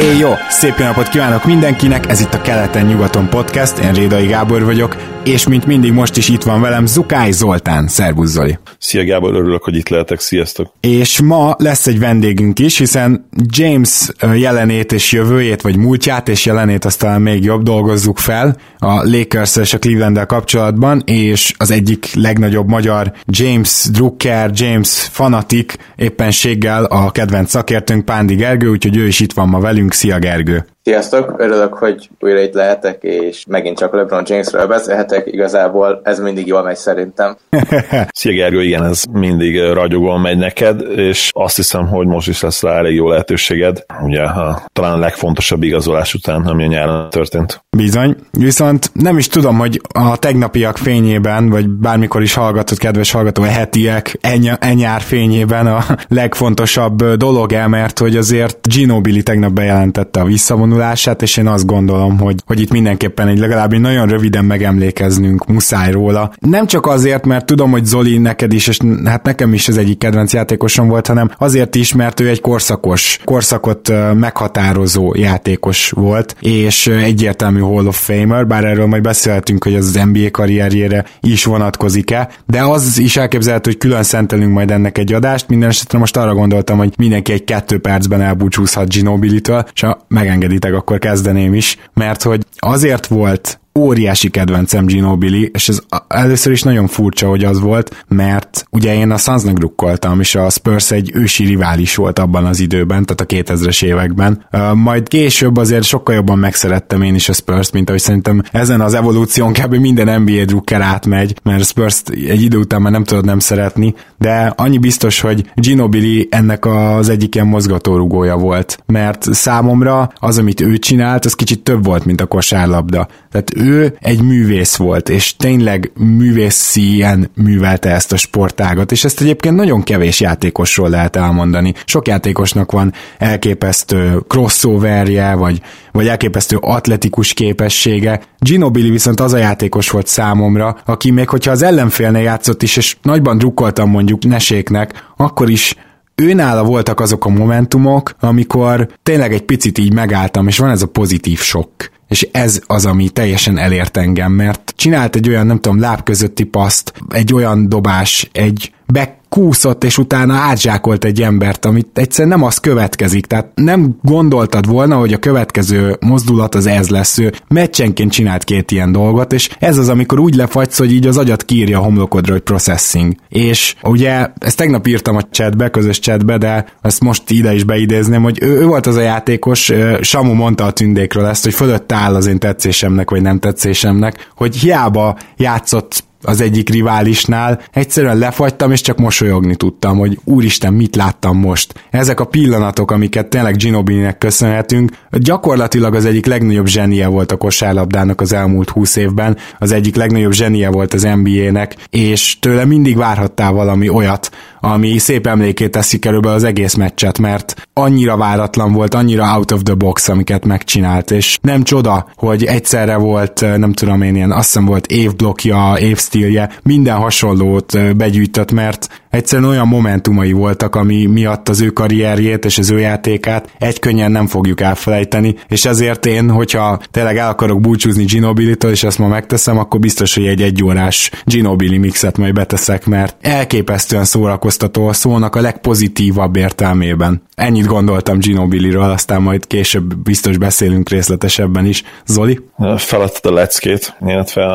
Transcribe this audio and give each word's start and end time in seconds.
Éj 0.00 0.18
jó! 0.18 0.32
Szép 0.48 0.74
jó 0.78 0.84
napot 0.84 1.08
kívánok 1.08 1.44
mindenkinek, 1.44 2.08
ez 2.08 2.20
itt 2.20 2.34
a 2.34 2.40
Keleten-nyugaton 2.40 3.28
podcast, 3.28 3.78
én 3.78 3.92
Rédai 3.92 4.26
Gábor 4.26 4.64
vagyok, 4.64 4.96
és 5.24 5.46
mint 5.46 5.66
mindig 5.66 5.92
most 5.92 6.16
is 6.16 6.28
itt 6.28 6.42
van 6.42 6.60
velem 6.60 6.86
Zukály 6.86 7.30
Zoltán. 7.30 7.88
Szervusz 7.88 8.30
Zoli! 8.30 8.58
Szia 8.78 9.04
Gábor, 9.04 9.34
örülök, 9.34 9.62
hogy 9.62 9.76
itt 9.76 9.88
lehetek, 9.88 10.20
sziasztok! 10.20 10.72
És 10.80 11.20
ma 11.20 11.54
lesz 11.58 11.86
egy 11.86 11.98
vendégünk 11.98 12.58
is, 12.58 12.78
hiszen 12.78 13.28
James 13.46 14.08
jelenét 14.34 14.92
és 14.92 15.12
jövőjét, 15.12 15.60
vagy 15.62 15.76
múltját 15.76 16.28
és 16.28 16.46
jelenét 16.46 16.84
aztán 16.84 17.20
még 17.20 17.44
jobb 17.44 17.62
dolgozzuk 17.62 18.18
fel 18.18 18.56
a 18.78 18.92
lakers 18.92 19.56
és 19.56 19.74
a 19.74 19.78
cleveland 19.78 20.26
kapcsolatban, 20.26 21.02
és 21.04 21.52
az 21.56 21.70
egyik 21.70 22.14
legnagyobb 22.14 22.68
magyar 22.68 23.12
James 23.24 23.86
Drucker, 23.92 24.50
James 24.54 25.08
fanatik 25.10 25.76
éppenséggel 25.96 26.84
a 26.84 27.10
kedvenc 27.10 27.50
szakértőnk 27.50 28.04
Pándi 28.04 28.34
Gergő, 28.34 28.68
úgyhogy 28.68 28.96
ő 28.96 29.06
is 29.06 29.20
itt 29.20 29.32
van 29.32 29.48
ma 29.48 29.60
velünk. 29.60 29.89
Szia 29.92 30.18
Gergő! 30.18 30.66
Sziasztok, 30.82 31.34
örülök, 31.38 31.74
hogy 31.74 32.10
újra 32.20 32.40
itt 32.40 32.54
lehetek, 32.54 33.02
és 33.02 33.44
megint 33.48 33.78
csak 33.78 33.94
LeBron 33.94 34.22
Jamesről 34.26 34.66
beszélhetek, 34.66 35.26
igazából 35.26 36.00
ez 36.04 36.18
mindig 36.18 36.46
jól 36.46 36.62
megy 36.62 36.76
szerintem. 36.76 37.36
Szia 38.12 38.32
Gergő, 38.32 38.62
igen, 38.62 38.84
ez 38.84 39.02
mindig 39.12 39.60
ragyogóan 39.60 40.20
megy 40.20 40.38
neked, 40.38 40.80
és 40.96 41.30
azt 41.32 41.56
hiszem, 41.56 41.88
hogy 41.88 42.06
most 42.06 42.28
is 42.28 42.42
lesz 42.42 42.62
rá 42.62 42.76
elég 42.76 42.94
jó 42.94 43.08
lehetőséged, 43.08 43.84
ugye 44.02 44.22
a, 44.22 44.62
talán 44.72 44.92
a 44.92 44.98
legfontosabb 44.98 45.62
igazolás 45.62 46.14
után, 46.14 46.46
ami 46.46 46.64
a 46.64 46.66
nyáron 46.66 47.10
történt. 47.10 47.64
Bizony, 47.76 48.16
viszont 48.30 48.90
nem 48.94 49.18
is 49.18 49.26
tudom, 49.26 49.58
hogy 49.58 49.80
a 49.94 50.16
tegnapiak 50.16 50.76
fényében, 50.76 51.48
vagy 51.48 51.68
bármikor 51.68 52.22
is 52.22 52.34
hallgatott, 52.34 52.78
kedves 52.78 53.12
hallgató, 53.12 53.42
a 53.42 53.46
hetiek, 53.46 54.18
enyár 54.58 55.00
fényében 55.00 55.66
a 55.66 55.84
legfontosabb 56.08 57.04
dolog 57.04 57.52
el, 57.52 57.68
mert 57.68 57.98
hogy 57.98 58.16
azért 58.16 58.66
Ginobili 58.66 59.22
tegnap 59.22 59.52
bejelentette 59.52 60.20
a 60.20 60.24
visszavonulását, 60.24 60.68
vonulását, 60.70 61.22
és 61.22 61.36
én 61.36 61.46
azt 61.46 61.66
gondolom, 61.66 62.18
hogy, 62.18 62.42
hogy 62.46 62.60
itt 62.60 62.70
mindenképpen 62.70 63.28
egy 63.28 63.38
legalább 63.38 63.78
nagyon 63.78 64.08
röviden 64.08 64.44
megemlékeznünk 64.44 65.46
muszáj 65.46 65.90
róla. 65.90 66.32
Nem 66.40 66.66
csak 66.66 66.86
azért, 66.86 67.26
mert 67.26 67.46
tudom, 67.46 67.70
hogy 67.70 67.84
Zoli 67.84 68.18
neked 68.18 68.52
is, 68.52 68.66
és 68.66 68.78
hát 69.04 69.22
nekem 69.22 69.52
is 69.52 69.68
az 69.68 69.76
egyik 69.76 69.98
kedvenc 69.98 70.32
játékosom 70.32 70.88
volt, 70.88 71.06
hanem 71.06 71.30
azért 71.38 71.74
is, 71.74 71.94
mert 71.94 72.20
ő 72.20 72.28
egy 72.28 72.40
korszakos, 72.40 73.18
korszakot 73.24 73.92
meghatározó 74.14 75.14
játékos 75.16 75.90
volt, 75.90 76.36
és 76.40 76.86
egyértelmű 76.86 77.60
Hall 77.60 77.86
of 77.86 78.04
Famer, 78.04 78.46
bár 78.46 78.64
erről 78.64 78.86
majd 78.86 79.02
beszélhetünk, 79.02 79.64
hogy 79.64 79.74
az 79.74 80.00
NBA 80.12 80.30
karrierjére 80.30 81.04
is 81.20 81.44
vonatkozik-e, 81.44 82.28
de 82.46 82.62
az 82.62 82.98
is 82.98 83.16
elképzelhető, 83.16 83.70
hogy 83.70 83.78
külön 83.78 84.02
szentelünk 84.02 84.52
majd 84.52 84.70
ennek 84.70 84.98
egy 84.98 85.12
adást, 85.12 85.48
minden 85.48 85.68
esetre 85.68 85.98
most 85.98 86.16
arra 86.16 86.34
gondoltam, 86.34 86.78
hogy 86.78 86.92
mindenki 86.96 87.32
egy 87.32 87.44
kettő 87.44 87.78
percben 87.78 88.20
elbúcsúzhat 88.20 88.88
Ginobili-től, 88.88 89.64
és 89.74 89.80
ha 89.80 90.04
megengedi 90.08 90.58
segítek, 90.60 90.74
akkor 90.74 90.98
kezdeném 90.98 91.54
is, 91.54 91.76
mert 91.92 92.22
hogy 92.22 92.44
azért 92.58 93.06
volt 93.06 93.60
óriási 93.78 94.30
kedvencem 94.30 94.86
Ginobili, 94.86 95.50
és 95.54 95.68
ez 95.68 95.80
először 96.08 96.52
is 96.52 96.62
nagyon 96.62 96.86
furcsa, 96.86 97.28
hogy 97.28 97.44
az 97.44 97.60
volt, 97.60 98.04
mert 98.08 98.66
ugye 98.70 98.94
én 98.94 99.10
a 99.10 99.16
Sunsnak 99.16 99.56
drukkoltam, 99.56 100.20
és 100.20 100.34
a 100.34 100.50
Spurs 100.50 100.90
egy 100.90 101.10
ősi 101.14 101.44
rivális 101.44 101.94
volt 101.94 102.18
abban 102.18 102.44
az 102.44 102.60
időben, 102.60 103.04
tehát 103.04 103.48
a 103.48 103.54
2000-es 103.54 103.84
években. 103.84 104.46
Majd 104.74 105.08
később 105.08 105.56
azért 105.56 105.84
sokkal 105.84 106.14
jobban 106.14 106.38
megszerettem 106.38 107.02
én 107.02 107.14
is 107.14 107.28
a 107.28 107.32
Spurs-t, 107.32 107.72
mint 107.72 107.88
ahogy 107.88 108.00
szerintem 108.00 108.42
ezen 108.52 108.80
az 108.80 108.94
evolúción 108.94 109.52
kb. 109.52 109.74
minden 109.74 110.20
NBA 110.22 110.44
drukker 110.44 110.80
átmegy, 110.80 111.40
mert 111.42 111.64
spurs 111.64 112.02
egy 112.28 112.42
idő 112.42 112.58
után 112.58 112.82
már 112.82 112.92
nem 112.92 113.04
tudod 113.04 113.24
nem 113.24 113.38
szeretni, 113.38 113.94
de 114.18 114.52
annyi 114.56 114.78
biztos, 114.78 115.20
hogy 115.20 115.50
Ginobili 115.54 116.28
ennek 116.30 116.64
az 116.64 117.08
egyik 117.08 117.34
ilyen 117.34 117.46
mozgatórugója 117.46 118.36
volt, 118.36 118.82
mert 118.86 119.34
számomra 119.34 120.12
az, 120.18 120.38
amit 120.38 120.60
ő 120.60 120.78
csinált, 120.78 121.24
az 121.24 121.34
kicsit 121.34 121.62
több 121.62 121.84
volt, 121.84 122.04
mint 122.04 122.20
a 122.20 122.26
kosárlabda. 122.26 123.08
Tehát 123.30 123.50
ő 123.60 123.96
egy 124.00 124.22
művész 124.22 124.76
volt, 124.76 125.08
és 125.08 125.36
tényleg 125.36 125.92
művészien 125.98 127.30
művelte 127.34 127.90
ezt 127.90 128.12
a 128.12 128.16
sportágat, 128.16 128.92
és 128.92 129.04
ezt 129.04 129.20
egyébként 129.20 129.56
nagyon 129.56 129.82
kevés 129.82 130.20
játékosról 130.20 130.88
lehet 130.88 131.16
elmondani. 131.16 131.74
Sok 131.84 132.08
játékosnak 132.08 132.72
van 132.72 132.92
elképesztő 133.18 134.22
crossoverje, 134.28 135.34
vagy, 135.34 135.60
vagy 135.92 136.06
elképesztő 136.06 136.56
atletikus 136.60 137.32
képessége. 137.32 138.20
Ginobili 138.38 138.90
viszont 138.90 139.20
az 139.20 139.32
a 139.32 139.38
játékos 139.38 139.90
volt 139.90 140.06
számomra, 140.06 140.76
aki 140.84 141.10
még 141.10 141.28
hogyha 141.28 141.50
az 141.50 141.62
ellenfélnél 141.62 142.22
játszott 142.22 142.62
is, 142.62 142.76
és 142.76 142.96
nagyban 143.02 143.38
drukkoltam 143.38 143.90
mondjuk 143.90 144.24
Neséknek, 144.24 145.04
akkor 145.16 145.50
is 145.50 145.76
őnála 146.14 146.64
voltak 146.64 147.00
azok 147.00 147.24
a 147.24 147.28
momentumok, 147.28 148.14
amikor 148.20 148.88
tényleg 149.02 149.32
egy 149.32 149.42
picit 149.42 149.78
így 149.78 149.92
megálltam, 149.92 150.46
és 150.46 150.58
van 150.58 150.70
ez 150.70 150.82
a 150.82 150.86
pozitív 150.86 151.38
sok 151.38 151.70
és 152.10 152.28
ez 152.32 152.60
az, 152.66 152.86
ami 152.86 153.08
teljesen 153.08 153.58
elért 153.58 153.96
engem, 153.96 154.32
mert 154.32 154.72
csinált 154.76 155.16
egy 155.16 155.28
olyan, 155.28 155.46
nem 155.46 155.60
tudom, 155.60 155.80
láb 155.80 156.02
közötti 156.02 156.44
paszt, 156.44 156.92
egy 157.08 157.34
olyan 157.34 157.68
dobás, 157.68 158.28
egy 158.32 158.72
back 158.86 159.19
kúszott, 159.30 159.84
és 159.84 159.98
utána 159.98 160.34
átzsákolt 160.34 161.04
egy 161.04 161.22
embert, 161.22 161.64
amit 161.64 161.98
egyszerűen 161.98 162.38
nem 162.38 162.46
az 162.46 162.58
következik. 162.58 163.26
Tehát 163.26 163.50
nem 163.54 163.98
gondoltad 164.02 164.66
volna, 164.66 164.96
hogy 164.96 165.12
a 165.12 165.18
következő 165.18 165.96
mozdulat 166.00 166.54
az 166.54 166.66
ez 166.66 166.88
lesz. 166.88 167.18
Ő 167.18 167.32
meccsenként 167.48 168.12
csinált 168.12 168.44
két 168.44 168.70
ilyen 168.70 168.92
dolgot, 168.92 169.32
és 169.32 169.50
ez 169.58 169.78
az, 169.78 169.88
amikor 169.88 170.18
úgy 170.18 170.34
lefagysz, 170.34 170.78
hogy 170.78 170.92
így 170.92 171.06
az 171.06 171.16
agyat 171.16 171.44
kírja 171.44 171.78
a 171.78 171.82
homlokodra, 171.82 172.32
hogy 172.32 172.42
processing. 172.42 173.14
És 173.28 173.74
ugye, 173.82 174.26
ezt 174.38 174.56
tegnap 174.56 174.86
írtam 174.86 175.16
a 175.16 175.22
chatbe, 175.30 175.68
közös 175.70 175.98
chatbe, 175.98 176.38
de 176.38 176.64
ezt 176.82 177.00
most 177.00 177.30
ide 177.30 177.54
is 177.54 177.64
beidézném, 177.64 178.22
hogy 178.22 178.38
ő, 178.42 178.58
ő 178.60 178.66
volt 178.66 178.86
az 178.86 178.96
a 178.96 179.00
játékos, 179.00 179.72
Samu 180.00 180.32
mondta 180.32 180.64
a 180.64 180.70
tündékről 180.70 181.26
ezt, 181.26 181.44
hogy 181.44 181.54
fölött 181.54 181.92
áll 181.92 182.14
az 182.14 182.26
én 182.26 182.38
tetszésemnek, 182.38 183.10
vagy 183.10 183.22
nem 183.22 183.38
tetszésemnek, 183.38 184.30
hogy 184.34 184.56
hiába 184.56 185.16
játszott 185.36 186.08
az 186.22 186.40
egyik 186.40 186.68
riválisnál, 186.68 187.60
egyszerűen 187.72 188.18
lefagytam, 188.18 188.72
és 188.72 188.80
csak 188.80 188.98
mosolyogni 188.98 189.56
tudtam, 189.56 189.98
hogy 189.98 190.18
úristen, 190.24 190.72
mit 190.72 190.96
láttam 190.96 191.38
most. 191.38 191.86
Ezek 191.90 192.20
a 192.20 192.24
pillanatok, 192.24 192.90
amiket 192.90 193.26
tényleg 193.26 193.56
Ginobili-nek 193.56 194.18
köszönhetünk, 194.18 194.90
gyakorlatilag 195.10 195.94
az 195.94 196.04
egyik 196.04 196.26
legnagyobb 196.26 196.66
zsenie 196.66 197.06
volt 197.06 197.32
a 197.32 197.36
kosárlabdának 197.36 198.20
az 198.20 198.32
elmúlt 198.32 198.70
húsz 198.70 198.96
évben, 198.96 199.36
az 199.58 199.72
egyik 199.72 199.96
legnagyobb 199.96 200.32
zsenie 200.32 200.70
volt 200.70 200.94
az 200.94 201.02
NBA-nek, 201.22 201.76
és 201.90 202.38
tőle 202.40 202.64
mindig 202.64 202.96
várhattál 202.96 203.52
valami 203.52 203.88
olyat, 203.88 204.30
ami 204.60 204.98
szép 204.98 205.26
emlékét 205.26 205.70
teszi 205.70 205.98
körülbelül 205.98 206.36
az 206.36 206.44
egész 206.44 206.74
meccset, 206.74 207.18
mert 207.18 207.68
annyira 207.72 208.16
váratlan 208.16 208.72
volt, 208.72 208.94
annyira 208.94 209.34
out 209.36 209.52
of 209.52 209.62
the 209.62 209.74
box, 209.74 210.08
amiket 210.08 210.44
megcsinált, 210.44 211.10
és 211.10 211.38
nem 211.42 211.62
csoda, 211.62 212.06
hogy 212.16 212.44
egyszerre 212.44 212.96
volt, 212.96 213.40
nem 213.40 213.72
tudom 213.72 214.02
én, 214.02 214.14
ilyen, 214.14 214.32
azt 214.32 214.46
hiszem 214.46 214.64
volt 214.64 214.86
évblokja, 214.86 215.74
évstílje, 215.78 216.50
minden 216.62 216.96
hasonlót 216.96 217.96
begyűjtött, 217.96 218.52
mert 218.52 218.88
egyszerűen 219.10 219.48
olyan 219.48 219.68
momentumai 219.68 220.32
voltak, 220.32 220.74
ami 220.74 221.06
miatt 221.06 221.48
az 221.48 221.60
ő 221.60 221.68
karrierjét 221.68 222.44
és 222.44 222.58
az 222.58 222.70
ő 222.70 222.78
játékát 222.78 223.48
egy 223.58 223.78
könnyen 223.78 224.10
nem 224.10 224.26
fogjuk 224.26 224.60
elfelejteni, 224.60 225.34
és 225.48 225.64
ezért 225.64 226.06
én, 226.06 226.30
hogyha 226.30 226.78
tényleg 226.90 227.16
el 227.16 227.28
akarok 227.28 227.60
búcsúzni 227.60 228.04
Ginobili-től, 228.04 228.70
és 228.70 228.84
ezt 228.84 228.98
ma 228.98 229.08
megteszem, 229.08 229.58
akkor 229.58 229.80
biztos, 229.80 230.14
hogy 230.14 230.26
egy 230.26 230.42
egyórás 230.42 231.10
Ginobili 231.24 231.78
mixet 231.78 232.18
majd 232.18 232.34
beteszek, 232.34 232.86
mert 232.86 233.16
elképesztően 233.20 234.04
szórakoztató 234.04 234.86
a 234.86 234.92
szónak 234.92 235.36
a 235.36 235.40
legpozitívabb 235.40 236.36
értelmében. 236.36 237.22
Ennyit 237.34 237.66
gondoltam 237.66 238.18
Ginobili-ről, 238.18 238.90
aztán 238.90 239.22
majd 239.22 239.46
később 239.46 239.96
biztos 239.96 240.38
beszélünk 240.38 240.88
részletesebben 240.88 241.66
is. 241.66 241.82
Zoli? 242.06 242.40
Feladtad 242.76 243.32
a 243.32 243.34
leckét, 243.34 243.96
illetve 244.06 244.46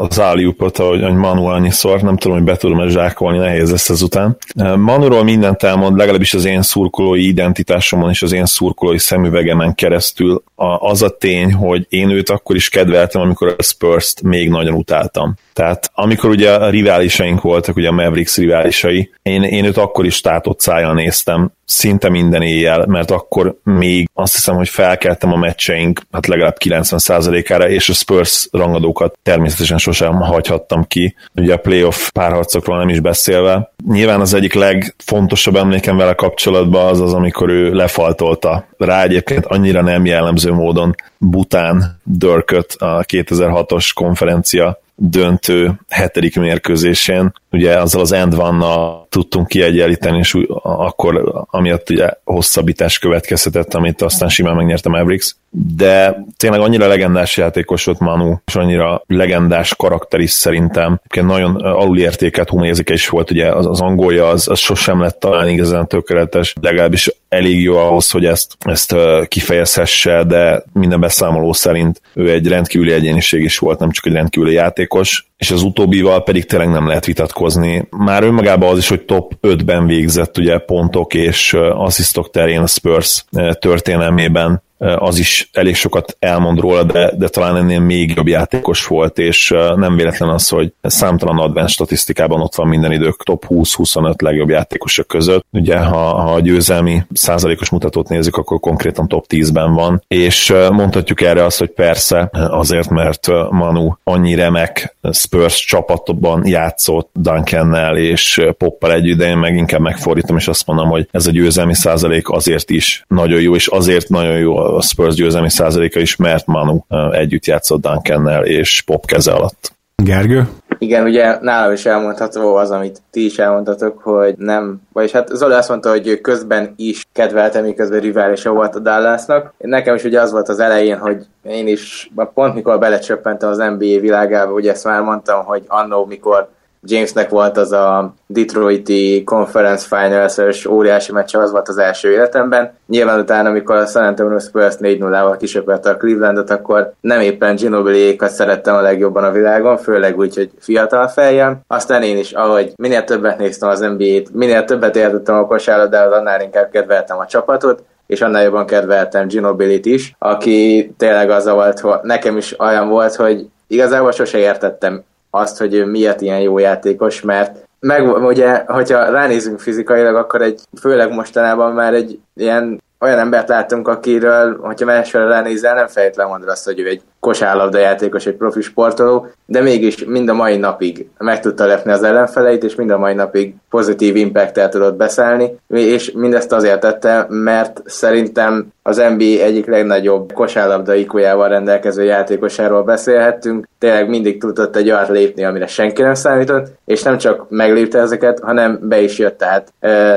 az 0.00 0.20
áliupot, 0.20 0.78
ahogy, 0.78 1.02
ahogy 1.02 1.16
Manu 1.16 1.44
annyiszor, 1.44 2.02
nem 2.02 2.16
tudom, 2.16 2.36
hogy 2.36 2.46
be 2.46 2.56
tudom-e 2.56 2.88
zsákolni, 2.88 3.38
nehéz 3.38 3.70
lesz 3.70 3.90
ezután. 4.04 4.36
Manuról 4.78 5.24
mindent 5.24 5.62
elmond, 5.62 5.96
legalábbis 5.96 6.34
az 6.34 6.44
én 6.44 6.62
szurkolói 6.62 7.26
identitásomon 7.26 8.10
és 8.10 8.22
az 8.22 8.32
én 8.32 8.46
szurkolói 8.46 8.98
szemüvegemen 8.98 9.74
keresztül 9.74 10.42
az 10.78 11.02
a 11.02 11.16
tény, 11.16 11.52
hogy 11.52 11.86
én 11.88 12.10
őt 12.10 12.30
akkor 12.30 12.56
is 12.56 12.68
kedveltem, 12.68 13.20
amikor 13.20 13.54
a 13.58 13.62
Spurs-t 13.62 14.22
még 14.22 14.48
nagyon 14.48 14.74
utáltam. 14.74 15.34
Tehát 15.52 15.90
amikor 15.94 16.30
ugye 16.30 16.52
a 16.52 16.70
riválisaink 16.70 17.40
voltak, 17.40 17.76
ugye 17.76 17.88
a 17.88 17.92
Mavericks 17.92 18.36
riválisai, 18.36 19.10
én, 19.22 19.42
én 19.42 19.64
őt 19.64 19.76
akkor 19.76 20.04
is 20.04 20.20
tátott 20.20 20.60
szájjal 20.60 20.94
néztem, 20.94 21.52
szinte 21.64 22.08
minden 22.08 22.42
éjjel, 22.42 22.86
mert 22.86 23.10
akkor 23.10 23.58
még 23.62 24.10
azt 24.14 24.34
hiszem, 24.34 24.56
hogy 24.56 24.68
felkeltem 24.68 25.32
a 25.32 25.36
meccseink 25.36 26.00
hát 26.12 26.26
legalább 26.26 26.56
90%-ára, 26.64 27.68
és 27.68 27.88
a 27.88 27.92
Spurs 27.92 28.48
rangadókat 28.52 29.18
természetesen 29.22 29.78
sosem 29.78 30.14
hagyhattam 30.14 30.86
ki. 30.86 31.14
Ugye 31.34 31.54
a 31.54 31.58
playoff 31.58 32.08
párharcokról 32.10 32.78
nem 32.78 32.88
is 32.88 33.00
beszélve. 33.00 33.72
Nyilván 33.88 34.20
az 34.20 34.34
egyik 34.34 34.54
legfontosabb 34.54 35.56
emlékem 35.56 35.96
vele 35.96 36.14
kapcsolatban 36.14 36.86
az 36.86 37.00
az, 37.00 37.12
amikor 37.12 37.48
ő 37.48 37.72
lefaltolta 37.72 38.66
rá 38.78 39.02
egyébként 39.02 39.46
annyira 39.46 39.82
nem 39.82 40.04
jellemző 40.04 40.52
módon 40.52 40.94
Bután 41.18 42.00
Dörköt 42.02 42.72
a 42.78 43.04
2006-os 43.08 43.90
konferencia 43.94 44.82
döntő 44.96 45.80
hetedik 45.88 46.36
mérkőzésén, 46.36 47.32
ugye 47.50 47.80
azzal 47.80 48.00
az 48.00 48.12
end 48.12 48.34
van 48.34 48.64
tudtunk 49.08 49.46
kiegyenlíteni, 49.46 50.18
és 50.18 50.38
akkor 50.62 51.46
amiatt 51.50 51.90
ugye 51.90 52.10
hosszabbítás 52.24 52.98
következhetett, 52.98 53.74
amit 53.74 54.02
aztán 54.02 54.28
simán 54.28 54.56
megnyerte 54.56 54.88
Mavericks, 54.88 55.36
de 55.56 56.24
tényleg 56.36 56.60
annyira 56.60 56.86
legendás 56.86 57.36
játékos 57.36 57.84
volt 57.84 57.98
Manu, 57.98 58.34
és 58.46 58.54
annyira 58.54 59.02
legendás 59.06 59.74
karakter 59.74 60.20
is 60.20 60.30
szerintem. 60.30 61.00
Nagyon 61.14 61.54
alulértékelt 61.56 62.48
humézike 62.48 62.92
is 62.92 63.08
volt, 63.08 63.30
ugye 63.30 63.52
az, 63.52 63.66
az 63.66 63.80
angolja 63.80 64.28
az, 64.28 64.48
az 64.48 64.58
sosem 64.58 65.00
lett 65.00 65.20
talán 65.20 65.48
igazán 65.48 65.86
tökéletes, 65.86 66.54
legalábbis 66.60 67.10
elég 67.28 67.62
jó 67.62 67.76
ahhoz, 67.76 68.10
hogy 68.10 68.24
ezt, 68.24 68.56
ezt 68.58 68.94
kifejezhesse, 69.28 70.24
de 70.24 70.62
minden 70.72 71.00
beszámoló 71.00 71.52
szerint 71.52 72.00
ő 72.14 72.30
egy 72.30 72.48
rendkívüli 72.48 72.92
egyéniség 72.92 73.42
is 73.42 73.58
volt, 73.58 73.78
nem 73.78 73.90
csak 73.90 74.06
egy 74.06 74.12
rendkívüli 74.12 74.52
játékos, 74.52 75.26
és 75.36 75.50
az 75.50 75.62
utóbbival 75.62 76.22
pedig 76.22 76.44
tényleg 76.44 76.68
nem 76.68 76.86
lehet 76.86 77.06
vitatkozni. 77.06 77.88
Már 77.90 78.22
önmagában 78.22 78.68
az 78.68 78.78
is, 78.78 78.88
hogy 78.88 79.02
top 79.02 79.32
5-ben 79.42 79.86
végzett 79.86 80.38
ugye 80.38 80.58
pontok 80.58 81.14
és 81.14 81.52
asszisztok 81.72 82.30
terén 82.30 82.60
a 82.60 82.66
Spurs 82.66 83.24
történelmében 83.58 84.62
az 84.78 85.18
is 85.18 85.48
elég 85.52 85.74
sokat 85.74 86.16
elmond 86.18 86.58
róla, 86.58 86.82
de, 86.82 87.12
de 87.16 87.28
talán 87.28 87.56
ennél 87.56 87.80
még 87.80 88.12
jobb 88.16 88.26
játékos 88.26 88.86
volt, 88.86 89.18
és 89.18 89.54
nem 89.76 89.96
véletlen 89.96 90.28
az, 90.28 90.48
hogy 90.48 90.72
számtalan 90.82 91.38
advanced 91.38 91.72
statisztikában 91.72 92.40
ott 92.40 92.54
van 92.54 92.68
minden 92.68 92.92
idők 92.92 93.22
top 93.22 93.46
20-25 93.48 94.22
legjobb 94.22 94.48
játékosok 94.48 95.06
között. 95.06 95.46
Ugye, 95.50 95.78
ha, 95.78 95.96
ha 95.96 96.32
a 96.32 96.40
győzelmi 96.40 97.02
százalékos 97.12 97.70
mutatót 97.70 98.08
nézzük, 98.08 98.36
akkor 98.36 98.60
konkrétan 98.60 99.08
top 99.08 99.24
10-ben 99.28 99.74
van, 99.74 100.02
és 100.08 100.54
mondhatjuk 100.70 101.20
erre 101.20 101.44
azt, 101.44 101.58
hogy 101.58 101.70
persze 101.70 102.30
azért, 102.32 102.88
mert 102.88 103.28
Manu 103.50 103.92
annyi 104.04 104.34
remek 104.34 104.96
Spurs 105.12 105.64
csapatban 105.64 106.46
játszott 106.46 107.10
Duncannel 107.12 107.96
és 107.96 108.42
Poppal 108.58 108.92
együtt, 108.92 109.18
de 109.18 109.28
én 109.28 109.36
meg 109.36 109.56
inkább 109.56 109.80
megfordítom, 109.80 110.36
és 110.36 110.48
azt 110.48 110.66
mondom, 110.66 110.88
hogy 110.88 111.08
ez 111.10 111.26
a 111.26 111.30
győzelmi 111.30 111.74
százalék 111.74 112.30
azért 112.30 112.70
is 112.70 113.04
nagyon 113.08 113.40
jó, 113.40 113.54
és 113.54 113.66
azért 113.66 114.08
nagyon 114.08 114.38
jó 114.38 114.63
a 114.76 114.82
Spurs 114.82 115.14
győzelmi 115.14 115.50
százaléka 115.50 116.00
is, 116.00 116.16
mert 116.16 116.46
Manu 116.46 116.78
együtt 117.10 117.46
játszott 117.46 117.80
Duncannel 117.80 118.44
és 118.44 118.82
Pop 118.82 119.06
keze 119.06 119.32
alatt. 119.32 119.72
Gergő? 120.02 120.48
Igen, 120.78 121.04
ugye 121.04 121.38
nálam 121.40 121.72
is 121.72 121.86
elmondható 121.86 122.54
az, 122.54 122.70
amit 122.70 123.02
ti 123.10 123.24
is 123.24 123.38
elmondhatok, 123.38 123.98
hogy 124.02 124.34
nem, 124.36 124.80
vagyis 124.92 125.12
hát 125.12 125.28
Zoli 125.28 125.54
azt 125.54 125.68
mondta, 125.68 125.90
hogy 125.90 126.20
közben 126.20 126.74
is 126.76 127.06
kedvelte, 127.12 127.60
miközben 127.60 128.00
riválisa 128.00 128.52
volt 128.52 128.74
a 128.74 128.78
Dallasnak. 128.78 129.54
Nekem 129.58 129.94
is 129.94 130.04
ugye 130.04 130.20
az 130.20 130.32
volt 130.32 130.48
az 130.48 130.60
elején, 130.60 130.98
hogy 130.98 131.26
én 131.42 131.68
is 131.68 132.10
pont 132.34 132.54
mikor 132.54 132.78
belecsöppentem 132.78 133.48
az 133.48 133.56
NBA 133.56 134.00
világába, 134.00 134.52
ugye 134.52 134.70
ezt 134.70 134.84
már 134.84 135.02
mondtam, 135.02 135.44
hogy 135.44 135.62
annó, 135.66 136.04
mikor 136.04 136.48
Jamesnek 136.86 137.30
volt 137.30 137.56
az 137.56 137.72
a 137.72 138.14
Detroiti 138.26 139.22
Conference 139.24 139.86
Finals-es 139.96 140.66
óriási 140.66 141.12
meccs, 141.12 141.36
az 141.36 141.50
volt 141.50 141.68
az 141.68 141.78
első 141.78 142.10
életemben. 142.10 142.72
Nyilván 142.86 143.20
utána, 143.20 143.48
amikor 143.48 143.76
a 143.76 143.86
San 143.86 144.04
Antonio 144.04 144.38
Spurs 144.38 144.74
4-0-val 144.80 145.36
kisöpölte 145.38 145.90
a 145.90 145.96
Clevelandot, 145.96 146.50
akkor 146.50 146.92
nem 147.00 147.20
éppen 147.20 147.56
Ginobili-ékat 147.56 148.30
szerettem 148.30 148.74
a 148.74 148.80
legjobban 148.80 149.24
a 149.24 149.30
világon, 149.30 149.76
főleg 149.76 150.18
úgy, 150.18 150.34
hogy 150.34 150.50
fiatal 150.58 151.08
fejjem. 151.08 151.60
Aztán 151.66 152.02
én 152.02 152.18
is, 152.18 152.32
ahogy 152.32 152.72
minél 152.76 153.04
többet 153.04 153.38
néztem 153.38 153.68
az 153.68 153.80
NBA-t, 153.80 154.34
minél 154.34 154.64
többet 154.64 154.96
értettem 154.96 155.34
a 155.34 155.46
kosárlabdához, 155.46 156.12
annál 156.12 156.42
inkább 156.42 156.70
kedveltem 156.70 157.18
a 157.18 157.26
csapatot, 157.26 157.82
és 158.06 158.20
annál 158.20 158.42
jobban 158.42 158.66
kedveltem 158.66 159.26
Ginobilit 159.26 159.86
is, 159.86 160.14
aki 160.18 160.92
tényleg 160.96 161.30
az 161.30 161.48
volt, 161.48 161.80
hogy 161.80 161.98
nekem 162.02 162.36
is 162.36 162.60
olyan 162.60 162.88
volt, 162.88 163.14
hogy 163.14 163.46
igazából 163.66 164.12
sose 164.12 164.38
értettem 164.38 165.04
azt, 165.34 165.58
hogy 165.58 165.74
ő 165.74 165.86
miért 165.86 166.20
ilyen 166.20 166.40
jó 166.40 166.58
játékos, 166.58 167.20
mert 167.20 167.68
meg 167.80 168.06
ugye, 168.06 168.64
hogyha 168.66 169.10
ránézünk 169.10 169.60
fizikailag, 169.60 170.14
akkor 170.14 170.42
egy, 170.42 170.60
főleg 170.80 171.12
mostanában 171.12 171.72
már 171.72 171.94
egy 171.94 172.18
ilyen 172.34 172.82
olyan 173.00 173.18
embert 173.18 173.48
láttunk, 173.48 173.88
akiről, 173.88 174.58
hogyha 174.60 174.86
másfél 174.86 175.26
ránézel, 175.28 175.74
nem 175.74 175.86
fejtlen 175.86 176.28
mondod 176.28 176.48
azt, 176.48 176.64
hogy 176.64 176.80
ő 176.80 176.88
egy 176.88 177.02
kosárlabda 177.24 177.78
játékos, 177.78 178.26
egy 178.26 178.34
profi 178.34 178.60
sportoló, 178.60 179.26
de 179.46 179.60
mégis 179.60 180.04
mind 180.04 180.28
a 180.28 180.34
mai 180.34 180.56
napig 180.56 181.08
meg 181.18 181.40
tudta 181.40 181.66
lepni 181.66 181.92
az 181.92 182.02
ellenfeleit, 182.02 182.64
és 182.64 182.74
mind 182.74 182.90
a 182.90 182.98
mai 182.98 183.14
napig 183.14 183.54
pozitív 183.70 184.16
impactet 184.16 184.70
tudott 184.70 184.96
beszélni, 184.96 185.58
és 185.68 186.12
mindezt 186.12 186.52
azért 186.52 186.80
tette, 186.80 187.26
mert 187.28 187.82
szerintem 187.84 188.72
az 188.82 188.96
NBA 188.96 189.24
egyik 189.24 189.66
legnagyobb 189.66 190.32
kosárlabda 190.32 190.94
ikójával 190.94 191.48
rendelkező 191.48 192.04
játékosáról 192.04 192.82
beszélhettünk. 192.82 193.68
Tényleg 193.78 194.08
mindig 194.08 194.40
tudott 194.40 194.76
egy 194.76 194.90
olyat 194.90 195.08
lépni, 195.08 195.44
amire 195.44 195.66
senki 195.66 196.02
nem 196.02 196.14
számított, 196.14 196.66
és 196.84 197.02
nem 197.02 197.18
csak 197.18 197.46
meglépte 197.48 197.98
ezeket, 197.98 198.40
hanem 198.40 198.78
be 198.82 199.00
is 199.00 199.18
jött, 199.18 199.38
tehát 199.38 199.72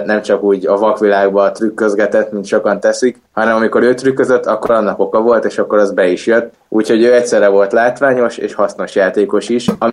nem 0.06 0.22
csak 0.22 0.44
úgy 0.44 0.68
a 0.68 0.78
vakvilágba 0.78 1.52
trükközgetett, 1.52 2.32
mint 2.32 2.46
sokan 2.46 2.80
teszik, 2.80 3.22
hanem 3.32 3.56
amikor 3.56 3.84
ő 3.84 3.94
trükközött, 3.94 4.46
akkor 4.46 4.72
annak 4.72 5.00
oka 5.00 5.22
volt, 5.22 5.46
és 5.46 5.58
akkor 5.58 5.78
az 5.78 5.92
be 5.92 6.08
is 6.08 6.26
jött. 6.26 6.54
Úgyhogy 6.70 6.97
ő 7.04 7.14
egyszerre 7.14 7.48
volt 7.48 7.72
látványos 7.72 8.38
és 8.38 8.54
hasznos 8.54 8.96
játékos 8.96 9.50
is, 9.50 9.68
ami 9.80 9.92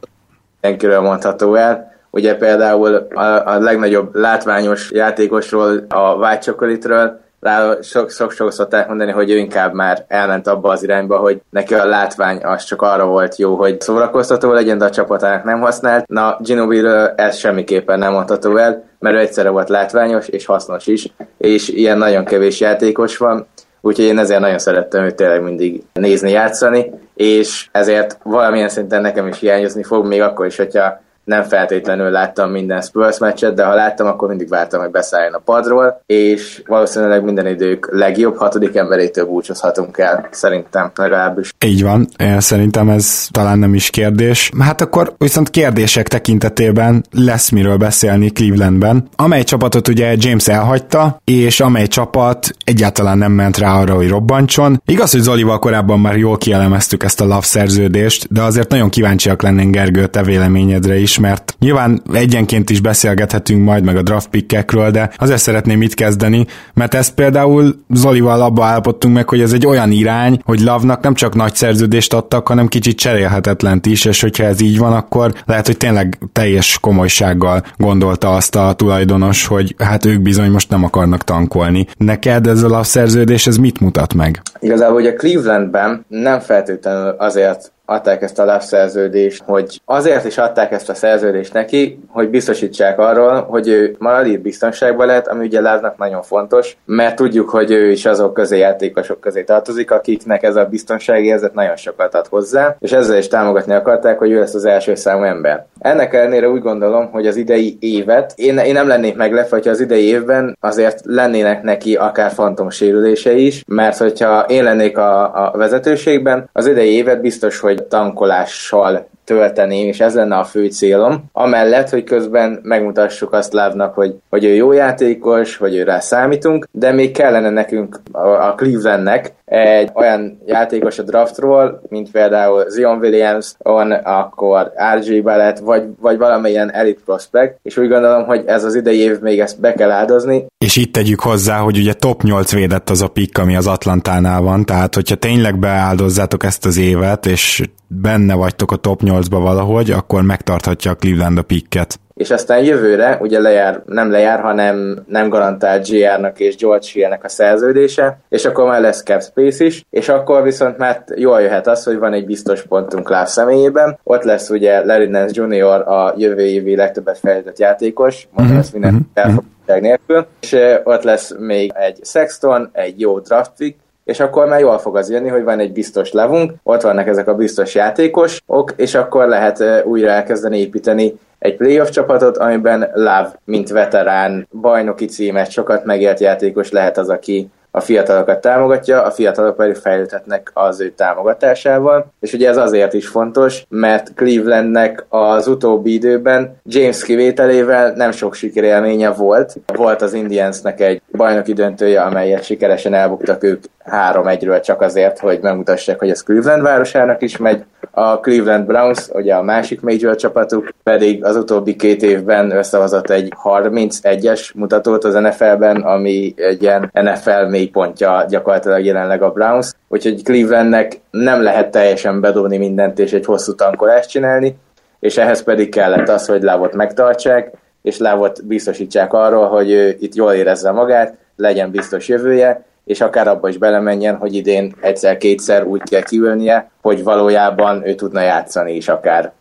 mindenkiről 0.61 1.01
mondható 1.01 1.55
el. 1.55 1.93
Ugye 2.11 2.37
például 2.37 2.95
a, 2.95 3.49
a 3.55 3.59
legnagyobb 3.59 4.15
látványos 4.15 4.91
játékosról, 4.91 5.87
a 5.89 6.15
White 6.15 6.39
Chocolate-ről 6.39 7.23
rá 7.45 7.77
sok, 7.83 8.11
sok 8.11 8.53
szokták 8.53 8.89
mondani, 8.89 9.11
hogy 9.11 9.31
ő 9.31 9.37
inkább 9.37 9.73
már 9.73 10.05
elment 10.09 10.47
abba 10.47 10.69
az 10.69 10.83
irányba, 10.83 11.17
hogy 11.17 11.41
neki 11.51 11.75
a 11.75 11.85
látvány 11.85 12.45
az 12.45 12.65
csak 12.65 12.83
arra 12.83 13.07
volt 13.07 13.37
jó, 13.37 13.55
hogy 13.55 13.81
szórakoztató 13.81 14.53
legyen, 14.53 14.79
de 14.79 14.85
a 14.85 14.91
csapatának 14.91 15.45
nem 15.45 15.61
használt. 15.61 16.07
Na, 16.07 16.37
Ginobili 16.41 16.89
ez 17.17 17.37
semmiképpen 17.37 17.99
nem 17.99 18.13
mondható 18.13 18.57
el, 18.57 18.85
mert 18.99 19.17
ő 19.17 19.19
egyszerre 19.19 19.49
volt 19.49 19.69
látványos 19.69 20.29
és 20.29 20.47
hasznos 20.47 20.87
is, 20.87 21.13
és 21.39 21.69
ilyen 21.69 21.99
nagyon 21.99 22.25
kevés 22.25 22.61
játékos 22.61 23.17
van, 23.17 23.47
úgyhogy 23.87 24.05
én 24.05 24.19
ezért 24.19 24.41
nagyon 24.41 24.59
szerettem 24.59 25.05
őt 25.05 25.15
tényleg 25.15 25.43
mindig 25.43 25.83
nézni, 25.93 26.31
játszani, 26.31 26.91
és 27.15 27.69
ezért 27.73 28.19
valamilyen 28.23 28.69
szinten 28.69 29.01
nekem 29.01 29.27
is 29.27 29.39
hiányozni 29.39 29.83
fog, 29.83 30.07
még 30.07 30.21
akkor 30.21 30.47
is, 30.47 30.57
hogyha 30.57 31.01
nem 31.25 31.43
feltétlenül 31.43 32.11
láttam 32.11 32.51
minden 32.51 32.81
Spurs 32.81 33.19
meccset, 33.19 33.55
de 33.55 33.65
ha 33.65 33.75
láttam, 33.75 34.07
akkor 34.07 34.29
mindig 34.29 34.49
vártam, 34.49 34.81
hogy 34.81 34.91
beszálljon 34.91 35.35
a 35.35 35.43
padról, 35.45 36.03
és 36.07 36.63
valószínűleg 36.67 37.25
minden 37.25 37.47
idők 37.47 37.89
legjobb 37.93 38.37
hatodik 38.37 38.77
emberétől 38.77 39.27
búcsúzhatunk 39.27 39.99
el, 39.99 40.29
szerintem 40.31 40.91
legalábbis. 40.95 41.53
Így 41.65 41.83
van, 41.83 42.09
én 42.19 42.41
szerintem 42.41 42.89
ez 42.89 43.27
talán 43.31 43.59
nem 43.59 43.75
is 43.75 43.91
kérdés. 43.91 44.51
Hát 44.59 44.81
akkor 44.81 45.15
viszont 45.19 45.51
kérdések 45.51 46.09
tekintetében 46.09 47.05
lesz 47.11 47.51
miről 47.51 47.77
beszélni 47.77 48.31
Clevelandben, 48.31 49.09
amely 49.17 49.43
csapatot 49.43 49.89
ugye 49.89 50.15
James 50.19 50.49
elhagyta, 50.49 51.21
és 51.25 51.61
amely 51.61 51.87
csapat 51.87 52.51
egyáltalán 52.65 53.19
nem 53.19 53.33
ment 53.33 53.59
rá 53.59 53.79
arra, 53.79 53.95
hogy 53.95 54.09
robbantson. 54.09 54.83
Igaz, 54.87 55.11
hogy 55.11 55.21
Zolival 55.21 55.59
korábban 55.59 56.01
már 56.01 56.17
jól 56.17 56.39
kielemeztük 56.39 57.03
ezt 57.03 57.21
a 57.21 57.25
love 57.25 57.43
szerződést, 57.43 58.33
de 58.33 58.43
azért 58.43 58.71
nagyon 58.71 58.89
kíváncsiak 58.89 59.43
lennénk 59.43 59.75
Gergő 59.75 60.07
te 60.07 60.23
véleményedre 60.23 60.97
is, 60.97 61.14
is, 61.15 61.21
mert 61.21 61.57
nyilván 61.59 62.03
egyenként 62.13 62.71
is 62.71 62.81
beszélgethetünk 62.81 63.65
majd 63.65 63.85
meg 63.85 63.97
a 63.97 64.03
draft 64.03 64.29
pickekről, 64.29 64.91
de 64.91 65.11
azért 65.17 65.41
szeretném 65.41 65.79
mit 65.79 65.95
kezdeni, 65.95 66.47
mert 66.75 66.95
ezt 66.95 67.15
például 67.15 67.75
Zolival 67.89 68.43
abba 68.43 68.65
állapodtunk 68.65 69.15
meg, 69.15 69.29
hogy 69.29 69.41
ez 69.41 69.53
egy 69.53 69.67
olyan 69.67 69.91
irány, 69.91 70.41
hogy 70.45 70.61
Lavnak 70.61 71.03
nem 71.03 71.15
csak 71.15 71.35
nagy 71.35 71.55
szerződést 71.55 72.15
adtak, 72.15 72.49
hanem 72.49 72.67
kicsit 72.67 72.99
cserélhetetlent 72.99 73.87
is, 73.87 74.05
és 74.05 74.21
hogyha 74.21 74.45
ez 74.45 74.61
így 74.61 74.79
van, 74.79 74.93
akkor 74.93 75.33
lehet, 75.47 75.67
hogy 75.67 75.77
tényleg 75.77 76.19
teljes 76.33 76.79
komolysággal 76.81 77.65
gondolta 77.77 78.35
azt 78.35 78.57
a 78.57 78.73
tulajdonos, 78.73 79.47
hogy 79.47 79.75
hát 79.79 80.05
ők 80.05 80.21
bizony 80.21 80.51
most 80.51 80.71
nem 80.71 80.85
akarnak 80.85 81.25
tankolni. 81.25 81.87
Neked 81.97 82.47
ez 82.47 82.63
a 82.63 82.83
szerződés, 82.83 83.47
ez 83.47 83.57
mit 83.57 83.81
mutat 83.81 84.15
meg? 84.15 84.43
Igazából, 84.61 84.95
hogy 84.95 85.07
a 85.07 85.15
Clevelandben 85.15 86.05
nem 86.09 86.41
feltétlenül 86.41 87.15
azért 87.19 87.73
adták 87.87 88.23
ezt 88.23 88.39
a 88.39 88.61
szerződést, 88.61 89.43
hogy 89.47 89.81
azért 89.85 90.25
is 90.25 90.39
adták 90.39 90.73
ezt 90.73 90.89
a 90.89 90.95
szerződést 90.95 91.53
neki, 91.53 91.99
hogy 92.09 92.31
biztosítsák 92.31 92.99
arról, 92.99 93.43
hogy 93.43 93.69
ő 93.69 93.97
marad 93.99 94.27
itt 94.27 94.41
biztonságban 94.41 95.07
lehet, 95.07 95.29
ami 95.29 95.45
ugye 95.45 95.61
Láznak 95.61 95.97
nagyon 95.97 96.23
fontos, 96.23 96.77
mert 96.85 97.17
tudjuk, 97.17 97.51
hogy 97.51 97.71
ő 97.71 97.91
is 97.91 98.07
azok 98.07 98.35
közé 98.35 98.59
játékosok 98.59 99.21
közé 99.21 99.43
tartozik, 99.43 99.91
akiknek 99.91 100.43
ez 100.43 100.57
a 100.57 100.65
biztonsági 100.65 101.27
érzet 101.27 101.55
nagyon 101.55 101.77
sokat 101.77 102.15
ad 102.15 102.27
hozzá, 102.27 102.77
és 102.81 102.93
ezzel 102.93 103.19
is 103.19 103.29
támogatni 103.29 103.75
akarták, 103.75 104.19
hogy 104.19 104.31
ő 104.31 104.39
lesz 104.39 104.55
az 104.55 104.65
első 104.65 104.95
számú 104.95 105.23
ember. 105.23 105.67
Ennek 105.79 106.15
ellenére 106.15 106.49
úgy 106.49 106.63
gondolom, 106.63 107.11
hogy 107.11 107.27
az 107.27 107.37
idei 107.37 107.77
évet, 107.81 108.33
én, 108.37 108.59
én 108.59 108.73
nem 108.73 108.89
lennék 108.89 109.17
meglepve, 109.17 109.57
hogyha 109.57 109.71
az 109.71 109.81
idei 109.81 110.05
évben 110.05 110.57
azért 110.61 111.01
lennének 111.05 111.63
neki 111.63 111.95
akár 111.95 112.31
fantom 112.31 112.71
sérülése 112.71 113.33
is, 113.33 113.65
mert 113.67 113.97
hogyha 113.97 114.45
én 114.49 114.65
lennék 114.65 114.99
a, 114.99 115.23
a 115.23 115.57
vezetőségben, 115.57 116.49
az 116.53 116.67
idei 116.67 116.95
évet 116.95 117.21
biztos, 117.21 117.61
hogy 117.61 117.74
tankolással 117.75 119.09
tölteném, 119.25 119.89
és 119.89 120.01
ez 120.01 120.15
lenne 120.15 120.37
a 120.37 120.45
fő 120.45 120.67
célom. 120.67 121.25
Amellett, 121.33 121.89
hogy 121.89 122.05
közben 122.05 122.61
megmutassuk 122.63 123.33
azt 123.33 123.53
Lávnak, 123.53 123.95
hogy, 123.95 124.15
hogy 124.31 124.45
ő 124.45 124.55
jó 124.55 124.73
játékos, 124.73 125.57
hogy 125.57 125.75
ő 125.77 125.83
rá 125.83 126.01
számítunk, 126.01 126.69
de 126.71 126.93
még 126.93 127.13
kellene 127.13 127.51
nekünk 127.51 128.01
a, 128.13 128.55
Clevelandnek 128.55 129.33
egy 129.45 129.91
olyan 129.95 130.39
játékos 130.47 130.99
a 130.99 131.03
draftról, 131.03 131.83
mint 131.89 132.11
például 132.11 132.71
Zion 132.71 132.99
Williams, 132.99 133.53
on, 133.59 133.93
akkor 133.93 134.73
RJ 135.01 135.21
Ballet, 135.21 135.59
vagy, 135.59 135.85
vagy 136.01 136.19
valamilyen 136.19 136.73
elite 136.73 137.01
prospect, 137.05 137.59
és 137.63 137.77
úgy 137.77 137.89
gondolom, 137.89 138.25
hogy 138.25 138.43
ez 138.47 138.65
az 138.65 138.75
idei 138.75 138.99
év 138.99 139.21
még 139.21 139.41
ezt 139.41 139.61
be 139.61 139.73
kell 139.73 139.91
áldozni. 139.91 140.47
És 140.65 140.77
itt 140.77 140.93
tegyük 140.93 141.21
hozzá, 141.21 141.59
hogy 141.59 141.79
ugye 141.79 141.93
top 141.93 142.23
8 142.23 142.53
védett 142.53 142.91
az 142.91 143.03
a 143.03 143.09
pick, 143.09 143.39
ami 143.39 143.57
az 143.57 143.67
Atlantánál 143.67 144.41
van, 144.41 144.65
tehát 144.65 144.95
hogyha 144.95 145.15
tényleg 145.17 145.59
beáldozzátok 145.59 146.45
ezt 146.45 146.67
az 146.67 146.77
évet, 146.77 147.27
és 147.27 147.63
benne 148.01 148.35
vagytok 148.35 148.73
a 148.73 148.77
top 148.77 149.01
8-ba 149.05 149.39
valahogy, 149.43 149.91
akkor 149.91 150.23
megtarthatja 150.23 150.91
a 150.91 150.95
Cleveland 150.95 151.39
a 151.39 151.43
picket 151.43 151.99
és 152.15 152.31
aztán 152.31 152.65
jövőre 152.65 153.19
ugye 153.21 153.41
lejár, 153.41 153.83
nem 153.87 154.11
lejár, 154.11 154.41
hanem 154.41 155.05
nem 155.07 155.29
garantált 155.29 155.89
GR-nak 155.89 156.41
és 156.41 156.57
George 156.57 156.87
Hill-nek 156.93 157.25
a 157.25 157.29
szerződése, 157.29 158.19
és 158.29 158.45
akkor 158.45 158.67
már 158.67 158.81
lesz 158.81 159.03
cap 159.03 159.23
space 159.23 159.65
is, 159.65 159.85
és 159.91 160.09
akkor 160.09 160.43
viszont 160.43 160.79
már 160.79 161.05
jól 161.15 161.41
jöhet 161.41 161.67
az, 161.67 161.85
hogy 161.85 161.99
van 161.99 162.13
egy 162.13 162.27
biztos 162.27 162.63
pontunk 162.63 163.09
Láv 163.09 163.27
személyében, 163.27 163.99
ott 164.03 164.23
lesz 164.23 164.51
ugye 164.51 164.85
Larry 164.85 165.07
Nance 165.07 165.43
Jr. 165.43 165.89
a 165.89 166.15
jövő 166.17 166.43
évi 166.43 166.77
legtöbbet 166.77 167.19
fejlődött 167.19 167.59
játékos, 167.59 168.29
mondom 168.31 168.57
uh-huh, 168.57 168.59
ezt 168.59 168.73
minden 168.73 169.09
uh-huh. 169.15 169.81
nélkül, 169.81 170.27
és 170.41 170.57
ott 170.85 171.03
lesz 171.03 171.35
még 171.39 171.73
egy 171.75 171.99
Sexton, 172.03 172.69
egy 172.73 173.01
jó 173.01 173.19
draft 173.19 173.53
pick, 173.57 173.79
és 174.05 174.21
akkor 174.21 174.47
már 174.47 174.61
jól 174.61 174.79
fog 174.79 174.97
az 174.97 175.11
jönni, 175.11 175.29
hogy 175.29 175.45
van 175.45 175.59
egy 175.59 175.73
biztos 175.73 176.13
levunk, 176.13 176.53
ott 176.63 176.83
vannak 176.83 177.07
ezek 177.07 177.29
a 177.29 177.35
biztos 177.35 177.75
játékosok, 177.75 178.73
és 178.77 178.95
akkor 178.95 179.29
lehet 179.29 179.85
újra 179.85 180.09
elkezdeni 180.11 180.59
építeni 180.59 181.15
egy 181.39 181.57
playoff 181.57 181.89
csapatot, 181.89 182.37
amiben 182.37 182.91
Love, 182.95 183.33
mint 183.45 183.69
veterán, 183.69 184.49
bajnoki 184.61 185.05
címet, 185.05 185.51
sokat 185.51 185.85
megélt 185.85 186.21
játékos 186.21 186.71
lehet 186.71 186.99
az, 186.99 187.09
aki 187.09 187.51
a 187.77 187.81
fiatalokat 187.81 188.41
támogatja, 188.41 189.03
a 189.03 189.11
fiatalok 189.11 189.57
pedig 189.57 189.75
fejlődhetnek 189.75 190.51
az 190.55 190.81
ő 190.81 190.91
támogatásával, 190.91 192.13
és 192.21 192.33
ugye 192.33 192.49
ez 192.49 192.57
azért 192.57 192.93
is 192.93 193.09
fontos, 193.09 193.65
mert 193.69 194.13
Clevelandnek 194.15 195.05
az 195.09 195.47
utóbbi 195.47 195.93
időben 195.93 196.57
James 196.65 197.03
kivételével 197.03 197.93
nem 197.93 198.11
sok 198.11 198.35
sikerélménye 198.35 199.11
volt. 199.11 199.55
Volt 199.75 200.03
az 200.03 200.13
Indiansnek 200.13 200.81
egy 200.81 201.03
bajnoki 201.13 201.53
döntője, 201.53 202.01
amelyet 202.01 202.45
sikeresen 202.45 202.95
elbuktak 202.95 203.43
ők 203.43 203.65
3-1-ről 203.91 204.63
csak 204.63 204.81
azért, 204.81 205.19
hogy 205.19 205.39
megmutassák, 205.43 205.99
hogy 205.99 206.11
ez 206.11 206.23
Cleveland 206.23 206.63
városának 206.63 207.23
is 207.23 207.37
megy. 207.37 207.65
A 207.91 208.21
Cleveland 208.21 208.67
Browns, 208.67 209.09
ugye 209.13 209.35
a 209.35 209.43
másik 209.43 209.81
major 209.81 210.17
csapatuk, 210.17 210.69
pedig 210.83 211.25
az 211.25 211.37
utóbbi 211.37 211.77
két 211.77 212.03
évben 212.03 212.51
összehozott 212.51 213.11
egy 213.11 213.33
31-es 213.45 214.55
mutatót 214.55 215.05
az 215.05 215.15
NFL-ben, 215.15 215.77
ami 215.77 216.35
egy 216.37 216.63
ilyen 216.63 216.91
NFL 216.93 217.45
mélypontja 217.49 218.25
gyakorlatilag 218.29 218.85
jelenleg 218.85 219.23
a 219.23 219.31
Browns. 219.31 219.73
Úgyhogy 219.89 220.23
Clevelandnek 220.23 221.01
nem 221.11 221.43
lehet 221.43 221.71
teljesen 221.71 222.21
bedobni 222.21 222.57
mindent 222.57 222.99
és 222.99 223.13
egy 223.13 223.25
hosszú 223.25 223.55
tankolást 223.55 224.11
csinálni, 224.11 224.57
és 225.01 225.17
ehhez 225.17 225.43
pedig 225.43 225.69
kellett 225.69 226.09
az, 226.09 226.27
hogy 226.27 226.43
Lávot 226.43 226.75
megtartsák, 226.75 227.51
és 227.83 227.99
Lávot 227.99 228.47
biztosítsák 228.47 229.13
arról, 229.13 229.49
hogy 229.49 229.71
ő 229.71 229.97
itt 230.01 230.15
jól 230.15 230.33
érezze 230.33 230.71
magát, 230.71 231.15
legyen 231.37 231.71
biztos 231.71 232.09
jövője, 232.09 232.65
és 232.85 233.01
akár 233.01 233.29
abba 233.29 233.49
is 233.49 233.59
belemenjen, 233.59 234.17
hogy 234.17 234.35
idén 234.35 234.75
egyszer-kétszer 234.81 235.65
úgy 235.65 235.83
kell 235.83 236.03
kiülnie, 236.03 236.71
hogy 236.83 237.03
valójában 237.03 237.87
ő 237.87 237.95
tudna 237.95 238.21
játszani 238.21 238.73
is 238.75 238.89
akár. 238.89 239.33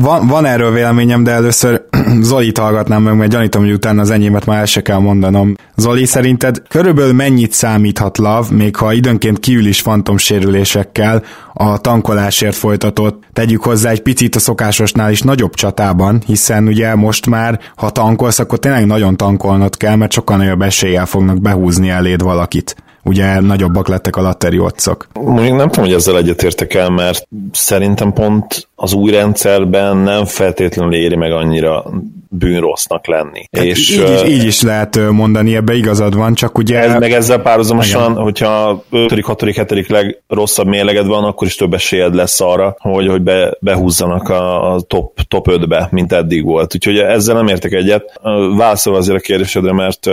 Van, 0.00 0.26
van 0.26 0.44
erről 0.44 0.72
véleményem, 0.72 1.24
de 1.24 1.30
először 1.30 1.82
Zoli 2.20 2.52
hallgatnám 2.58 3.02
meg, 3.02 3.16
mert 3.16 3.30
gyanítom, 3.30 3.62
hogy 3.62 3.72
utána 3.72 4.00
az 4.00 4.10
enyémet 4.10 4.46
már 4.46 4.58
el 4.58 4.64
se 4.64 4.82
kell 4.82 4.98
mondanom. 4.98 5.54
Zoli, 5.76 6.04
szerinted 6.04 6.62
körülbelül 6.68 7.12
mennyit 7.12 7.52
számíthat 7.52 8.18
Lav, 8.18 8.50
még 8.50 8.76
ha 8.76 8.92
időnként 8.92 9.38
kiül 9.40 9.66
is 9.66 9.80
fantomsérülésekkel 9.80 11.22
a 11.52 11.78
tankolásért 11.78 12.54
folytatott, 12.54 13.22
tegyük 13.32 13.62
hozzá 13.62 13.90
egy 13.90 14.02
picit 14.02 14.34
a 14.34 14.38
szokásosnál 14.38 15.10
is 15.10 15.20
nagyobb 15.20 15.54
csatában, 15.54 16.22
hiszen 16.26 16.66
ugye 16.66 16.94
most 16.94 17.26
már, 17.26 17.60
ha 17.76 17.90
tankolsz, 17.90 18.38
akkor 18.38 18.58
tényleg 18.58 18.86
nagyon 18.86 19.16
tankolnod 19.16 19.76
kell, 19.76 19.96
mert 19.96 20.12
sokkal 20.12 20.36
nagyobb 20.36 20.62
eséllyel 20.62 21.06
fognak 21.06 21.40
behúzni 21.40 21.88
eléd 21.88 22.22
valakit 22.22 22.74
ugye 23.04 23.40
nagyobbak 23.40 23.88
lettek 23.88 24.16
a 24.16 24.20
latteri 24.20 24.58
otcok. 24.58 25.08
Mondjuk 25.12 25.56
nem 25.56 25.68
tudom, 25.68 25.84
hogy 25.84 25.94
ezzel 25.94 26.16
egyetértek 26.16 26.74
el, 26.74 26.90
mert 26.90 27.28
szerintem 27.52 28.12
pont 28.12 28.68
az 28.74 28.92
új 28.92 29.10
rendszerben 29.10 29.96
nem 29.96 30.24
feltétlenül 30.24 30.94
éri 30.94 31.16
meg 31.16 31.32
annyira 31.32 31.84
bűnrossznak 32.28 33.06
lenni. 33.06 33.48
Hát 33.52 33.64
és, 33.64 33.90
így, 33.90 34.10
is, 34.10 34.22
így 34.28 34.44
is 34.44 34.62
lehet 34.62 35.10
mondani, 35.10 35.56
ebbe 35.56 35.74
igazad 35.74 36.16
van, 36.16 36.34
csak 36.34 36.58
ugye... 36.58 36.78
Ez, 36.78 36.98
meg 36.98 37.12
ezzel 37.12 37.38
párhuzamosan, 37.38 38.10
igen. 38.10 38.22
hogyha 38.22 38.84
5., 38.90 39.24
6., 39.24 39.42
7. 39.42 39.88
legrosszabb 39.88 40.66
mérleged 40.66 41.06
van, 41.06 41.24
akkor 41.24 41.46
is 41.46 41.54
több 41.54 41.74
esélyed 41.74 42.14
lesz 42.14 42.40
arra, 42.40 42.76
hogy, 42.78 43.08
hogy 43.08 43.22
be, 43.22 43.56
behúzzanak 43.60 44.28
a, 44.28 44.74
a 44.74 44.80
top, 44.80 45.20
top 45.28 45.46
5-be, 45.50 45.88
mint 45.90 46.12
eddig 46.12 46.44
volt. 46.44 46.74
Úgyhogy 46.74 46.98
ezzel 46.98 47.34
nem 47.34 47.48
értek 47.48 47.72
egyet. 47.72 48.20
Válaszol 48.56 48.96
azért 48.96 49.18
a 49.18 49.22
kérdésedre, 49.22 49.72
mert 49.72 50.08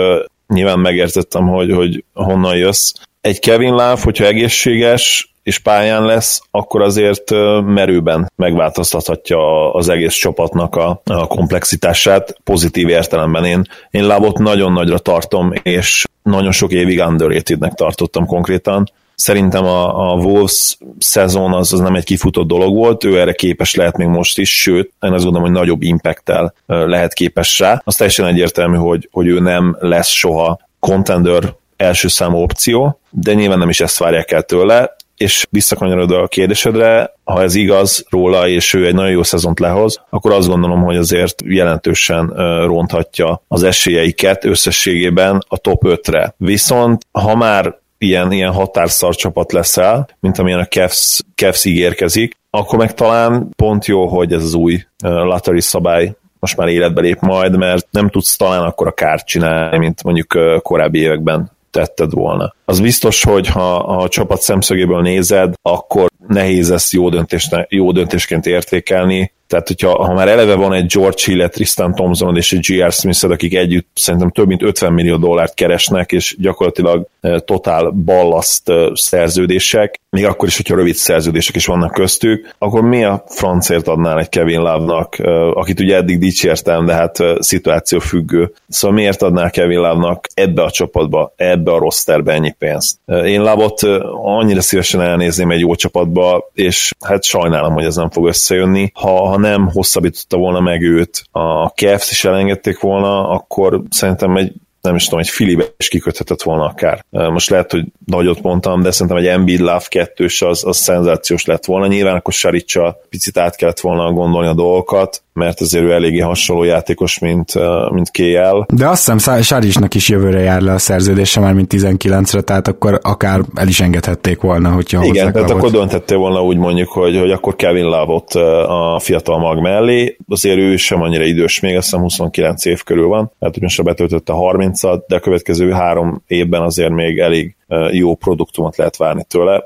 nyilván 0.50 0.78
megértettem, 0.78 1.48
hogy, 1.48 1.72
hogy 1.72 2.04
honnan 2.12 2.56
jössz. 2.56 2.92
Egy 3.20 3.38
Kevin 3.38 3.70
Love, 3.70 3.98
hogyha 4.02 4.24
egészséges 4.24 5.30
és 5.42 5.58
pályán 5.58 6.04
lesz, 6.04 6.42
akkor 6.50 6.82
azért 6.82 7.30
merőben 7.64 8.32
megváltoztathatja 8.36 9.72
az 9.74 9.88
egész 9.88 10.14
csapatnak 10.14 10.76
a, 10.76 11.00
a 11.04 11.26
komplexitását, 11.26 12.36
pozitív 12.44 12.88
értelemben. 12.88 13.44
Én, 13.44 13.66
én 13.90 14.06
Lávot 14.06 14.38
nagyon 14.38 14.72
nagyra 14.72 14.98
tartom, 14.98 15.52
és 15.62 16.04
nagyon 16.22 16.52
sok 16.52 16.72
évig 16.72 16.98
underratednek 16.98 17.72
tartottam 17.72 18.26
konkrétan. 18.26 18.90
Szerintem 19.20 19.64
a, 19.64 20.10
a 20.10 20.14
Wolves 20.14 20.78
szezon 20.98 21.52
az, 21.52 21.72
az 21.72 21.78
nem 21.78 21.94
egy 21.94 22.04
kifutott 22.04 22.46
dolog 22.46 22.74
volt, 22.74 23.04
ő 23.04 23.20
erre 23.20 23.32
képes 23.32 23.74
lehet 23.74 23.96
még 23.96 24.06
most 24.06 24.38
is, 24.38 24.60
sőt, 24.60 24.92
én 25.00 25.12
azt 25.12 25.24
gondolom, 25.24 25.48
hogy 25.48 25.58
nagyobb 25.58 25.82
impacttel 25.82 26.54
lehet 26.66 27.12
képes 27.12 27.58
rá. 27.58 27.80
Az 27.84 27.96
teljesen 27.96 28.26
egyértelmű, 28.26 28.76
hogy, 28.76 29.08
hogy 29.12 29.26
ő 29.26 29.40
nem 29.40 29.76
lesz 29.80 30.08
soha 30.08 30.60
contender 30.78 31.54
első 31.76 32.08
számú 32.08 32.36
opció, 32.36 33.00
de 33.10 33.34
nyilván 33.34 33.58
nem 33.58 33.68
is 33.68 33.80
ezt 33.80 33.98
várják 33.98 34.30
el 34.30 34.42
tőle, 34.42 34.96
és 35.16 35.46
visszakanyarodva 35.50 36.22
a 36.22 36.28
kérdésedre, 36.28 37.14
ha 37.24 37.42
ez 37.42 37.54
igaz 37.54 38.04
róla, 38.10 38.48
és 38.48 38.74
ő 38.74 38.86
egy 38.86 38.94
nagyon 38.94 39.10
jó 39.10 39.22
szezont 39.22 39.58
lehoz, 39.58 40.02
akkor 40.10 40.32
azt 40.32 40.48
gondolom, 40.48 40.82
hogy 40.82 40.96
azért 40.96 41.42
jelentősen 41.44 42.26
ronthatja 42.66 43.42
az 43.48 43.62
esélyeiket 43.62 44.44
összességében 44.44 45.44
a 45.48 45.56
top 45.56 45.82
5-re. 45.86 46.34
Viszont 46.36 47.06
ha 47.12 47.34
már 47.34 47.79
ilyen, 48.02 48.32
ilyen 48.32 48.52
határszar 48.52 49.14
csapat 49.14 49.52
leszel, 49.52 50.08
mint 50.20 50.38
amilyen 50.38 50.60
a 50.60 50.66
Cavs, 50.66 51.20
Cavs 51.34 51.64
ígérkezik, 51.64 52.36
akkor 52.50 52.78
meg 52.78 52.94
talán 52.94 53.48
pont 53.56 53.86
jó, 53.86 54.06
hogy 54.06 54.32
ez 54.32 54.42
az 54.42 54.54
új 54.54 54.82
lottery 55.02 55.60
szabály 55.60 56.14
most 56.38 56.56
már 56.56 56.68
életbe 56.68 57.00
lép 57.00 57.20
majd, 57.20 57.56
mert 57.56 57.86
nem 57.90 58.08
tudsz 58.08 58.36
talán 58.36 58.62
akkor 58.62 58.86
a 58.86 58.92
kárt 58.92 59.26
csinálni, 59.26 59.78
mint 59.78 60.02
mondjuk 60.02 60.60
korábbi 60.62 60.98
években 60.98 61.50
tetted 61.70 62.12
volna. 62.12 62.54
Az 62.64 62.80
biztos, 62.80 63.24
hogy 63.24 63.46
ha 63.46 63.76
a 63.76 64.08
csapat 64.08 64.40
szemszögéből 64.40 65.00
nézed, 65.00 65.54
akkor 65.62 66.10
nehéz 66.28 66.70
ezt 66.70 66.92
jó, 66.92 67.08
döntésne, 67.08 67.66
jó 67.68 67.92
döntésként 67.92 68.46
értékelni, 68.46 69.32
tehát, 69.50 69.66
hogyha 69.66 70.04
ha 70.04 70.14
már 70.14 70.28
eleve 70.28 70.54
van 70.54 70.72
egy 70.72 70.86
George 70.86 71.22
Hill, 71.24 71.48
Tristan 71.48 71.94
Thompson 71.94 72.36
és 72.36 72.52
egy 72.52 72.60
G.R. 72.60 72.92
smith 72.92 73.24
akik 73.24 73.54
együtt 73.54 73.88
szerintem 73.94 74.30
több 74.30 74.46
mint 74.46 74.62
50 74.62 74.92
millió 74.92 75.16
dollárt 75.16 75.54
keresnek, 75.54 76.12
és 76.12 76.36
gyakorlatilag 76.38 77.06
eh, 77.20 77.38
totál 77.38 77.90
ballaszt 77.90 78.68
eh, 78.68 78.86
szerződések, 78.94 80.00
még 80.10 80.24
akkor 80.24 80.48
is, 80.48 80.56
hogyha 80.56 80.74
rövid 80.74 80.94
szerződések 80.94 81.56
is 81.56 81.66
vannak 81.66 81.92
köztük, 81.92 82.54
akkor 82.58 82.82
mi 82.82 83.04
a 83.04 83.24
francért 83.26 83.88
adnál 83.88 84.18
egy 84.18 84.28
Kevin 84.28 84.60
Love-nak, 84.60 85.18
eh, 85.18 85.56
akit 85.56 85.80
ugye 85.80 85.96
eddig 85.96 86.18
dicsértem, 86.18 86.86
de 86.86 86.92
hát 86.92 87.18
szituáció 87.38 87.98
függő. 87.98 88.52
Szóval 88.68 88.96
miért 88.96 89.22
adnál 89.22 89.50
Kevin 89.50 89.78
Love-nak 89.78 90.26
ebbe 90.34 90.62
a 90.62 90.70
csapatba, 90.70 91.32
ebbe 91.36 91.72
a 91.72 91.78
rosterbe 91.78 92.32
ennyi 92.32 92.54
pénzt? 92.58 92.98
Én 93.06 93.40
Love-ot 93.40 93.82
annyira 94.22 94.60
szívesen 94.60 95.00
elnézném 95.00 95.50
egy 95.50 95.60
jó 95.60 95.74
csapatba, 95.74 96.50
és 96.54 96.92
hát 97.00 97.22
sajnálom, 97.24 97.72
hogy 97.72 97.84
ez 97.84 97.96
nem 97.96 98.10
fog 98.10 98.26
összejönni. 98.26 98.90
Ha, 98.94 99.28
ha 99.28 99.39
nem 99.40 99.68
hosszabbította 99.68 100.36
volna 100.36 100.60
meg 100.60 100.82
őt, 100.82 101.24
a 101.30 101.66
Cavs 101.66 102.10
is 102.10 102.24
elengedték 102.24 102.80
volna, 102.80 103.28
akkor 103.28 103.82
szerintem 103.90 104.36
egy 104.36 104.52
nem 104.80 104.94
is 104.94 105.04
tudom, 105.04 105.20
egy 105.20 105.28
Filibe 105.28 105.64
is 105.76 105.88
kiköthetett 105.88 106.42
volna 106.42 106.64
akár. 106.64 107.04
Most 107.10 107.50
lehet, 107.50 107.70
hogy 107.70 107.84
nagyot 108.06 108.42
mondtam, 108.42 108.82
de 108.82 108.90
szerintem 108.90 109.16
egy 109.16 109.26
Embiid 109.26 109.60
Love 109.60 109.84
2 109.88 110.26
az, 110.38 110.64
az 110.64 110.76
szenzációs 110.76 111.44
lett 111.44 111.64
volna. 111.64 111.86
Nyilván 111.86 112.16
akkor 112.16 112.32
Saricsa 112.32 113.00
picit 113.08 113.38
át 113.38 113.56
kellett 113.56 113.80
volna 113.80 114.12
gondolni 114.12 114.48
a 114.48 114.54
dolgokat, 114.54 115.22
mert 115.32 115.60
azért 115.60 115.84
ő 115.84 115.92
eléggé 115.92 116.18
hasonló 116.18 116.62
játékos, 116.62 117.18
mint, 117.18 117.52
mint 117.90 118.10
KL. 118.10 118.74
De 118.74 118.88
azt 118.88 119.12
hiszem 119.12 119.42
Saricsnak 119.42 119.94
is 119.94 120.08
jövőre 120.08 120.40
jár 120.40 120.60
le 120.60 120.72
a 120.72 120.78
szerződése 120.78 121.40
már, 121.40 121.52
mint 121.52 121.72
19-re, 121.76 122.40
tehát 122.40 122.68
akkor 122.68 122.98
akár 123.02 123.40
el 123.54 123.68
is 123.68 123.80
engedhették 123.80 124.40
volna, 124.40 124.70
hogyha 124.70 125.04
Igen, 125.04 125.32
tehát 125.32 125.50
akkor 125.50 125.70
döntettél 125.70 126.18
volna 126.18 126.44
úgy 126.44 126.56
mondjuk, 126.56 126.88
hogy, 126.88 127.18
hogy 127.18 127.30
akkor 127.30 127.56
Kevin 127.56 127.84
Love-ot 127.84 128.34
a 128.68 128.98
fiatal 129.02 129.38
mag 129.38 129.60
mellé, 129.60 130.16
azért 130.28 130.58
ő 130.58 130.76
sem 130.76 131.02
annyira 131.02 131.24
idős 131.24 131.60
még, 131.60 131.76
azt 131.76 131.84
hiszem 131.84 132.00
29 132.00 132.64
év 132.64 132.82
körül 132.82 133.06
van, 133.06 133.32
tehát 133.38 133.54
hogy 133.54 133.62
most 133.62 133.82
betöltötte 133.82 134.32
30-at, 134.72 135.02
de 135.06 135.16
a 135.16 135.20
következő 135.20 135.70
három 135.70 136.22
évben 136.26 136.62
azért 136.62 136.92
még 136.92 137.18
elég 137.18 137.56
jó 137.90 138.14
produktumot 138.14 138.76
lehet 138.76 138.96
várni 138.96 139.24
tőle. 139.28 139.62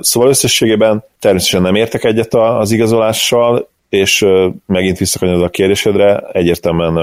Szóval 0.00 0.28
összességében 0.28 1.04
természetesen 1.18 1.62
nem 1.62 1.74
értek 1.74 2.04
egyet 2.04 2.34
az 2.34 2.70
igazolással, 2.70 3.68
és 3.88 4.26
megint 4.66 4.98
visszakanyarod 4.98 5.42
a 5.42 5.48
kérdésedre, 5.48 6.18
egyértelműen 6.32 6.96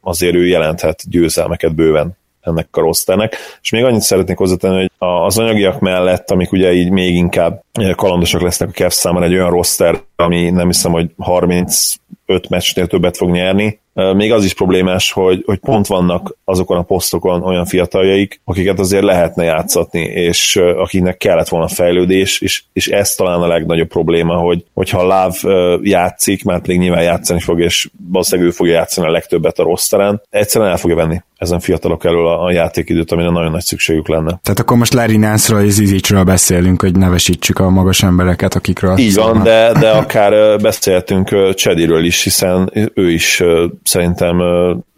azért 0.00 0.34
ő 0.34 0.46
jelenthet 0.46 1.02
győzelmeket 1.10 1.74
bőven 1.74 2.16
ennek 2.40 2.68
a 2.70 2.80
rosternek. 2.80 3.36
És 3.62 3.70
még 3.70 3.84
annyit 3.84 4.00
szeretnék 4.00 4.36
hozzátenni, 4.36 4.76
hogy 4.76 4.90
az 4.98 5.38
anyagiak 5.38 5.80
mellett, 5.80 6.30
amik 6.30 6.52
ugye 6.52 6.72
így 6.72 6.90
még 6.90 7.14
inkább 7.14 7.62
kalandosak 7.96 8.40
lesznek 8.40 8.68
a 8.68 8.72
Cavs 8.72 8.94
számára, 8.94 9.24
egy 9.24 9.34
olyan 9.34 9.50
roster, 9.50 10.00
ami 10.16 10.50
nem 10.50 10.66
hiszem, 10.66 10.92
hogy 10.92 11.10
35 11.18 12.48
meccsnél 12.48 12.86
többet 12.86 13.16
fog 13.16 13.30
nyerni, 13.30 13.80
még 13.94 14.32
az 14.32 14.44
is 14.44 14.54
problémás, 14.54 15.12
hogy, 15.12 15.42
hogy 15.46 15.58
pont 15.58 15.86
vannak 15.86 16.36
azokon 16.44 16.76
a 16.76 16.82
posztokon 16.82 17.42
olyan 17.42 17.64
fiataljaik, 17.64 18.40
akiket 18.44 18.78
azért 18.78 19.04
lehetne 19.04 19.44
játszatni, 19.44 20.00
és 20.00 20.56
akiknek 20.56 21.16
kellett 21.16 21.48
volna 21.48 21.68
fejlődés, 21.68 22.40
és, 22.40 22.62
és 22.72 22.88
ez 22.88 23.14
talán 23.14 23.42
a 23.42 23.46
legnagyobb 23.46 23.88
probléma, 23.88 24.36
hogy, 24.36 24.64
hogyha 24.74 25.06
Láv 25.06 25.34
játszik, 25.82 26.44
mert 26.44 26.62
pedig 26.62 26.78
nyilván 26.78 27.02
játszani 27.02 27.40
fog, 27.40 27.60
és 27.60 27.90
valószínűleg 28.10 28.50
ő 28.50 28.52
fogja 28.52 28.72
játszani 28.72 29.06
a 29.06 29.10
legtöbbet 29.10 29.58
a 29.58 29.62
rossz 29.62 29.88
terén, 29.88 30.20
egyszerűen 30.30 30.70
el 30.70 30.76
fogja 30.76 30.96
venni 30.96 31.22
ezen 31.44 31.60
fiatalok 31.60 32.04
elől 32.04 32.26
a, 32.26 32.44
a 32.44 32.52
játékidőt, 32.52 33.12
amire 33.12 33.30
nagyon 33.30 33.50
nagy 33.50 33.62
szükségük 33.62 34.08
lenne. 34.08 34.38
Tehát 34.42 34.58
akkor 34.58 34.76
most 34.76 34.92
Larry 34.92 35.16
Nance-ról 35.16 35.60
és 35.60 35.72
Zizicsről 35.72 36.24
beszélünk, 36.24 36.80
hogy 36.80 36.96
nevesítsük 36.96 37.58
a 37.58 37.70
magas 37.70 38.02
embereket, 38.02 38.54
akikről... 38.54 38.98
Így 38.98 39.14
van, 39.14 39.42
de, 39.42 39.72
de 39.80 39.90
akár 39.90 40.60
beszélhetünk 40.60 41.54
Csediről 41.54 42.04
is, 42.04 42.22
hiszen 42.22 42.72
ő 42.94 43.10
is 43.10 43.42
szerintem 43.84 44.42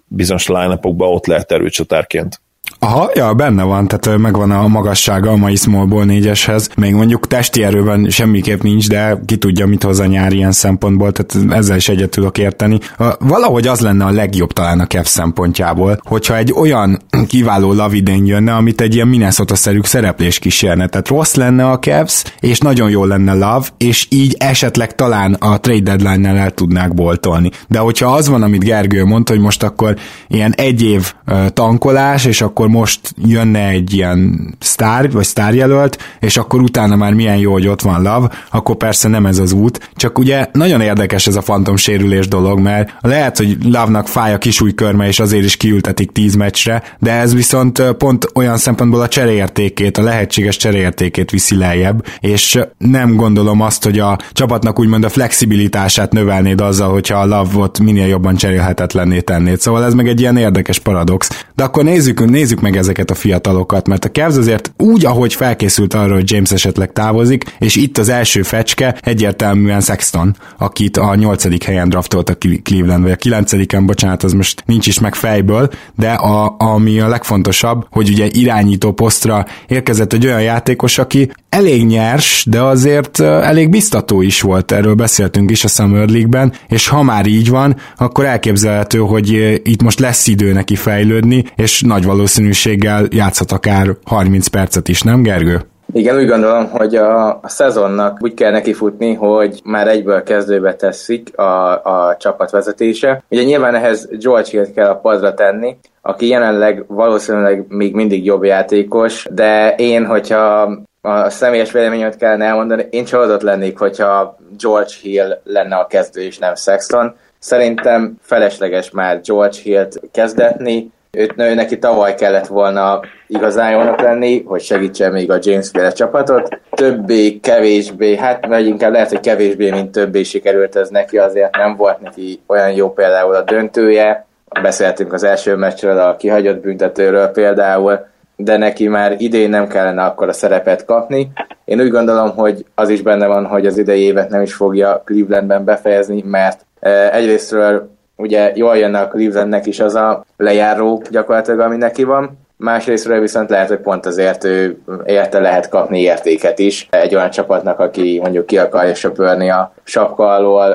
bizonyos 0.06 0.46
line 0.46 0.78
ott 0.82 1.26
lehet 1.26 1.52
erőcsatárként. 1.52 2.40
Aha, 2.86 3.10
ja, 3.14 3.34
benne 3.34 3.62
van, 3.62 3.88
tehát 3.88 4.18
megvan 4.18 4.50
a 4.50 4.68
magassága 4.68 5.30
a 5.30 5.36
mai 5.36 5.56
Smallból 5.56 6.04
négyeshez. 6.04 6.68
Még 6.76 6.94
mondjuk 6.94 7.26
testi 7.26 7.62
erőben 7.62 8.10
semmiképp 8.10 8.62
nincs, 8.62 8.88
de 8.88 9.20
ki 9.24 9.36
tudja, 9.36 9.66
mit 9.66 9.82
hoz 9.82 9.98
a 9.98 10.06
nyár 10.06 10.32
ilyen 10.32 10.52
szempontból, 10.52 11.12
tehát 11.12 11.52
ezzel 11.52 11.76
is 11.76 11.88
egyet 11.88 12.10
tudok 12.10 12.38
érteni. 12.38 12.78
Valahogy 13.18 13.66
az 13.66 13.80
lenne 13.80 14.04
a 14.04 14.10
legjobb 14.10 14.52
talán 14.52 14.80
a 14.80 14.86
Cavs 14.86 15.08
szempontjából, 15.08 16.00
hogyha 16.04 16.36
egy 16.36 16.52
olyan 16.52 17.02
kiváló 17.28 17.72
lavidén 17.72 18.26
jönne, 18.26 18.54
amit 18.54 18.80
egy 18.80 18.94
ilyen 18.94 19.08
Minnesota-szerű 19.08 19.80
szereplés 19.82 20.38
kísérne. 20.38 20.86
Tehát 20.86 21.08
rossz 21.08 21.34
lenne 21.34 21.70
a 21.70 21.78
Cavs, 21.78 22.22
és 22.40 22.58
nagyon 22.58 22.90
jó 22.90 23.04
lenne 23.04 23.32
Love, 23.32 23.66
és 23.76 24.06
így 24.10 24.34
esetleg 24.38 24.94
talán 24.94 25.34
a 25.34 25.60
trade 25.60 25.96
deadline-nel 25.96 26.36
el 26.36 26.50
tudnák 26.50 26.94
boltolni. 26.94 27.50
De 27.68 27.78
hogyha 27.78 28.12
az 28.12 28.28
van, 28.28 28.42
amit 28.42 28.64
Gergő 28.64 29.04
mondta, 29.04 29.32
hogy 29.32 29.42
most 29.42 29.62
akkor 29.62 29.96
ilyen 30.28 30.52
egy 30.56 30.82
év 30.82 31.12
tankolás, 31.52 32.24
és 32.24 32.40
akkor 32.40 32.74
most 32.76 33.14
jönne 33.24 33.68
egy 33.68 33.94
ilyen 33.94 34.50
sztár, 34.60 35.10
vagy 35.10 35.24
sztárjelölt, 35.24 35.98
és 36.20 36.36
akkor 36.36 36.60
utána 36.60 36.96
már 36.96 37.12
milyen 37.12 37.36
jó, 37.36 37.52
hogy 37.52 37.68
ott 37.68 37.82
van 37.82 38.02
Love, 38.02 38.30
akkor 38.50 38.76
persze 38.76 39.08
nem 39.08 39.26
ez 39.26 39.38
az 39.38 39.52
út. 39.52 39.90
Csak 39.94 40.18
ugye 40.18 40.46
nagyon 40.52 40.80
érdekes 40.80 41.26
ez 41.26 41.36
a 41.36 41.42
fantom 41.42 41.76
sérülés 41.76 42.28
dolog, 42.28 42.60
mert 42.60 42.94
lehet, 43.00 43.36
hogy 43.36 43.56
Love-nak 43.62 44.08
fáj 44.08 44.34
a 44.34 44.38
kisújkörme, 44.38 45.06
és 45.06 45.20
azért 45.20 45.44
is 45.44 45.56
kiültetik 45.56 46.12
10 46.12 46.34
meccsre, 46.34 46.82
de 46.98 47.12
ez 47.12 47.34
viszont 47.34 47.82
pont 47.82 48.28
olyan 48.34 48.56
szempontból 48.56 49.00
a 49.00 49.08
cseréértékét, 49.08 49.98
a 49.98 50.02
lehetséges 50.02 50.56
cseréértékét 50.56 51.30
viszi 51.30 51.56
lejjebb, 51.56 52.06
és 52.20 52.58
nem 52.78 53.14
gondolom 53.14 53.60
azt, 53.60 53.84
hogy 53.84 53.98
a 53.98 54.18
csapatnak 54.32 54.78
úgymond 54.78 55.04
a 55.04 55.08
flexibilitását 55.08 56.12
növelnéd 56.12 56.60
azzal, 56.60 56.90
hogyha 56.90 57.18
a 57.18 57.26
Love-ot 57.26 57.78
minél 57.78 58.06
jobban 58.06 58.36
cserélhetetlenné 58.36 59.20
tennéd. 59.20 59.60
Szóval 59.60 59.84
ez 59.84 59.94
meg 59.94 60.08
egy 60.08 60.20
ilyen 60.20 60.36
érdekes 60.36 60.78
paradox. 60.78 61.44
De 61.54 61.64
akkor 61.64 61.84
nézzük, 61.84 62.30
nézzük 62.30 62.55
nézzük 62.56 62.72
meg 62.72 62.76
ezeket 62.76 63.10
a 63.10 63.14
fiatalokat, 63.14 63.88
mert 63.88 64.04
a 64.04 64.10
Cavs 64.10 64.36
azért 64.36 64.72
úgy, 64.76 65.04
ahogy 65.04 65.34
felkészült 65.34 65.94
arra, 65.94 66.14
hogy 66.14 66.30
James 66.30 66.52
esetleg 66.52 66.92
távozik, 66.92 67.44
és 67.58 67.76
itt 67.76 67.98
az 67.98 68.08
első 68.08 68.42
fecske 68.42 68.96
egyértelműen 69.00 69.80
Sexton, 69.80 70.36
akit 70.58 70.96
a 70.96 71.14
nyolcadik 71.14 71.62
helyen 71.62 71.88
draftolt 71.88 72.28
a 72.28 72.36
Cleveland, 72.62 73.02
vagy 73.02 73.12
a 73.12 73.16
kilencediken, 73.16 73.86
bocsánat, 73.86 74.22
az 74.22 74.32
most 74.32 74.62
nincs 74.66 74.86
is 74.86 75.00
meg 75.00 75.14
fejből, 75.14 75.68
de 75.96 76.10
a, 76.12 76.54
ami 76.58 77.00
a 77.00 77.08
legfontosabb, 77.08 77.86
hogy 77.90 78.08
ugye 78.08 78.26
irányító 78.30 78.92
posztra 78.92 79.46
érkezett 79.68 80.12
egy 80.12 80.26
olyan 80.26 80.42
játékos, 80.42 80.98
aki 80.98 81.30
elég 81.48 81.86
nyers, 81.86 82.44
de 82.48 82.62
azért 82.62 83.20
elég 83.20 83.70
biztató 83.70 84.22
is 84.22 84.40
volt, 84.40 84.72
erről 84.72 84.94
beszéltünk 84.94 85.50
is 85.50 85.64
a 85.64 85.68
Summer 85.68 86.08
League-ben, 86.08 86.52
és 86.68 86.88
ha 86.88 87.02
már 87.02 87.26
így 87.26 87.48
van, 87.48 87.76
akkor 87.96 88.24
elképzelhető, 88.24 88.98
hogy 88.98 89.60
itt 89.62 89.82
most 89.82 90.00
lesz 90.00 90.26
idő 90.26 90.52
neki 90.52 90.76
fejlődni, 90.76 91.44
és 91.56 91.80
nagy 91.80 92.04
valószínűséggel 92.46 93.06
játszhat 93.10 93.52
akár 93.52 93.86
30 94.04 94.46
percet 94.46 94.88
is, 94.88 95.02
nem 95.02 95.22
Gergő? 95.22 95.60
Igen, 95.92 96.16
úgy 96.16 96.26
gondolom, 96.26 96.68
hogy 96.70 96.96
a, 96.96 97.40
szezonnak 97.44 98.18
úgy 98.20 98.34
kell 98.34 98.50
neki 98.50 98.72
futni, 98.72 99.14
hogy 99.14 99.60
már 99.64 99.88
egyből 99.88 100.22
kezdőbe 100.22 100.74
teszik 100.74 101.38
a, 101.38 101.82
a 101.82 102.16
csapat 102.18 102.50
vezetése. 102.50 103.22
Ugye 103.28 103.42
nyilván 103.42 103.74
ehhez 103.74 104.08
George 104.10 104.48
Hill 104.50 104.72
kell 104.74 104.88
a 104.88 104.96
padra 104.96 105.34
tenni, 105.34 105.76
aki 106.02 106.28
jelenleg 106.28 106.84
valószínűleg 106.88 107.64
még 107.68 107.94
mindig 107.94 108.24
jobb 108.24 108.44
játékos, 108.44 109.26
de 109.30 109.74
én, 109.74 110.06
hogyha 110.06 110.62
a 111.00 111.30
személyes 111.30 111.72
véleményemet 111.72 112.16
kellene 112.16 112.44
elmondani, 112.44 112.86
én 112.90 113.04
csalódott 113.04 113.42
lennék, 113.42 113.78
hogyha 113.78 114.36
George 114.58 114.92
Hill 115.02 115.40
lenne 115.44 115.76
a 115.76 115.86
kezdő 115.86 116.22
és 116.22 116.38
nem 116.38 116.54
Sexton. 116.54 117.14
Szerintem 117.38 118.14
felesleges 118.20 118.90
már 118.90 119.20
George 119.20 119.58
Hill-t 119.62 120.00
kezdetni, 120.12 120.90
őt 121.16 121.36
nő, 121.36 121.54
neki 121.54 121.78
tavaly 121.78 122.14
kellett 122.14 122.46
volna 122.46 123.00
igazán 123.26 123.70
jónak 123.70 124.00
lenni, 124.00 124.42
hogy 124.42 124.60
segítsen 124.60 125.12
még 125.12 125.30
a 125.30 125.38
James 125.40 125.68
féle 125.70 125.90
csapatot. 125.90 126.60
Többé, 126.70 127.40
kevésbé, 127.40 128.16
hát 128.16 128.46
vagy 128.46 128.66
inkább 128.66 128.92
lehet, 128.92 129.08
hogy 129.08 129.20
kevésbé, 129.20 129.70
mint 129.70 129.90
többé 129.90 130.22
sikerült 130.22 130.76
ez 130.76 130.88
neki, 130.88 131.18
azért 131.18 131.56
nem 131.56 131.76
volt 131.76 132.00
neki 132.00 132.40
olyan 132.46 132.72
jó 132.72 132.92
például 132.92 133.34
a 133.34 133.42
döntője. 133.42 134.26
Beszéltünk 134.62 135.12
az 135.12 135.22
első 135.22 135.54
meccsről, 135.54 135.98
a 135.98 136.16
kihagyott 136.16 136.60
büntetőről 136.60 137.26
például, 137.26 138.06
de 138.36 138.56
neki 138.56 138.88
már 138.88 139.14
idén 139.18 139.50
nem 139.50 139.68
kellene 139.68 140.02
akkor 140.02 140.28
a 140.28 140.32
szerepet 140.32 140.84
kapni. 140.84 141.30
Én 141.64 141.80
úgy 141.80 141.90
gondolom, 141.90 142.36
hogy 142.36 142.64
az 142.74 142.88
is 142.88 143.02
benne 143.02 143.26
van, 143.26 143.46
hogy 143.46 143.66
az 143.66 143.78
idei 143.78 144.00
évet 144.00 144.30
nem 144.30 144.42
is 144.42 144.54
fogja 144.54 145.02
Clevelandben 145.04 145.64
befejezni, 145.64 146.22
mert 146.26 146.66
eh, 146.80 147.14
egyrésztről 147.14 147.95
ugye 148.16 148.52
jól 148.54 148.76
jönne 148.76 149.00
a 149.00 149.08
Clevelandnek 149.08 149.66
is 149.66 149.80
az 149.80 149.94
a 149.94 150.24
lejáró 150.36 151.02
gyakorlatilag, 151.10 151.60
ami 151.60 151.76
neki 151.76 152.04
van, 152.04 152.45
Másrésztről 152.58 153.20
viszont 153.20 153.50
lehet, 153.50 153.68
hogy 153.68 153.78
pont 153.78 154.06
azért 154.06 154.44
ő 154.44 154.78
érte 155.06 155.38
lehet 155.38 155.68
kapni 155.68 156.00
értéket 156.00 156.58
is 156.58 156.88
egy 156.90 157.14
olyan 157.14 157.30
csapatnak, 157.30 157.78
aki 157.78 158.18
mondjuk 158.22 158.46
ki 158.46 158.58
akarja 158.58 158.94
söpörni 158.94 159.50
a 159.50 159.72
sapka 159.84 160.26
alól 160.26 160.70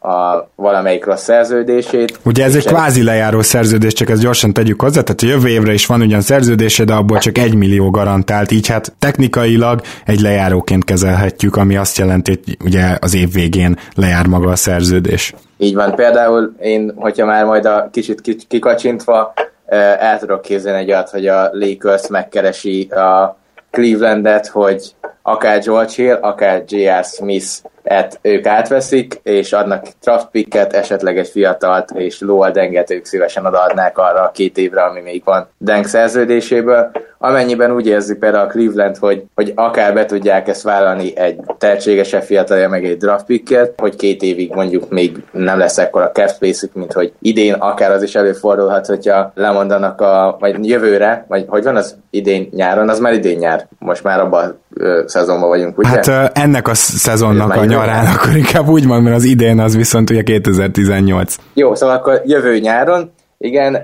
a 0.00 0.48
valamelyik 0.54 1.04
rossz 1.04 1.22
szerződését. 1.22 2.18
Ugye 2.24 2.44
ez 2.44 2.54
egy 2.54 2.66
kvázi 2.66 3.02
lejáró 3.02 3.40
szerződés, 3.40 3.92
csak 3.92 4.10
ezt 4.10 4.20
gyorsan 4.20 4.52
tegyük 4.52 4.80
hozzá, 4.80 5.00
tehát 5.02 5.22
a 5.22 5.26
jövő 5.26 5.48
évre 5.48 5.72
is 5.72 5.86
van 5.86 6.00
ugyan 6.00 6.20
szerződése, 6.20 6.84
de 6.84 6.92
abból 6.92 7.18
csak 7.18 7.38
egy 7.38 7.54
millió 7.54 7.90
garantált, 7.90 8.50
így 8.50 8.66
hát 8.66 8.92
technikailag 8.98 9.80
egy 10.06 10.20
lejáróként 10.20 10.84
kezelhetjük, 10.84 11.56
ami 11.56 11.76
azt 11.76 11.98
jelenti, 11.98 12.40
hogy 12.44 12.56
ugye 12.64 12.96
az 13.00 13.14
év 13.14 13.32
végén 13.32 13.78
lejár 13.94 14.26
maga 14.26 14.50
a 14.50 14.56
szerződés. 14.56 15.34
Így 15.58 15.74
van, 15.74 15.94
például 15.94 16.54
én, 16.60 16.92
hogyha 16.96 17.26
már 17.26 17.44
majd 17.44 17.64
a 17.64 17.88
kicsit 17.92 18.46
kikacsintva 18.48 19.34
el 19.66 20.18
tudok 20.18 20.42
képzelni 20.42 20.78
egy 20.78 20.90
olyat, 20.90 21.10
hogy 21.10 21.26
a 21.26 21.50
Lakers 21.52 22.08
megkeresi 22.08 22.88
a 22.90 23.36
Clevelandet, 23.70 24.46
hogy 24.46 24.94
akár 25.22 25.60
George 25.60 25.92
Hill, 25.94 26.14
akár 26.14 26.62
J.R. 26.66 27.04
Smith 27.04 27.46
et 27.84 28.18
ők 28.22 28.46
átveszik, 28.46 29.20
és 29.22 29.52
adnak 29.52 29.86
draft 30.02 30.28
picket, 30.30 30.72
esetleg 30.72 31.18
egy 31.18 31.28
fiatalt, 31.28 31.90
és 31.90 32.20
Lowell 32.20 32.50
Denget 32.50 32.90
ők 32.90 33.04
szívesen 33.04 33.46
odaadnák 33.46 33.98
arra 33.98 34.22
a 34.22 34.30
két 34.30 34.58
évre, 34.58 34.82
ami 34.82 35.00
még 35.00 35.22
van 35.24 35.48
Deng 35.58 35.86
szerződéséből. 35.86 36.90
Amennyiben 37.18 37.74
úgy 37.74 37.86
érzi 37.86 38.16
például 38.16 38.44
a 38.44 38.50
Cleveland, 38.50 38.96
hogy, 38.96 39.24
hogy 39.34 39.52
akár 39.54 39.94
be 39.94 40.04
tudják 40.04 40.48
ezt 40.48 40.62
vállalni 40.62 41.16
egy 41.16 41.40
tehetségesebb 41.58 42.22
fiatalja, 42.22 42.68
meg 42.68 42.84
egy 42.84 42.96
draft 42.96 43.24
picket, 43.24 43.80
hogy 43.80 43.96
két 43.96 44.22
évig 44.22 44.54
mondjuk 44.54 44.88
még 44.90 45.22
nem 45.30 45.58
lesz 45.58 45.78
ekkora 45.78 46.10
cap 46.10 46.30
space 46.30 46.66
mint 46.72 46.92
hogy 46.92 47.12
idén 47.18 47.52
akár 47.52 47.90
az 47.90 48.02
is 48.02 48.14
előfordulhat, 48.14 48.86
hogyha 48.86 49.32
lemondanak 49.34 50.00
a, 50.00 50.36
vagy 50.40 50.68
jövőre, 50.68 51.24
vagy 51.28 51.44
hogy 51.48 51.62
van 51.62 51.76
az 51.76 51.96
idén 52.10 52.48
nyáron, 52.50 52.88
az 52.88 52.98
már 52.98 53.12
idén 53.12 53.38
nyár, 53.38 53.66
most 53.78 54.02
már 54.02 54.20
abban 54.20 54.58
szezonban 55.06 55.48
vagyunk, 55.48 55.78
ugye? 55.78 55.88
Hát 55.88 56.08
ennek 56.36 56.68
a 56.68 56.74
szezonnak 56.74 57.54
a 57.54 57.64
nyarán, 57.64 58.06
akkor 58.06 58.36
inkább 58.36 58.68
úgy 58.68 58.86
mondom, 58.86 59.04
mert 59.04 59.16
az 59.16 59.24
idén 59.24 59.60
az 59.60 59.76
viszont 59.76 60.10
ugye 60.10 60.22
2018. 60.22 61.36
Jó, 61.54 61.74
szóval 61.74 61.96
akkor 61.96 62.22
jövő 62.24 62.58
nyáron, 62.58 63.12
igen, 63.38 63.78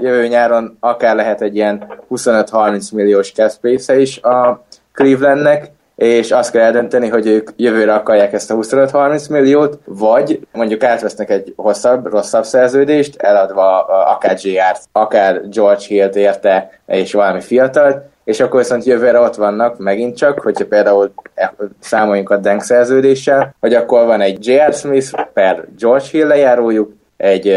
jövő 0.00 0.26
nyáron 0.26 0.76
akár 0.80 1.16
lehet 1.16 1.42
egy 1.42 1.56
ilyen 1.56 1.84
25-30 2.10 2.94
milliós 2.94 3.32
cap 3.32 3.64
is 3.96 4.18
a 4.22 4.64
Clevelandnek, 4.92 5.72
és 5.96 6.30
azt 6.30 6.50
kell 6.50 6.62
eldönteni, 6.62 7.08
hogy 7.08 7.26
ők 7.26 7.50
jövőre 7.56 7.94
akarják 7.94 8.32
ezt 8.32 8.50
a 8.50 8.56
25-30 8.56 9.30
milliót, 9.30 9.78
vagy 9.84 10.46
mondjuk 10.52 10.84
átvesznek 10.84 11.30
egy 11.30 11.52
hosszabb, 11.56 12.06
rosszabb 12.06 12.44
szerződést, 12.44 13.16
eladva 13.16 13.84
akár 13.84 14.38
JR-t, 14.42 14.82
akár 14.92 15.48
George 15.48 15.84
Hill-t 15.88 16.16
érte, 16.16 16.70
és 16.86 17.12
valami 17.12 17.40
fiatalt, 17.40 18.02
és 18.24 18.40
akkor 18.40 18.60
viszont 18.60 18.84
jövőre 18.84 19.20
ott 19.20 19.34
vannak 19.34 19.78
megint 19.78 20.16
csak, 20.16 20.40
hogyha 20.40 20.66
például 20.66 21.12
e, 21.34 21.54
számoljunk 21.80 22.30
a 22.30 22.36
Denk 22.36 22.62
szerződéssel, 22.62 23.54
hogy 23.60 23.74
akkor 23.74 24.06
van 24.06 24.20
egy 24.20 24.46
J.R. 24.46 24.72
Smith 24.72 25.26
per 25.32 25.64
George 25.78 26.04
Hill 26.10 26.26
lejárójuk, 26.26 26.92
egy 27.16 27.56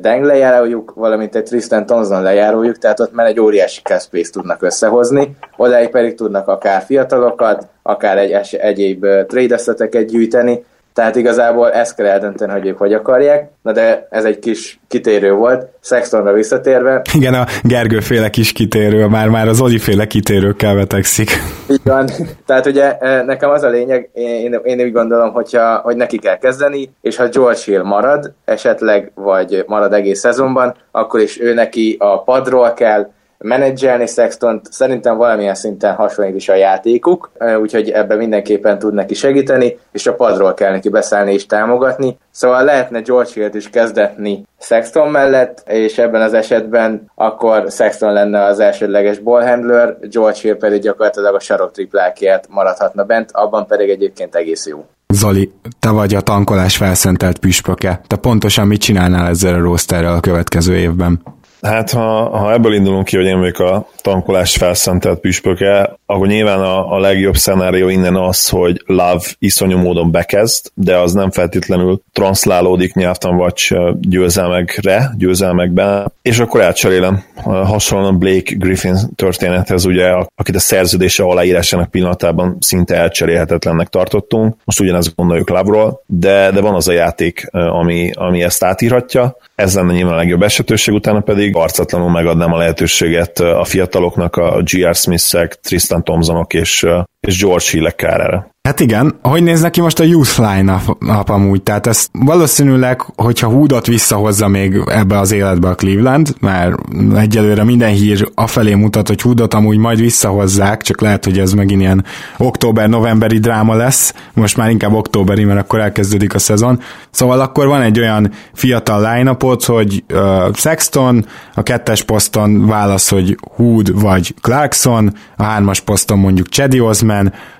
Deng 0.00 0.24
lejárójuk, 0.24 0.92
valamint 0.94 1.36
egy 1.36 1.42
Tristan 1.42 1.86
Thompson 1.86 2.22
lejárójuk, 2.22 2.78
tehát 2.78 3.00
ott 3.00 3.12
már 3.12 3.26
egy 3.26 3.40
óriási 3.40 3.80
space 3.84 4.30
tudnak 4.32 4.62
összehozni, 4.62 5.36
odáig 5.56 5.88
pedig 5.88 6.14
tudnak 6.14 6.48
akár 6.48 6.82
fiatalokat, 6.82 7.66
akár 7.82 8.18
egy 8.18 8.32
egyéb 8.52 9.06
trade 9.26 10.04
gyűjteni, 10.04 10.64
tehát 10.98 11.16
igazából 11.16 11.72
ezt 11.72 11.94
kell 11.94 12.06
eldönteni, 12.06 12.52
hogy 12.52 12.66
ők 12.66 12.78
hogy 12.78 12.92
akarják, 12.92 13.50
na 13.62 13.72
de 13.72 14.06
ez 14.10 14.24
egy 14.24 14.38
kis 14.38 14.80
kitérő 14.88 15.32
volt. 15.32 15.68
Sextonra 15.80 16.32
visszatérve. 16.32 17.02
Igen, 17.14 17.34
a 17.34 17.46
Gergő 17.62 18.00
féle 18.00 18.30
kis 18.30 18.52
kitérő, 18.52 19.06
már 19.06 19.28
már 19.28 19.48
az 19.48 19.60
Oli 19.60 19.78
féle 19.78 20.06
kitérőkkel 20.06 20.74
vetekszik. 20.74 21.30
Így 21.70 21.80
van. 21.84 22.08
Tehát 22.46 22.66
ugye 22.66 22.96
e, 22.98 23.22
nekem 23.22 23.50
az 23.50 23.62
a 23.62 23.68
lényeg, 23.68 24.10
én, 24.14 24.60
én 24.64 24.80
úgy 24.80 24.92
gondolom, 24.92 25.32
hogyha, 25.32 25.76
hogy 25.76 25.96
neki 25.96 26.18
kell 26.18 26.38
kezdeni, 26.38 26.90
és 27.00 27.16
ha 27.16 27.28
George 27.28 27.60
Hill 27.64 27.82
marad 27.82 28.32
esetleg, 28.44 29.12
vagy 29.14 29.64
marad 29.66 29.92
egész 29.92 30.20
szezonban, 30.20 30.74
akkor 30.90 31.20
is 31.20 31.40
ő 31.40 31.54
neki 31.54 31.96
a 31.98 32.22
padról 32.22 32.72
kell, 32.72 33.10
menedzselni 33.38 34.06
Sextont, 34.06 34.72
szerintem 34.72 35.16
valamilyen 35.16 35.54
szinten 35.54 35.94
hasonlít 35.94 36.34
is 36.34 36.48
a 36.48 36.54
játékuk, 36.54 37.30
úgyhogy 37.60 37.90
ebben 37.90 38.18
mindenképpen 38.18 38.78
tud 38.78 38.94
neki 38.94 39.14
segíteni, 39.14 39.78
és 39.92 40.06
a 40.06 40.14
padról 40.14 40.54
kell 40.54 40.70
neki 40.70 40.88
beszállni 40.88 41.32
és 41.32 41.46
támogatni. 41.46 42.18
Szóval 42.30 42.64
lehetne 42.64 43.00
George 43.00 43.30
Hill-t 43.34 43.54
is 43.54 43.70
kezdetni 43.70 44.44
Sexton 44.60 45.10
mellett, 45.10 45.62
és 45.66 45.98
ebben 45.98 46.22
az 46.22 46.34
esetben 46.34 47.10
akkor 47.14 47.70
Sexton 47.70 48.12
lenne 48.12 48.44
az 48.44 48.60
elsődleges 48.60 49.18
ballhandler, 49.18 49.96
George 50.00 50.38
Hill 50.42 50.56
pedig 50.56 50.80
gyakorlatilag 50.80 51.34
a 51.34 51.40
sarok 51.40 51.72
triplákért 51.72 52.46
maradhatna 52.48 53.04
bent, 53.04 53.30
abban 53.32 53.66
pedig 53.66 53.88
egyébként 53.88 54.34
egész 54.34 54.66
jó. 54.66 54.84
Zoli, 55.14 55.52
te 55.78 55.90
vagy 55.90 56.14
a 56.14 56.20
tankolás 56.20 56.76
felszentelt 56.76 57.38
püspöke. 57.38 58.00
Te 58.06 58.16
pontosan 58.16 58.66
mit 58.66 58.80
csinálnál 58.80 59.28
ezzel 59.28 59.54
a 59.54 59.60
rosterrel 59.60 60.14
a 60.14 60.20
következő 60.20 60.76
évben? 60.76 61.22
Hát 61.62 61.90
ha, 61.90 62.36
ha 62.38 62.52
ebből 62.52 62.74
indulunk 62.74 63.04
ki, 63.04 63.16
hogy 63.16 63.26
én 63.26 63.38
vagyok 63.38 63.58
a 63.58 63.88
tankolás 64.02 64.56
felszentelt 64.56 65.20
püspöke, 65.20 65.98
akkor 66.06 66.26
nyilván 66.26 66.60
a, 66.60 66.92
a 66.92 66.98
legjobb 66.98 67.36
szenárió 67.36 67.88
innen 67.88 68.16
az, 68.16 68.48
hogy 68.48 68.82
Love 68.86 69.24
iszonyú 69.38 69.78
módon 69.78 70.10
bekezd, 70.10 70.70
de 70.74 70.96
az 70.96 71.12
nem 71.12 71.30
feltétlenül 71.30 72.02
transzlálódik 72.12 72.94
nyelvtan 72.94 73.36
vagy 73.36 73.76
győzelmekre, 74.00 75.10
győzelmekben, 75.16 76.12
és 76.22 76.38
akkor 76.38 76.60
elcserélem 76.60 77.24
hasonlóan 77.44 78.18
Blake 78.18 78.54
Griffin 78.56 78.96
történethez, 79.16 79.84
ugye, 79.84 80.12
akit 80.34 80.56
a 80.56 80.60
szerződése 80.60 81.22
aláírásának 81.22 81.90
pillanatában 81.90 82.56
szinte 82.60 82.94
elcserélhetetlennek 82.94 83.88
tartottunk. 83.88 84.56
Most 84.64 84.80
ugyanezt 84.80 85.14
gondoljuk 85.14 85.48
Love-ról, 85.48 86.02
de, 86.06 86.50
de 86.50 86.60
van 86.60 86.74
az 86.74 86.88
a 86.88 86.92
játék, 86.92 87.48
ami, 87.50 88.10
ami 88.14 88.42
ezt 88.42 88.64
átírhatja, 88.64 89.36
ez 89.58 89.74
lenne 89.74 89.92
nyilván 89.92 90.14
a 90.14 90.16
legjobb 90.16 90.42
esetőség, 90.42 90.94
utána 90.94 91.20
pedig 91.20 91.56
arcatlanul 91.56 92.10
megadnám 92.10 92.52
a 92.52 92.56
lehetőséget 92.56 93.38
a 93.38 93.64
fiataloknak, 93.64 94.36
a 94.36 94.62
G.R. 94.62 94.94
Smith-ek, 94.94 95.54
Tristan 95.54 96.04
Thompsonok 96.04 96.54
és, 96.54 96.86
és 97.20 97.38
George 97.38 97.64
Hill-ek 97.70 97.96
kárára. 97.96 98.50
Hát 98.68 98.80
igen, 98.80 99.18
hogy 99.22 99.42
néz 99.42 99.60
neki 99.60 99.80
most 99.80 100.00
a 100.00 100.04
Youth 100.04 100.38
line-up 100.38 101.28
amúgy? 101.28 101.62
Tehát 101.62 101.86
ez 101.86 102.06
valószínűleg, 102.12 103.00
hogyha 103.16 103.48
húdot 103.48 103.86
visszahozza 103.86 104.48
még 104.48 104.82
ebbe 104.86 105.18
az 105.18 105.32
életbe 105.32 105.68
a 105.68 105.74
Cleveland, 105.74 106.34
mert 106.40 106.76
egyelőre 107.16 107.64
minden 107.64 107.90
hír 107.90 108.28
afelé 108.34 108.74
mutat, 108.74 109.08
hogy 109.08 109.22
húdot 109.22 109.54
amúgy 109.54 109.76
majd 109.76 110.00
visszahozzák, 110.00 110.82
csak 110.82 111.00
lehet, 111.00 111.24
hogy 111.24 111.38
ez 111.38 111.52
megint 111.52 111.80
ilyen 111.80 112.04
október-novemberi 112.36 113.38
dráma 113.38 113.74
lesz, 113.74 114.14
most 114.34 114.56
már 114.56 114.70
inkább 114.70 114.92
októberi, 114.92 115.44
mert 115.44 115.60
akkor 115.60 115.80
elkezdődik 115.80 116.34
a 116.34 116.38
szezon. 116.38 116.80
Szóval 117.10 117.40
akkor 117.40 117.66
van 117.66 117.82
egy 117.82 118.00
olyan 118.00 118.30
fiatal 118.52 119.14
line 119.14 119.36
hogy 119.64 120.04
uh, 120.12 120.54
Sexton, 120.54 121.26
a 121.54 121.62
kettes 121.62 122.02
poszton 122.02 122.66
válasz, 122.66 123.10
hogy 123.10 123.36
Hood 123.56 124.02
vagy 124.02 124.34
Clarkson, 124.40 125.14
a 125.36 125.42
hármas 125.42 125.80
poszton 125.80 126.18
mondjuk 126.18 126.48
Chedi 126.48 126.80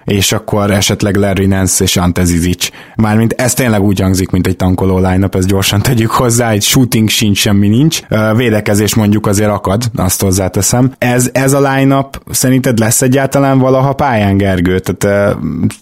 és 0.04 0.32
akkor 0.32 0.70
esetleg 0.70 1.16
Larry 1.16 1.46
Nance 1.46 1.84
és 1.84 1.96
Ante 1.96 2.24
Zizic. 2.24 2.68
Mármint 2.96 3.32
ez 3.32 3.54
tényleg 3.54 3.82
úgy 3.82 4.00
hangzik, 4.00 4.30
mint 4.30 4.46
egy 4.46 4.56
tankoló 4.56 4.98
line 4.98 5.28
ezt 5.32 5.48
gyorsan 5.48 5.82
tegyük 5.82 6.10
hozzá, 6.10 6.50
egy 6.50 6.62
shooting 6.62 7.08
sincs, 7.08 7.38
semmi 7.38 7.68
nincs. 7.68 8.00
Védekezés 8.36 8.94
mondjuk 8.94 9.26
azért 9.26 9.50
akad, 9.50 9.82
azt 9.96 10.22
hozzáteszem. 10.22 10.92
Ez, 10.98 11.30
ez 11.32 11.52
a 11.52 11.70
line 11.70 12.08
szerinted 12.30 12.78
lesz 12.78 13.02
egyáltalán 13.02 13.58
valaha 13.58 13.92
pályán, 13.92 14.36
Gergő? 14.36 14.78
Tehát 14.78 15.36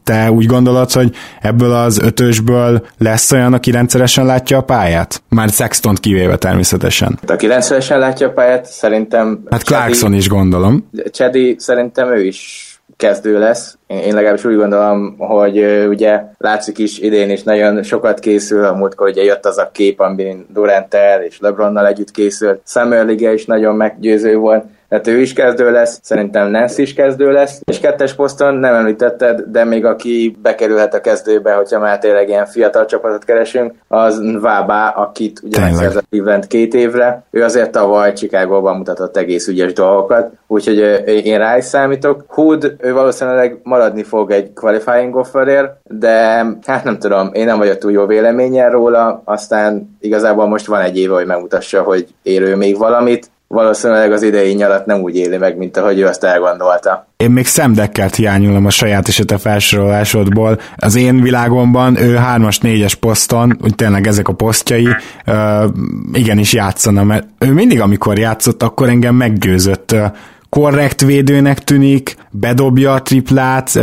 te 0.05 0.31
úgy 0.31 0.47
gondolod, 0.47 0.93
hogy 0.93 1.15
ebből 1.41 1.73
az 1.73 1.99
ötösből 1.99 2.87
lesz 2.99 3.33
olyan, 3.33 3.53
aki 3.53 3.71
rendszeresen 3.71 4.27
látja 4.27 4.59
a 4.59 4.63
pályát? 4.63 5.23
Már 5.29 5.49
Sexton 5.49 5.95
kivéve 5.95 6.37
természetesen. 6.37 7.19
Aki 7.27 7.47
rendszeresen 7.47 7.99
látja 7.99 8.27
a 8.27 8.31
pályát, 8.31 8.67
szerintem... 8.67 9.43
Hát 9.51 9.63
Clarkson 9.63 10.15
is 10.15 10.29
gondolom. 10.29 10.89
Chedi 11.13 11.57
szerintem 11.59 12.09
ő 12.09 12.25
is 12.25 12.66
kezdő 12.97 13.39
lesz. 13.39 13.79
Én 13.87 14.15
legalábbis 14.15 14.45
úgy 14.45 14.57
gondolom, 14.57 15.15
hogy 15.19 15.87
ugye 15.89 16.23
látszik 16.39 16.79
is 16.79 16.99
idén 16.99 17.31
is 17.31 17.43
nagyon 17.43 17.83
sokat 17.83 18.19
készül, 18.19 18.65
a 18.65 18.75
múltkor 18.75 19.09
ugye 19.09 19.23
jött 19.23 19.47
az 19.47 19.59
a 19.59 19.71
kép, 19.73 20.01
amin 20.01 20.47
Durantel 20.53 21.23
és 21.23 21.41
Lebronnal 21.41 21.87
együtt 21.87 22.11
készült. 22.11 22.61
Summer 22.65 23.05
League 23.07 23.33
is 23.33 23.45
nagyon 23.45 23.77
meggyőző 23.77 24.37
volt, 24.37 24.65
tehát 24.89 25.07
ő 25.07 25.21
is 25.21 25.33
kezdő 25.33 25.71
lesz, 25.71 25.99
szerintem 26.03 26.51
Nance 26.51 26.83
is 26.83 26.95
kezdő 26.95 27.33
lesz, 27.33 27.61
és 27.65 27.81
kettes 27.81 28.15
poszton 28.15 28.55
nem 28.55 28.75
említetted, 28.75 29.41
de 29.41 29.65
még 29.65 29.85
aki 29.85 30.37
bekerülhet 30.43 30.95
a 30.95 31.01
kezdőbe, 31.01 31.53
hogyha 31.53 31.79
már 31.79 31.99
tényleg 31.99 32.29
ilyen 32.29 32.47
fiatal 32.47 32.85
csapatot 32.85 33.25
keresünk, 33.25 33.73
az 33.89 34.21
Vábá, 34.41 34.89
akit 34.89 35.41
ugye 35.43 35.61
megszerzett 35.61 36.07
Cleveland 36.11 36.47
két 36.47 36.75
évre. 36.75 37.23
Ő 37.31 37.43
azért 37.43 37.71
tavaly 37.71 38.13
Chicagóban 38.13 38.77
mutatott 38.77 39.17
egész 39.17 39.49
ügyes 39.49 39.73
dolgokat, 39.73 40.31
úgyhogy 40.47 40.79
én 41.07 41.39
rá 41.39 41.57
is 41.57 41.65
számítok. 41.65 42.25
Hood, 42.29 42.75
ő 42.79 42.93
valószínűleg 42.93 43.61
maradni 43.63 44.03
fog 44.03 44.31
egy 44.31 44.53
qualifying 44.55 45.17
offerért, 45.17 45.71
de 45.83 46.45
hát 46.67 46.85
nem 46.85 46.99
tudom, 46.99 47.31
én 47.33 47.45
nem 47.45 47.59
vagyok 47.59 47.79
túl 47.79 47.93
jó 47.93 48.07
véleményen 48.07 48.71
róla, 48.71 49.23
aztán 49.25 49.97
igazából 50.01 50.47
most 50.47 50.67
van 50.67 50.81
egy 50.81 50.99
éve, 50.99 51.15
hogy 51.15 51.27
megmutassa, 51.27 51.83
hogy 51.83 52.07
érő 52.23 52.57
még 52.57 52.79
valamit, 52.79 53.31
valószínűleg 53.49 54.13
az 54.13 54.23
idei 54.23 54.53
nyarat 54.53 54.87
nem 54.87 55.01
úgy 55.01 55.17
éli 55.17 55.37
meg, 55.37 55.57
mint 55.57 55.77
ahogy 55.77 55.99
ő 55.99 56.07
azt 56.07 56.25
elgondolta. 56.25 57.07
Én 57.17 57.31
még 57.31 57.47
szemdekkert 57.47 58.15
hiányolom 58.15 58.67
a 58.67 58.71
saját 58.71 59.09
és 59.09 59.21
a 59.21 59.25
te 59.25 59.39
felsorolásodból. 59.39 60.61
Az 60.77 60.97
én 60.97 61.23
világomban 61.23 62.01
ő 62.01 62.19
3-as, 62.35 62.57
4-es 62.63 62.93
poszton, 63.01 63.59
úgy 63.63 63.75
tényleg 63.75 64.07
ezek 64.07 64.29
a 64.29 64.33
posztjai, 64.33 64.89
uh, 65.27 65.65
igenis 66.13 66.53
játszana, 66.53 67.05
mert 67.05 67.27
ő 67.39 67.53
mindig, 67.53 67.81
amikor 67.81 68.19
játszott, 68.19 68.63
akkor 68.63 68.89
engem 68.89 69.15
meggyőzött 69.15 69.93
uh, 69.93 70.05
korrekt 70.49 71.01
védőnek 71.01 71.59
tűnik, 71.59 72.17
bedobja 72.31 72.93
a 72.93 73.03
triplát, 73.03 73.75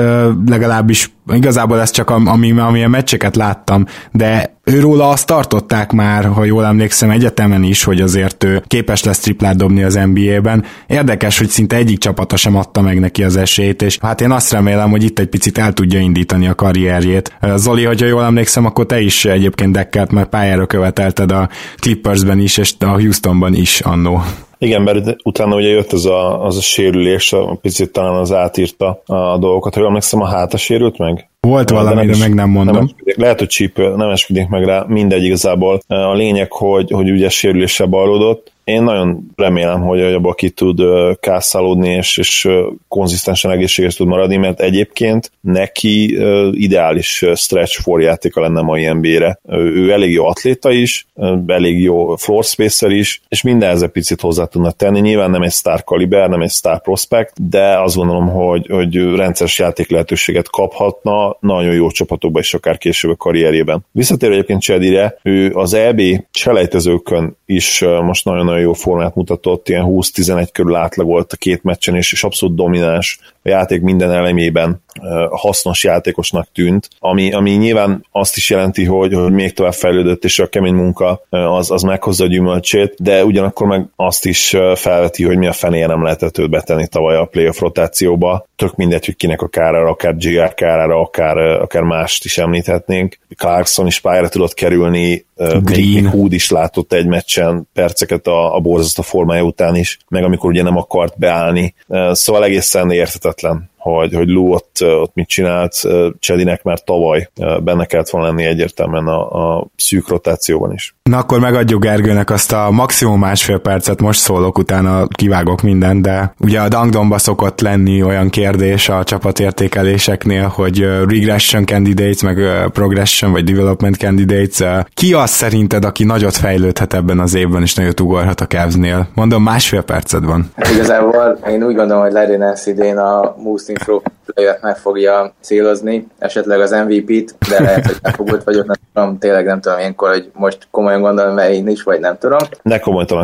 legalábbis 0.46 1.14
igazából 1.32 1.80
ez 1.80 1.92
csak 1.92 2.10
ami, 2.10 2.60
ami 2.60 2.84
a 2.84 2.88
meccseket 2.88 3.36
láttam, 3.36 3.86
de 4.12 4.58
őróla 4.64 5.10
azt 5.10 5.28
tartották 5.28 5.92
már, 5.92 6.26
ha 6.26 6.44
jól 6.44 6.66
emlékszem, 6.66 7.10
egyetemen 7.10 7.64
is, 7.64 7.84
hogy 7.84 8.02
azért 8.02 8.44
ő 8.44 8.64
képes 8.68 9.04
lesz 9.04 9.20
triplát 9.20 9.56
dobni 9.56 9.84
az 9.84 10.00
NBA-ben. 10.14 10.64
Érdekes, 10.88 11.38
hogy 11.38 11.48
szinte 11.48 11.76
egyik 11.76 11.98
csapata 11.98 12.36
sem 12.36 12.56
adta 12.56 12.82
meg 12.82 13.00
neki 13.00 13.24
az 13.24 13.36
esélyt, 13.36 13.82
és 13.82 13.98
hát 14.02 14.22
én 14.22 14.32
azt 14.32 14.52
remélem, 14.52 14.90
hogy 14.90 15.04
itt 15.04 15.20
egy 15.20 15.28
picit 15.28 15.58
el 15.58 15.74
tudja 15.74 16.00
indítani 16.00 16.48
a 16.48 16.56
karrierjét. 16.56 17.38
Zoli, 17.56 17.84
hogyha 17.84 18.06
jól 18.06 18.24
emlékszem, 18.24 18.66
akkor 18.66 18.86
te 18.86 19.02
is 19.02 19.26
egyébként 19.26 19.72
dekkelt, 19.72 20.12
mert 20.12 20.30
pályára 20.30 20.66
követelted 20.66 21.32
a 21.32 21.50
Clippersben 21.78 22.40
is, 22.40 22.58
és 22.58 22.74
a 22.80 22.86
Houstonban 22.86 23.54
is 23.54 23.80
annó. 23.80 24.22
Igen, 24.64 24.82
mert 24.82 25.16
utána 25.24 25.56
ugye 25.56 25.68
jött 25.68 25.94
ez 25.94 26.06
a, 26.06 26.46
az 26.46 26.58
a 26.58 26.62
sérülés, 26.62 27.34
a 27.34 27.58
picit 27.62 27.92
talán 27.92 28.16
az 28.16 28.32
átírta 28.32 29.02
a 29.06 29.38
dolgokat. 29.38 29.74
Ha 29.74 29.80
jól 29.80 29.90
emlékszem, 29.90 30.22
a 30.22 30.28
háta 30.28 30.58
sérült 30.58 30.98
meg? 30.98 31.13
Volt 31.48 31.70
valami, 31.70 32.06
de 32.06 32.18
meg 32.18 32.34
nem 32.34 32.50
mondom. 32.50 32.76
Nem 32.76 32.84
eskedik, 32.84 33.16
lehet, 33.16 33.40
hogy 33.40 33.48
csípő, 33.48 33.96
nem 33.96 34.10
esküdik 34.10 34.48
meg 34.48 34.64
rá, 34.66 34.86
mindegy 34.88 35.24
igazából. 35.24 35.82
A 35.88 36.14
lényeg, 36.14 36.52
hogy, 36.52 36.92
hogy 36.92 37.12
ugye 37.12 37.30
sérüléssel 37.30 37.88
bajlódott, 37.88 38.53
én 38.64 38.84
nagyon 38.84 39.32
remélem, 39.36 39.82
hogy 39.82 40.02
abba 40.02 40.34
ki 40.34 40.50
tud 40.50 40.82
kászálódni, 41.20 41.90
és, 41.90 42.18
és 42.18 42.50
konzisztensen 42.88 43.52
egészséges 43.52 43.96
tud 43.96 44.08
maradni, 44.08 44.36
mert 44.36 44.60
egyébként 44.60 45.32
neki 45.42 46.18
ideális 46.52 47.26
stretch 47.36 47.82
for 47.82 48.02
játéka 48.02 48.42
lenne 48.42 48.62
mai 48.62 48.94
NBA-re. 48.94 49.40
Ő 49.50 49.92
elég 49.92 50.12
jó 50.12 50.26
atléta 50.26 50.72
is, 50.72 51.08
elég 51.48 51.82
jó 51.82 52.16
floor 52.16 52.44
spacer 52.44 52.92
is, 52.92 53.22
és 53.28 53.42
minden 53.42 53.70
ezzel 53.70 53.88
picit 53.88 54.22
hozzá 54.22 54.46
tudna 54.46 54.72
tenni. 54.72 55.00
Nyilván 55.00 55.32
nem 55.32 55.42
egy 55.42 55.52
star 55.52 55.84
kaliber, 55.84 56.30
nem 56.30 56.42
egy 56.42 56.52
star 56.52 56.82
prospect, 56.82 57.50
de 57.50 57.80
azt 57.80 57.96
gondolom, 57.96 58.30
hogy, 58.30 58.68
hogy 58.70 59.16
rendszeres 59.16 59.60
játék 59.60 59.90
lehetőséget 59.90 60.50
kaphatna 60.50 61.38
nagyon 61.40 61.74
jó 61.74 61.92
csapatokba 61.92 62.40
is 62.40 62.54
akár 62.54 62.78
később 62.78 63.12
a 63.12 63.16
karrierjében. 63.16 63.86
Visszatérő 63.92 64.34
egyébként 64.34 64.62
Csedire, 64.62 65.18
ő 65.24 65.52
az 65.54 65.74
EB 65.74 66.02
selejtezőkön 66.32 67.38
is 67.46 67.82
most 68.02 68.26
nagyon-nagyon 68.54 68.62
jó 68.62 68.74
formát 68.74 69.16
mutatott, 69.16 69.70
ilyen 69.70 69.86
20-11 69.88 70.50
körül 70.52 70.76
átlagolt 70.76 71.34
a 71.34 71.38
két 71.38 71.64
meccsen, 71.64 71.96
és, 71.96 72.12
és 72.12 72.24
abszolút 72.24 72.56
domináns 72.56 73.20
a 73.44 73.50
játék 73.50 73.82
minden 73.82 74.12
elemében 74.12 74.82
hasznos 75.30 75.84
játékosnak 75.84 76.48
tűnt, 76.54 76.90
ami, 77.00 77.34
ami 77.34 77.52
nyilván 77.52 78.06
azt 78.12 78.38
is 78.38 78.50
jelenti, 78.50 78.86
hogy, 78.86 79.14
hogy 79.14 79.32
még 79.32 79.54
tovább 79.54 79.74
fejlődött, 79.74 80.24
és 80.24 80.40
a 80.40 80.48
kemény 80.48 80.74
munka 80.74 81.22
az, 81.30 81.72
az 81.72 81.82
meghozza 81.82 82.24
a 82.24 82.28
gyümölcsét, 82.28 82.96
de 82.98 83.26
ugyanakkor 83.26 83.68
meg 83.68 83.86
azt 83.96 84.26
is 84.26 84.56
felveti, 84.76 85.24
hogy 85.24 85.38
mi 85.38 85.48
a 85.48 85.54
fenéje 85.54 85.88
nem 85.88 86.04
lehetett 86.04 86.38
őt 86.38 86.50
betenni 86.50 86.88
tavaly 86.88 87.16
a 87.16 87.26
playoff 87.26 87.60
rotációba. 87.60 88.46
Tök 88.56 88.76
mindegy, 88.76 89.06
hogy 89.06 89.16
kinek 89.16 89.42
a 89.42 89.48
kárára, 89.48 89.90
akár 89.90 90.16
GR 90.16 90.54
kárára, 90.54 91.00
akár, 91.00 91.38
akár 91.38 91.84
mást 91.84 92.26
is 92.26 92.38
említhetnénk. 92.38 93.18
Clarkson 93.38 93.88
is 93.88 94.00
pályára 94.00 94.30
tudott 94.30 94.54
kerülni, 94.54 95.26
Green. 95.36 96.04
Még, 96.04 96.08
Hood 96.08 96.34
is 96.34 96.50
látott 96.50 96.94
egy 96.94 97.06
meccsen 97.06 97.68
perceket 97.74 98.28
a, 98.28 98.56
a 98.56 98.60
borzasztó 98.60 99.02
formája 99.02 99.44
után 99.44 99.76
is, 99.76 99.98
meg 100.08 100.24
amikor 100.24 100.50
ugye 100.50 100.64
nem 100.64 100.78
akart 100.78 101.20
beállni. 101.20 101.74
Szóval 102.12 102.44
egészen 102.44 102.92
Sportlern 103.34 103.70
hogy, 103.84 104.14
hogy 104.14 104.28
Lou 104.28 104.54
ott, 104.54 104.78
ott 104.82 105.12
mit 105.14 105.28
csinált, 105.28 105.76
Csedinek 106.20 106.64
már 106.64 106.80
tavaly 106.80 107.30
benne 107.64 107.86
kellett 107.86 108.10
volna 108.10 108.28
lenni 108.28 108.46
egyértelműen 108.46 109.08
a, 109.08 109.58
a 109.58 109.68
szűk 109.76 110.08
rotációban 110.08 110.74
is. 110.74 110.96
Na 111.04 111.18
akkor 111.18 111.40
megadjuk 111.40 111.84
Gergőnek 111.84 112.30
azt 112.30 112.54
a 112.54 112.72
maximum 112.72 113.20
másfél 113.20 113.58
percet, 113.58 114.02
most 114.02 114.20
szólok, 114.20 114.58
utána 114.58 115.08
kivágok 115.08 115.62
mindent, 115.62 116.02
de 116.02 116.34
ugye 116.40 116.60
a 116.60 116.68
Dangdomba 116.68 117.18
szokott 117.18 117.62
lenni 117.62 118.04
olyan 118.04 118.30
kérdés 118.30 118.90
a 118.90 119.04
csapatértékeléseknél, 119.04 120.48
hogy 120.48 120.80
regression 121.08 121.66
candidates, 121.66 122.22
meg 122.22 122.38
progression 122.72 123.32
vagy 123.32 123.44
development 123.44 123.96
candidates, 123.96 124.86
ki 124.94 125.14
az 125.14 125.30
szerinted, 125.30 125.86
aki 125.86 126.04
nagyot 126.04 126.36
fejlődhet 126.36 126.94
ebben 126.94 127.20
az 127.20 127.34
évben, 127.34 127.62
és 127.62 127.76
nagyot 127.76 128.00
ugorhat 128.00 128.42
a 128.42 128.46
Cavs-nél? 128.46 129.08
Mondom, 129.14 129.44
másfél 129.44 129.82
perced 129.82 130.26
van. 130.26 130.52
Igazából 130.74 131.40
én 131.50 131.64
úgy 131.64 131.76
gondolom, 131.76 132.02
hogy 132.02 132.12
Larry 132.12 132.36
Nance 132.36 132.72
idén 132.72 132.98
a 132.98 133.36
most 133.38 133.70
improved 133.74 134.12
player 134.26 134.58
meg 134.62 134.78
fogja 134.78 135.34
célozni, 135.42 136.08
esetleg 136.20 136.60
az 136.60 136.72
MVP-t, 136.72 137.36
de 137.50 137.62
lehet, 137.62 137.86
hogy 137.86 138.14
fogott 138.14 138.44
vagyok, 138.44 138.66
nem 138.66 138.76
tudom, 138.94 139.18
tényleg 139.18 139.46
nem 139.46 139.62
tudom 139.62 139.80
ilyenkor, 139.80 140.10
hogy 140.10 140.30
most 140.34 140.68
komolyan 140.72 141.02
gondolom, 141.02 141.34
mert 141.34 141.54
én 141.54 141.68
is, 141.68 141.84
vagy 141.84 142.00
nem 142.00 142.18
tudom. 142.18 142.40
Ne 142.62 142.80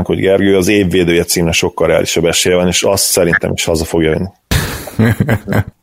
hogy 0.06 0.20
Gergő, 0.20 0.58
az 0.58 0.68
évvédője 0.68 1.24
címre 1.24 1.52
sokkal 1.52 1.88
reálisabb 1.88 2.26
esélye 2.26 2.56
van, 2.56 2.68
és 2.68 2.84
azt 2.84 3.04
szerintem 3.04 3.52
is 3.52 3.66
haza 3.66 3.86
fogja 3.86 4.10
jönni. 4.10 4.28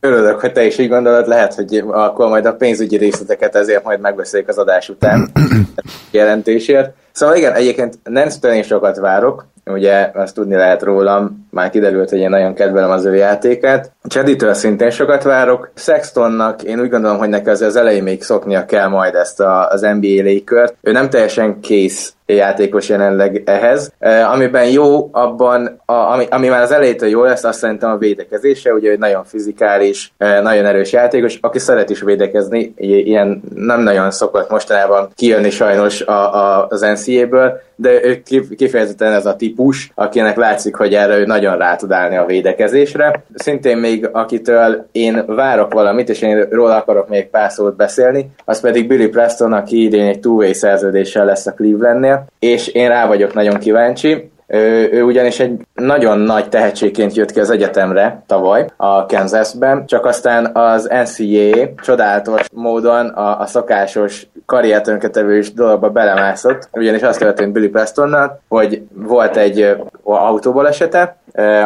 Örülök, 0.01 0.41
hogy 0.41 0.53
te 0.53 0.65
is 0.65 0.79
így 0.79 0.89
gondolod, 0.89 1.29
lehet, 1.29 1.55
hogy 1.55 1.85
akkor 1.91 2.29
majd 2.29 2.47
a 2.47 2.55
pénzügyi 2.55 2.97
részleteket 2.97 3.55
ezért 3.55 3.85
majd 3.85 4.01
megbeszéljük 4.01 4.49
az 4.49 4.59
adás 4.59 4.89
után 4.89 5.31
jelentésért. 6.11 6.95
Szóval 7.13 7.37
igen, 7.37 7.53
egyébként 7.53 7.99
nem 8.05 8.29
én 8.53 8.63
sokat 8.63 8.99
várok, 8.99 9.47
ugye 9.71 10.11
azt 10.15 10.35
tudni 10.35 10.55
lehet 10.55 10.83
rólam, 10.83 11.47
már 11.51 11.71
kiderült, 11.71 12.11
hogy 12.11 12.19
én 12.19 12.31
nagyon 12.31 12.55
kedvelem 12.55 12.91
az 12.91 13.05
ő 13.05 13.15
játékát. 13.15 13.93
Cseditől 14.05 14.55
szintén 14.55 14.91
sokat 14.91 15.23
várok. 15.23 15.71
Sextonnak 15.75 16.63
én 16.63 16.81
úgy 16.81 16.91
gondolom, 16.91 17.19
hogy 17.19 17.29
neki 17.29 17.49
az, 17.49 17.61
az 17.61 17.77
elején 17.77 18.03
még 18.03 18.23
szoknia 18.23 18.65
kell 18.65 18.89
majd 18.89 19.15
ezt 19.15 19.41
a, 19.41 19.69
az 19.69 19.81
NBA 19.81 20.23
légkört. 20.23 20.77
Ő 20.81 20.93
nem 20.93 21.11
teljesen 21.11 21.61
kész 21.61 22.16
játékos 22.27 22.89
jelenleg 22.89 23.43
ehhez. 23.45 23.93
Amiben 24.33 24.69
jó, 24.69 25.09
abban, 25.13 25.81
a, 25.85 25.93
ami, 25.93 26.27
ami 26.31 26.49
már 26.49 26.63
az 26.63 26.73
elejétől 26.73 27.09
jó 27.09 27.23
lesz, 27.23 27.45
azt 27.45 27.59
szerintem 27.59 27.91
a 27.91 27.97
védekezése, 27.97 28.73
ugye 28.73 28.91
egy 28.91 28.99
nagyon 28.99 29.25
fizikális, 29.25 30.13
nagyon 30.19 30.65
erős 30.65 30.93
játékos, 30.93 31.39
aki 31.41 31.59
szeret 31.59 31.91
is 31.91 32.01
védekezni, 32.01 32.75
ilyen 32.77 33.43
nem 33.55 33.81
nagyon 33.81 34.11
szokott 34.11 34.51
mostanában 34.51 35.09
kijönni 35.15 35.51
sajnos 35.51 36.01
a, 36.01 36.35
a, 36.35 36.67
az 36.69 36.81
NCA-ből, 36.81 37.61
de 37.77 38.05
ő 38.05 38.23
kifejezetten 38.57 39.13
ez 39.13 39.27
a 39.27 39.37
típus, 39.37 39.93
akinek 39.95 40.37
látszik, 40.37 40.75
hogy 40.75 40.95
erre 40.95 41.19
ő 41.19 41.25
nagyon 41.25 41.59
rá 41.59 41.77
tud 41.77 41.93
állni 41.93 42.17
a 42.17 42.25
védekezésre. 42.25 43.23
Szintén 43.35 43.77
még 43.77 44.09
akitől 44.13 44.87
én 44.93 45.25
várok 45.27 45.73
valamit, 45.73 46.09
és 46.09 46.23
én 46.23 46.49
róla 46.51 46.77
akarok 46.77 47.09
még 47.09 47.29
pár 47.29 47.51
szót 47.51 47.77
beszélni, 47.77 48.31
az 48.45 48.61
pedig 48.61 48.89
Billy 48.89 49.09
Preston, 49.09 49.53
aki 49.53 49.83
idén 49.83 50.07
egy 50.07 50.21
two-way 50.21 50.53
szerződéssel 50.53 51.25
lesz 51.25 51.47
a 51.47 51.53
Clevelandnél, 51.53 52.16
és 52.39 52.67
én 52.67 52.89
rá 52.89 53.07
vagyok 53.07 53.35
nagyon 53.35 53.59
kíváncsi. 53.59 54.31
Ő, 54.47 54.89
ő 54.93 55.03
ugyanis 55.03 55.41
egy 55.41 55.61
nagyon 55.75 56.19
nagy 56.19 56.49
tehetségként 56.49 57.15
jött 57.15 57.33
ki 57.33 57.41
az 57.41 57.51
egyetemre 57.51 58.23
tavaly 58.27 58.67
a 58.77 59.07
Kansasben, 59.07 59.87
csak 59.87 60.05
aztán 60.05 60.51
az 60.55 60.91
NCAA 61.05 61.69
csodálatos 61.83 62.47
módon 62.53 63.07
a, 63.07 63.41
a 63.41 63.47
szokásos 63.47 64.27
karriertönketevős 64.47 65.53
dologba 65.53 65.91
belemászott, 65.91 66.69
ugyanis 66.73 67.03
azt 67.03 67.19
történt 67.19 67.53
Billy 67.53 67.69
Prestonnal, 67.69 68.41
hogy 68.49 68.83
volt 68.95 69.37
egy 69.37 69.77
autóbalesete, 70.03 71.17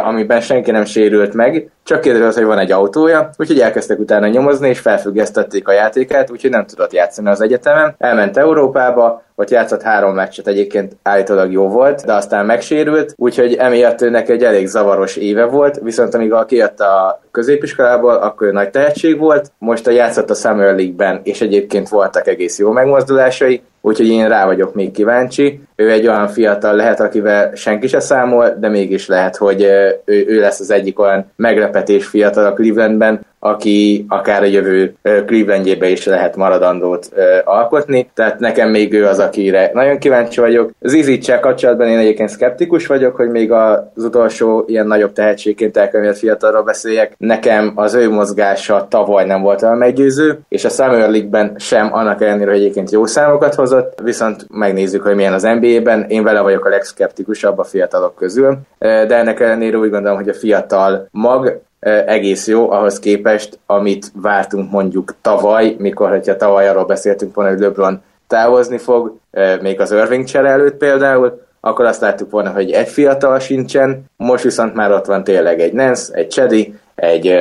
amiben 0.04 0.40
senki 0.40 0.70
nem 0.70 0.84
sérült 0.84 1.34
meg, 1.34 1.70
csak 1.90 2.00
kiderült, 2.00 2.35
hogy 2.35 2.44
van 2.44 2.59
egy 2.59 2.72
autója, 2.72 3.31
úgyhogy 3.37 3.61
elkezdtek 3.61 3.98
utána 3.98 4.26
nyomozni, 4.26 4.68
és 4.68 4.79
felfüggesztették 4.79 5.68
a 5.68 5.72
játékát, 5.72 6.31
úgyhogy 6.31 6.50
nem 6.50 6.66
tudott 6.66 6.92
játszani 6.92 7.29
az 7.29 7.40
egyetemen. 7.40 7.94
Elment 7.98 8.37
Európába, 8.37 9.22
ott 9.35 9.50
játszott 9.50 9.83
három 9.83 10.14
meccset, 10.14 10.46
egyébként 10.46 10.96
állítólag 11.03 11.53
jó 11.53 11.68
volt, 11.68 12.05
de 12.05 12.12
aztán 12.12 12.46
megsérült, 12.46 13.14
úgyhogy 13.16 13.55
emiatt 13.55 14.03
őnek 14.03 14.29
egy 14.29 14.44
elég 14.44 14.66
zavaros 14.66 15.16
éve 15.16 15.44
volt, 15.44 15.81
viszont 15.83 16.14
amíg 16.14 16.33
a 16.33 16.44
kijött 16.44 16.81
a 16.81 17.20
középiskolából, 17.31 18.14
akkor 18.14 18.53
nagy 18.53 18.70
tehetség 18.70 19.18
volt, 19.18 19.53
most 19.59 19.87
a 19.87 19.90
játszott 19.90 20.31
a 20.31 20.35
Summer 20.35 20.74
League-ben, 20.74 21.20
és 21.22 21.40
egyébként 21.40 21.88
voltak 21.88 22.26
egész 22.26 22.59
jó 22.59 22.70
megmozdulásai, 22.70 23.62
úgyhogy 23.81 24.09
én 24.09 24.29
rá 24.29 24.46
vagyok 24.46 24.74
még 24.74 24.90
kíváncsi. 24.90 25.61
Ő 25.76 25.90
egy 25.90 26.07
olyan 26.07 26.29
fiatal 26.29 26.74
lehet, 26.74 27.00
akivel 27.00 27.55
senki 27.55 27.87
se 27.87 28.00
számol, 28.00 28.55
de 28.59 28.68
mégis 28.68 29.07
lehet, 29.07 29.37
hogy 29.37 29.62
ő, 30.05 30.24
ő 30.26 30.40
lesz 30.40 30.61
az 30.61 30.70
egyik 30.70 30.98
olyan 30.98 31.33
meglepetés 31.80 32.06
fiatal 32.06 32.44
a 32.44 32.52
Clevelandben, 32.52 33.28
aki 33.42 34.04
akár 34.08 34.42
a 34.42 34.46
jövő 34.46 34.94
Clevelandjébe 35.02 35.88
is 35.88 36.06
lehet 36.06 36.36
maradandót 36.36 37.10
alkotni, 37.44 38.10
tehát 38.14 38.38
nekem 38.38 38.70
még 38.70 38.92
ő 38.92 39.06
az, 39.06 39.18
akire 39.18 39.70
nagyon 39.74 39.98
kíváncsi 39.98 40.40
vagyok. 40.40 40.70
Zizicsel 40.80 41.40
kapcsolatban 41.40 41.88
én 41.88 41.98
egyébként 41.98 42.28
szkeptikus 42.28 42.86
vagyok, 42.86 43.16
hogy 43.16 43.30
még 43.30 43.52
az 43.52 44.04
utolsó 44.04 44.64
ilyen 44.66 44.86
nagyobb 44.86 45.12
tehetségként 45.12 45.76
elkönyvelt 45.76 46.18
fiatalról 46.18 46.62
beszéljek. 46.62 47.14
Nekem 47.18 47.72
az 47.74 47.94
ő 47.94 48.10
mozgása 48.10 48.86
tavaly 48.90 49.24
nem 49.24 49.42
volt 49.42 49.62
olyan 49.62 49.76
meggyőző, 49.76 50.38
és 50.48 50.64
a 50.64 50.68
Summer 50.68 51.10
League-ben 51.10 51.54
sem, 51.58 51.94
annak 51.94 52.22
ellenére, 52.22 52.50
hogy 52.50 52.60
egyébként 52.60 52.90
jó 52.90 53.06
számokat 53.06 53.54
hozott, 53.54 53.98
viszont 54.02 54.46
megnézzük, 54.50 55.02
hogy 55.02 55.14
milyen 55.14 55.32
az 55.32 55.42
NBA-ben. 55.42 56.04
Én 56.08 56.22
vele 56.22 56.40
vagyok 56.40 56.64
a 56.64 56.68
legszkeptikusabb 56.68 57.58
a 57.58 57.64
fiatalok 57.64 58.14
közül, 58.14 58.58
de 58.78 59.16
ennek 59.16 59.40
ellenére 59.40 59.76
úgy 59.76 59.90
gondolom, 59.90 60.16
hogy 60.16 60.28
a 60.28 60.34
fiatal 60.34 61.08
mag 61.10 61.60
egész 62.06 62.46
jó 62.46 62.70
ahhoz 62.70 62.98
képest, 62.98 63.58
amit 63.66 64.12
vártunk 64.14 64.70
mondjuk 64.70 65.14
tavaly, 65.20 65.74
mikor, 65.78 66.10
hogyha 66.10 66.36
tavaly 66.36 66.68
arról 66.68 66.84
beszéltünk 66.84 67.34
volna, 67.34 67.50
hogy 67.50 67.60
LeBron 67.60 68.02
távozni 68.26 68.78
fog, 68.78 69.16
még 69.60 69.80
az 69.80 69.92
Irving 69.92 70.24
csere 70.24 70.48
előtt 70.48 70.76
például, 70.76 71.42
akkor 71.60 71.84
azt 71.84 72.00
láttuk 72.00 72.30
volna, 72.30 72.50
hogy 72.50 72.70
egy 72.70 72.88
fiatal 72.88 73.38
sincsen, 73.38 74.04
most 74.16 74.44
viszont 74.44 74.74
már 74.74 74.92
ott 74.92 75.06
van 75.06 75.24
tényleg 75.24 75.60
egy 75.60 75.72
Nance, 75.72 76.14
egy 76.14 76.30
Chedi, 76.30 76.74
egy 76.94 77.34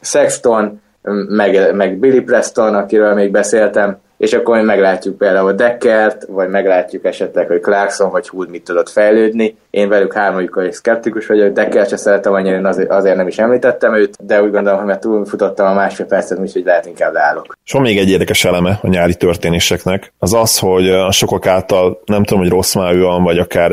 Sexton, 0.00 0.80
meg, 1.28 1.74
meg 1.74 1.98
Billy 1.98 2.20
Preston, 2.20 2.74
akiről 2.74 3.14
még 3.14 3.30
beszéltem, 3.30 3.98
és 4.20 4.32
akkor 4.32 4.56
mi 4.56 4.62
meglátjuk 4.62 5.18
például 5.18 5.52
Deckert, 5.52 6.24
vagy 6.28 6.48
meglátjuk 6.48 7.04
esetleg, 7.04 7.46
hogy 7.46 7.60
Clarkson 7.60 8.10
vagy 8.10 8.28
Hood 8.28 8.50
mit 8.50 8.64
tudott 8.64 8.88
fejlődni. 8.88 9.56
Én 9.70 9.88
velük 9.88 10.12
hármajukkal 10.12 10.64
is 10.64 10.74
szkeptikus 10.74 11.26
vagyok, 11.26 11.52
Deckert 11.52 11.88
se 11.88 11.96
szeretem 11.96 12.32
annyira, 12.32 12.68
azért, 12.68 12.90
azért 12.90 13.16
nem 13.16 13.26
is 13.26 13.38
említettem 13.38 13.94
őt, 13.94 14.16
de 14.26 14.42
úgy 14.42 14.50
gondolom, 14.50 14.78
hogy 14.78 14.86
mert 14.86 15.00
túlfutottam 15.00 15.66
a 15.66 15.74
másfél 15.74 16.06
percet, 16.06 16.38
úgyhogy 16.38 16.64
lehet 16.64 16.86
inkább 16.86 17.12
leállok. 17.12 17.56
És 17.64 17.74
még 17.74 17.98
egy 17.98 18.10
érdekes 18.10 18.44
eleme 18.44 18.78
a 18.82 18.88
nyári 18.88 19.14
történéseknek, 19.14 20.12
az 20.18 20.34
az, 20.34 20.58
hogy 20.58 20.88
a 20.90 21.10
sokak 21.10 21.46
által 21.46 22.00
nem 22.04 22.24
tudom, 22.24 22.42
hogy 22.42 22.52
rossz 22.52 22.74
májúan, 22.74 23.22
vagy 23.22 23.38
akár 23.38 23.72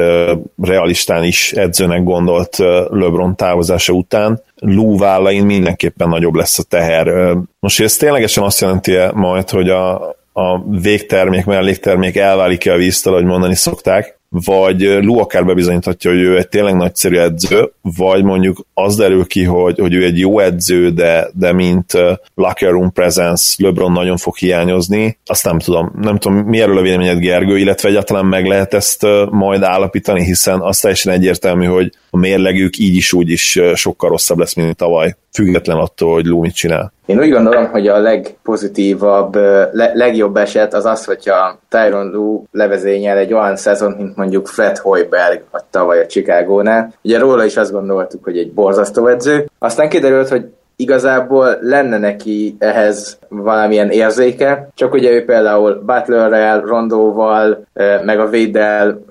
realistán 0.61 1.23
is 1.23 1.53
edzőnek 1.53 2.03
gondolt 2.03 2.57
LeBron 2.89 3.35
távozása 3.35 3.93
után, 3.93 4.41
Lou 4.59 4.97
vállain 4.97 5.45
mindenképpen 5.45 6.09
nagyobb 6.09 6.33
lesz 6.33 6.59
a 6.59 6.63
teher. 6.63 7.35
Most 7.59 7.81
ez 7.81 7.97
ténylegesen 7.97 8.43
azt 8.43 8.61
jelenti 8.61 8.95
-e 8.95 9.11
majd, 9.13 9.49
hogy 9.49 9.69
a, 9.69 10.15
a 10.37 10.63
végtermék, 10.81 11.45
melléktermék 11.45 12.15
elválik-e 12.15 12.73
a 12.73 12.77
víztől, 12.77 13.13
hogy 13.13 13.23
mondani 13.23 13.55
szokták, 13.55 14.19
vagy 14.29 14.81
Lu 14.81 15.19
akár 15.19 15.45
bebizonyíthatja, 15.45 16.11
hogy 16.11 16.19
ő 16.19 16.37
egy 16.37 16.47
tényleg 16.47 16.75
nagyszerű 16.75 17.17
edző, 17.17 17.71
vagy 17.81 18.23
mondjuk 18.23 18.65
az 18.73 18.95
derül 18.95 19.25
ki, 19.25 19.43
hogy, 19.43 19.79
hogy 19.79 19.93
ő 19.93 20.03
egy 20.03 20.19
jó 20.19 20.39
edző, 20.39 20.89
de, 20.89 21.27
de 21.33 21.53
mint 21.53 21.93
locker 22.35 22.71
room 22.71 22.91
presence 22.91 23.63
LeBron 23.63 23.91
nagyon 23.91 24.17
fog 24.17 24.35
hiányozni. 24.35 25.17
Azt 25.25 25.43
nem 25.43 25.59
tudom. 25.59 25.91
Nem 26.01 26.17
tudom, 26.17 26.37
mi 26.37 26.61
erről 26.61 26.77
a 26.77 26.81
véleményed 26.81 27.19
Gergő, 27.19 27.57
illetve 27.57 27.89
egyáltalán 27.89 28.25
meg 28.25 28.45
lehet 28.45 28.73
ezt 28.73 29.05
majd 29.29 29.61
állapítani, 29.61 30.23
hiszen 30.23 30.59
az 30.59 30.79
teljesen 30.79 31.13
egyértelmű, 31.13 31.65
hogy 31.65 31.91
a 32.09 32.17
mérlegük 32.17 32.77
így 32.77 32.95
is 32.95 33.13
úgy 33.13 33.29
is 33.29 33.59
sokkal 33.73 34.09
rosszabb 34.09 34.37
lesz, 34.37 34.53
mint 34.53 34.75
tavaly, 34.75 35.15
független 35.37 35.77
attól, 35.77 36.13
hogy 36.13 36.25
Lu 36.25 36.39
mit 36.39 36.55
csinál. 36.55 36.91
Én 37.05 37.19
úgy 37.19 37.31
gondolom, 37.31 37.65
hogy 37.65 37.87
a 37.87 37.99
legpozitívabb, 37.99 39.35
le, 39.71 39.91
legjobb 39.93 40.37
eset 40.37 40.73
az 40.73 40.85
az, 40.85 41.05
hogyha 41.05 41.59
Tyron 41.69 42.11
Lu 42.11 42.43
levezényel 42.51 43.17
egy 43.17 43.33
olyan 43.33 43.55
szezon, 43.55 43.91
mint 43.91 44.15
mondjuk 44.15 44.47
Fred 44.47 44.77
Hoiberg 44.77 45.43
a 45.51 45.61
tavaly 45.69 45.99
a 45.99 46.05
Chicago-nál. 46.05 46.93
Ugye 47.03 47.19
róla 47.19 47.45
is 47.45 47.57
azt 47.57 47.71
gondoltuk, 47.71 48.23
hogy 48.23 48.37
egy 48.37 48.51
borzasztó 48.51 49.07
edző. 49.07 49.49
Aztán 49.59 49.89
kiderült, 49.89 50.27
hogy 50.27 50.45
igazából 50.79 51.57
lenne 51.61 51.97
neki 51.97 52.55
ehhez 52.59 53.17
valamilyen 53.29 53.89
érzéke, 53.89 54.69
csak 54.75 54.93
ugye 54.93 55.11
ő 55.11 55.25
például 55.25 55.83
Butlerrel, 55.85 56.61
Rondóval, 56.61 57.65
meg 58.05 58.19
a 58.19 58.29
Véddel 58.29 59.01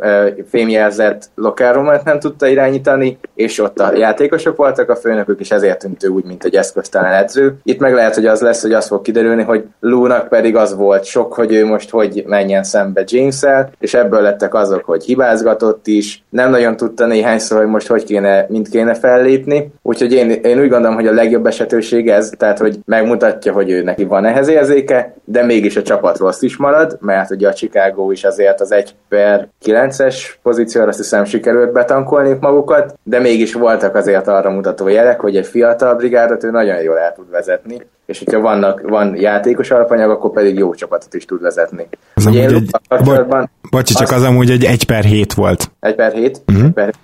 fémjelzett 0.49 1.25
lokáromat 1.35 2.05
nem 2.05 2.19
tudta 2.19 2.47
irányítani, 2.47 3.19
és 3.35 3.61
ott 3.61 3.79
a 3.81 3.97
játékosok 3.97 4.57
voltak 4.57 4.91
a 4.91 4.97
főnökök, 4.97 5.41
és 5.41 5.51
ezért 5.51 5.79
tűnt 5.79 6.05
ő 6.05 6.09
úgy, 6.09 6.25
mint 6.25 6.45
egy 6.45 6.55
eszköztelen 6.55 7.13
edző. 7.13 7.55
Itt 7.63 7.81
meg 7.81 7.95
lehet, 7.95 8.15
hogy 8.15 8.27
az 8.27 8.41
lesz, 8.41 8.63
hogy 8.63 8.73
az 8.73 8.87
fog 8.87 9.03
kiderülni, 9.03 9.43
hogy 9.43 9.65
Lúnak 9.81 10.29
pedig 10.29 10.57
az 10.57 10.77
volt 10.77 11.05
sok, 11.05 11.35
hogy 11.35 11.53
ő 11.53 11.67
most 11.67 11.91
hogy 11.91 12.25
menjen 12.27 12.63
szembe 12.63 13.05
james 13.07 13.45
és 13.79 13.95
ebből 13.95 14.21
lettek 14.21 14.55
azok, 14.55 14.85
hogy 14.85 15.05
hibázgatott 15.05 15.87
is, 15.87 16.25
nem 16.29 16.51
nagyon 16.51 16.77
tudta 16.77 17.07
néhányszor, 17.07 17.59
hogy 17.59 17.67
most 17.67 17.87
hogy 17.87 18.05
kéne, 18.05 18.47
mint 18.49 18.69
kéne 18.69 18.95
fellépni. 18.95 19.73
Úgyhogy 19.83 20.13
én, 20.13 20.31
én 20.31 20.61
úgy 20.61 20.69
gondolom, 20.69 20.95
hogy 20.95 21.07
a 21.07 21.13
legjobb 21.13 21.47
esetőség 21.57 22.09
ez, 22.09 22.33
tehát 22.37 22.59
hogy 22.59 22.79
megmutatja, 22.85 23.53
hogy 23.53 23.71
ő 23.71 23.83
neki 23.83 24.05
van 24.05 24.25
ehhez 24.25 24.49
érzéke, 24.49 25.15
de 25.25 25.45
mégis 25.45 25.77
a 25.77 25.83
csapat 25.83 26.19
rossz 26.19 26.43
is 26.43 26.57
marad, 26.57 26.99
mert 27.01 27.31
ugye 27.31 27.49
a 27.49 27.53
Chicago 27.53 28.11
is 28.11 28.25
azért 28.25 28.61
az 28.61 28.73
1 28.73 28.95
per 29.09 29.49
9-es 29.65 30.15
pozícióra 30.43 30.89
azt 30.89 30.99
hiszem 30.99 31.25
sikerült 31.25 31.73
betankolni 31.73 32.37
magukat, 32.41 32.99
de 33.03 33.21
mégis 33.21 33.55
voltak 33.55 33.95
azért 33.95 34.29
arra 34.29 34.51
mutató 34.51 34.89
jelek, 34.89 35.21
hogy 35.21 35.37
egy 35.37 35.47
fiatal 35.47 35.95
brigádot 35.95 36.45
ő 36.45 36.51
nagyon 36.51 36.83
jól 36.83 36.99
el 36.99 37.13
tud 37.13 37.31
vezetni, 37.31 37.87
és 38.07 38.19
hogyha 38.19 38.41
vannak, 38.41 38.81
van 38.89 39.17
játékos 39.17 39.71
alapanyag, 39.71 40.11
akkor 40.11 40.31
pedig 40.31 40.59
jó 40.59 40.75
csapatot 40.75 41.15
is 41.15 41.25
tud 41.25 41.43
vezetni. 41.43 41.89
Az 42.15 42.27
amúgy 42.27 42.39
egy, 42.39 42.71
bo- 43.05 43.49
bocsi, 43.71 43.95
csak 43.95 44.11
az 44.11 44.23
amúgy 44.23 44.51
egy 44.51 44.65
1 44.65 44.87
per 44.87 45.05
7 45.05 45.35
volt. 45.35 45.71
1 45.81 45.95
per 45.95 46.13
7? 46.13 46.41
Uh-huh. 46.47 46.65
1 46.65 46.73
per 46.73 46.95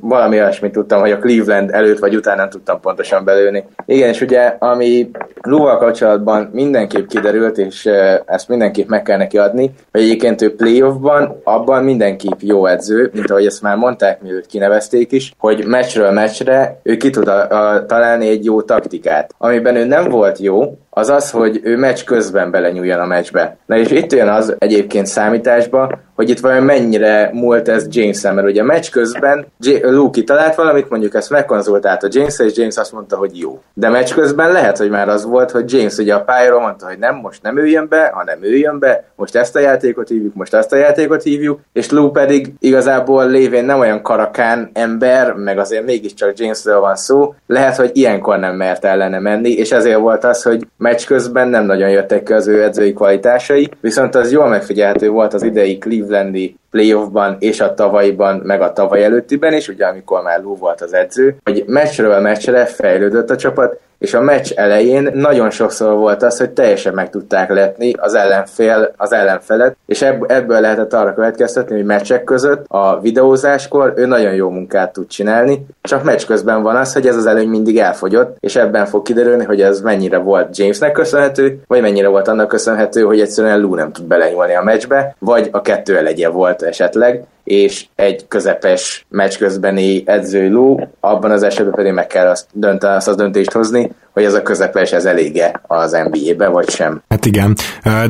valami 0.00 0.36
olyasmit 0.36 0.72
tudtam, 0.72 1.00
hogy 1.00 1.10
a 1.10 1.18
Cleveland 1.18 1.70
előtt 1.70 1.98
vagy 1.98 2.16
után 2.16 2.36
nem 2.36 2.50
tudtam 2.50 2.80
pontosan 2.80 3.24
belőni. 3.24 3.64
Igen, 3.86 4.08
és 4.08 4.20
ugye, 4.20 4.56
ami 4.58 5.10
Luval 5.42 5.78
kapcsolatban 5.78 6.50
mindenképp 6.52 7.06
kiderült, 7.06 7.58
és 7.58 7.88
ezt 8.26 8.48
mindenképp 8.48 8.88
meg 8.88 9.02
kell 9.02 9.16
neki 9.16 9.38
adni, 9.38 9.70
hogy 9.92 10.00
egyébként 10.00 10.42
ő 10.42 10.56
playoffban 10.56 11.40
abban 11.44 11.84
mindenképp 11.84 12.40
jó 12.40 12.66
edző, 12.66 13.10
mint 13.14 13.30
ahogy 13.30 13.46
ezt 13.46 13.62
már 13.62 13.76
mondták, 13.76 14.22
mielőtt 14.22 14.46
kinevezték 14.46 15.12
is, 15.12 15.34
hogy 15.38 15.64
meccsről 15.66 16.10
meccsre 16.10 16.80
ő 16.82 16.96
ki 16.96 17.10
tud 17.10 17.28
a, 17.28 17.48
a, 17.48 17.86
találni 17.86 18.28
egy 18.28 18.44
jó 18.44 18.62
taktikát. 18.62 19.34
Amiben 19.38 19.76
ő 19.76 19.84
nem 19.84 20.08
volt 20.08 20.38
jó, 20.38 20.78
az 20.90 21.08
az, 21.08 21.30
hogy 21.30 21.60
ő 21.62 21.76
meccs 21.76 22.04
közben 22.04 22.50
belenyúljon 22.50 23.00
a 23.00 23.06
meccsbe. 23.06 23.56
Na 23.66 23.76
és 23.76 23.90
itt 23.90 24.12
jön 24.12 24.28
az 24.28 24.54
egyébként 24.58 25.06
számításba, 25.06 25.98
hogy 26.14 26.30
itt 26.30 26.40
vajon 26.40 26.62
mennyire 26.62 27.30
múlt 27.32 27.68
ez 27.68 27.86
james 27.88 28.22
mert 28.22 28.46
ugye 28.46 28.60
a 28.60 28.64
meccs 28.64 28.90
közben 28.90 29.46
J- 29.60 29.82
Luke 29.82 30.22
talált 30.22 30.54
valamit, 30.54 30.88
mondjuk 30.88 31.14
ezt 31.14 31.30
megkonzultálta 31.30 32.08
james 32.10 32.38
és 32.38 32.56
James 32.56 32.76
azt 32.76 32.92
mondta, 32.92 33.16
hogy 33.16 33.38
jó. 33.38 33.62
De 33.74 33.88
meccs 33.88 34.12
közben 34.12 34.52
lehet, 34.52 34.78
hogy 34.78 34.90
már 34.90 35.08
az 35.08 35.24
volt, 35.24 35.50
hogy 35.50 35.72
James 35.72 35.96
ugye 35.96 36.14
a 36.14 36.20
pályáról 36.20 36.60
mondta, 36.60 36.86
hogy 36.86 36.98
nem, 36.98 37.14
most 37.14 37.42
nem 37.42 37.58
üljön 37.58 37.86
be, 37.88 38.10
hanem 38.14 38.42
üljön 38.42 38.78
be, 38.78 39.04
most 39.16 39.36
ezt 39.36 39.56
a 39.56 39.60
játékot 39.60 40.08
hívjuk, 40.08 40.34
most 40.34 40.54
ezt 40.54 40.72
a 40.72 40.76
játékot 40.76 41.22
hívjuk, 41.22 41.60
és 41.72 41.90
Luke 41.90 42.20
pedig 42.20 42.52
igazából 42.58 43.28
lévén 43.28 43.64
nem 43.64 43.78
olyan 43.78 44.02
karakán 44.02 44.70
ember, 44.72 45.32
meg 45.32 45.58
azért 45.58 45.84
mégiscsak 45.84 46.38
Jamesről 46.38 46.80
van 46.80 46.96
szó, 46.96 47.34
lehet, 47.46 47.76
hogy 47.76 47.90
ilyenkor 47.92 48.38
nem 48.38 48.56
mert 48.56 48.84
ellene 48.84 49.18
menni, 49.18 49.50
és 49.50 49.70
ezért 49.70 49.98
volt 49.98 50.24
az, 50.24 50.42
hogy 50.42 50.66
meccs 50.80 51.06
közben 51.06 51.48
nem 51.48 51.64
nagyon 51.64 51.90
jöttek 51.90 52.22
ki 52.22 52.32
az 52.32 52.46
ő 52.46 52.62
edzői 52.62 52.92
kvalitásai, 52.92 53.68
viszont 53.80 54.14
az 54.14 54.32
jól 54.32 54.48
megfigyelhető 54.48 55.08
volt 55.08 55.34
az 55.34 55.42
idei 55.42 55.78
Clevelandi 55.78 56.56
playoffban 56.70 57.36
és 57.38 57.60
a 57.60 57.74
tavalyiban, 57.74 58.40
meg 58.44 58.60
a 58.60 58.72
tavaly 58.72 59.04
előttiben 59.04 59.52
is, 59.52 59.68
ugye 59.68 59.86
amikor 59.86 60.22
már 60.22 60.42
Lou 60.42 60.56
volt 60.56 60.80
az 60.80 60.92
edző, 60.94 61.36
hogy 61.44 61.64
meccsről 61.66 62.20
meccsre 62.20 62.64
fejlődött 62.64 63.30
a 63.30 63.36
csapat, 63.36 63.80
és 64.00 64.14
a 64.14 64.20
meccs 64.20 64.52
elején 64.54 65.10
nagyon 65.14 65.50
sokszor 65.50 65.96
volt 65.96 66.22
az, 66.22 66.38
hogy 66.38 66.50
teljesen 66.50 66.94
meg 66.94 67.10
tudták 67.10 67.50
letni 67.50 67.92
az 67.98 68.14
ellenfél, 68.14 68.92
az 68.96 69.12
ellenfelet, 69.12 69.76
és 69.86 70.02
ebből 70.26 70.60
lehetett 70.60 70.92
arra 70.92 71.14
következtetni, 71.14 71.76
hogy 71.76 71.84
meccsek 71.84 72.24
között 72.24 72.64
a 72.68 73.00
videózáskor 73.00 73.92
ő 73.96 74.06
nagyon 74.06 74.34
jó 74.34 74.50
munkát 74.50 74.92
tud 74.92 75.06
csinálni, 75.06 75.66
csak 75.82 76.04
meccs 76.04 76.24
közben 76.26 76.62
van 76.62 76.76
az, 76.76 76.92
hogy 76.92 77.06
ez 77.06 77.16
az 77.16 77.26
előny 77.26 77.48
mindig 77.48 77.78
elfogyott, 77.78 78.36
és 78.40 78.56
ebben 78.56 78.86
fog 78.86 79.02
kiderülni, 79.02 79.44
hogy 79.44 79.60
ez 79.60 79.80
mennyire 79.80 80.18
volt 80.18 80.58
Jamesnek 80.58 80.92
köszönhető, 80.92 81.60
vagy 81.66 81.80
mennyire 81.80 82.08
volt 82.08 82.28
annak 82.28 82.48
köszönhető, 82.48 83.02
hogy 83.02 83.20
egyszerűen 83.20 83.60
Lou 83.60 83.74
nem 83.74 83.92
tud 83.92 84.04
belenyúlni 84.04 84.54
a 84.54 84.62
meccsbe, 84.62 85.14
vagy 85.18 85.48
a 85.52 85.60
kettő 85.60 85.96
elegye 85.96 86.28
volt 86.28 86.62
esetleg, 86.62 87.24
és 87.50 87.86
egy 87.94 88.24
közepes 88.28 89.06
meccs 89.08 89.36
közbeni 89.38 90.02
edző 90.06 90.50
Lou, 90.50 90.76
abban 91.00 91.30
az 91.30 91.42
esetben 91.42 91.74
pedig 91.74 91.92
meg 91.92 92.06
kell 92.06 92.26
azt, 92.26 92.46
dönteni, 92.52 92.94
azt 92.94 93.08
az 93.08 93.16
döntést 93.16 93.52
hozni, 93.52 93.90
hogy 94.12 94.24
ez 94.24 94.34
a 94.34 94.42
közepes 94.42 94.92
ez 94.92 95.04
elége 95.04 95.60
az 95.66 95.98
NBA-be, 96.10 96.48
vagy 96.48 96.70
sem. 96.70 97.02
Hát 97.08 97.26
igen, 97.26 97.56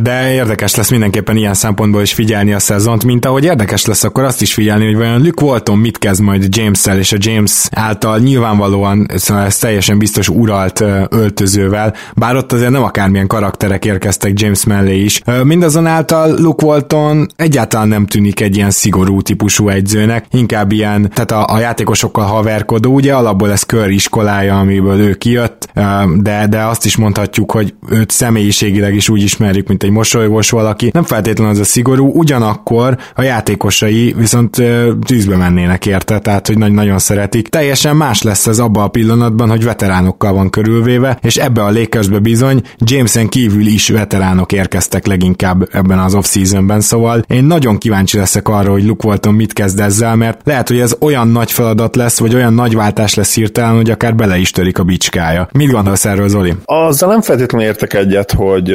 de 0.03 0.33
érdekes 0.33 0.75
lesz 0.75 0.91
mindenképpen 0.91 1.37
ilyen 1.37 1.55
szempontból 1.55 2.03
is 2.03 2.13
figyelni 2.13 2.53
a 2.53 2.59
szezont, 2.59 3.05
mint 3.05 3.25
ahogy 3.25 3.45
érdekes 3.45 3.87
lesz 3.87 4.05
akkor 4.05 4.25
azt 4.25 4.43
is 4.43 4.55
figyelni, 4.55 4.85
hogy 4.85 4.97
vajon 4.97 5.23
Luke 5.23 5.45
Walton 5.45 5.79
mit 5.79 5.99
kezd 5.99 6.21
majd 6.21 6.57
James-szel 6.57 6.99
és 6.99 7.13
a 7.13 7.17
James 7.19 7.69
által 7.71 8.19
nyilvánvalóan 8.19 9.07
szóval 9.15 9.45
ez 9.45 9.59
teljesen 9.59 9.99
biztos 9.99 10.29
uralt 10.29 10.85
öltözővel, 11.09 11.95
bár 12.17 12.37
ott 12.37 12.53
azért 12.53 12.71
nem 12.71 12.83
akármilyen 12.83 13.27
karakterek 13.27 13.85
érkeztek 13.85 14.41
James 14.41 14.65
mellé 14.65 14.97
is. 14.97 15.23
Mindazonáltal 15.45 16.35
Luke 16.39 16.67
Walton 16.67 17.29
egyáltalán 17.37 17.89
nem 17.89 18.07
tűnik 18.07 18.41
egy 18.41 18.57
ilyen 18.57 18.71
szigorú 18.71 19.21
típusú 19.31 19.69
egyzőnek, 19.69 20.25
inkább 20.31 20.73
ilyen, 20.73 21.11
tehát 21.15 21.31
a, 21.31 21.55
a 21.55 21.59
játékosokkal 21.59 22.25
haverkodó, 22.25 22.95
ugye 22.95 23.15
alapból 23.15 23.51
ez 23.51 23.63
kör 23.63 23.91
iskolája, 23.91 24.59
amiből 24.59 24.99
ő 24.99 25.15
kijött, 25.15 25.69
de, 26.17 26.47
de 26.47 26.65
azt 26.65 26.85
is 26.85 26.97
mondhatjuk, 26.97 27.51
hogy 27.51 27.75
őt 27.89 28.11
személyiségileg 28.11 28.95
is 28.95 29.09
úgy 29.09 29.23
ismerjük, 29.23 29.69
mint 29.69 29.83
egy 29.83 29.91
mosolygós 29.91 30.51
valaki. 30.51 30.91
Nem 30.93 31.03
feltétlenül 31.03 31.53
az 31.53 31.59
a 31.59 31.65
szigorú, 31.65 32.11
ugyanakkor 32.15 32.97
a 33.15 33.23
játékosai 33.23 34.15
viszont 34.19 34.63
tűzbe 35.07 35.37
mennének 35.37 35.87
érte, 35.87 36.19
tehát 36.19 36.47
hogy 36.47 36.59
nagy 36.59 36.73
nagyon 36.73 36.99
szeretik. 36.99 37.49
Teljesen 37.49 37.97
más 37.97 38.23
lesz 38.23 38.47
ez 38.47 38.59
abban 38.59 38.83
a 38.83 38.89
pillanatban, 38.89 39.49
hogy 39.49 39.65
veteránokkal 39.65 40.33
van 40.33 40.51
körülvéve, 40.51 41.19
és 41.23 41.37
ebbe 41.37 41.65
a 41.65 41.73
Lakersbe 41.73 42.19
bizony 42.19 42.63
Jameson 42.79 43.29
kívül 43.29 43.67
is 43.67 43.89
veteránok 43.89 44.53
érkeztek 44.53 45.07
leginkább 45.07 45.69
ebben 45.73 45.99
az 45.99 46.15
off-seasonben, 46.15 46.81
szóval 46.81 47.25
én 47.29 47.45
nagyon 47.45 47.79
kíváncsi 47.79 48.17
leszek 48.17 48.49
arra, 48.49 48.71
hogy 48.71 48.85
Luke 48.85 49.09
Walton 49.21 49.35
mit 49.35 49.53
kezd 49.53 49.81
ezzel, 49.81 50.17
mert 50.17 50.41
lehet, 50.45 50.69
hogy 50.69 50.81
ez 50.81 50.97
olyan 51.01 51.29
nagy 51.29 51.53
feladat 51.53 51.97
lesz, 51.97 52.19
vagy 52.21 52.35
olyan 52.35 52.55
nagy 52.55 52.75
váltás 52.75 53.15
lesz 53.15 53.35
hirtelen, 53.35 53.75
hogy 53.77 53.91
akár 53.91 54.15
bele 54.15 54.37
is 54.37 54.51
törik 54.51 54.79
a 54.79 54.83
bicskája. 54.83 55.49
Mit 55.53 55.71
gondolsz 55.71 56.05
erről, 56.05 56.29
Zoli? 56.29 56.55
Azzal 56.65 57.09
nem 57.09 57.21
feltétlenül 57.21 57.67
értek 57.67 57.95
egyet, 57.95 58.33
hogy 58.33 58.75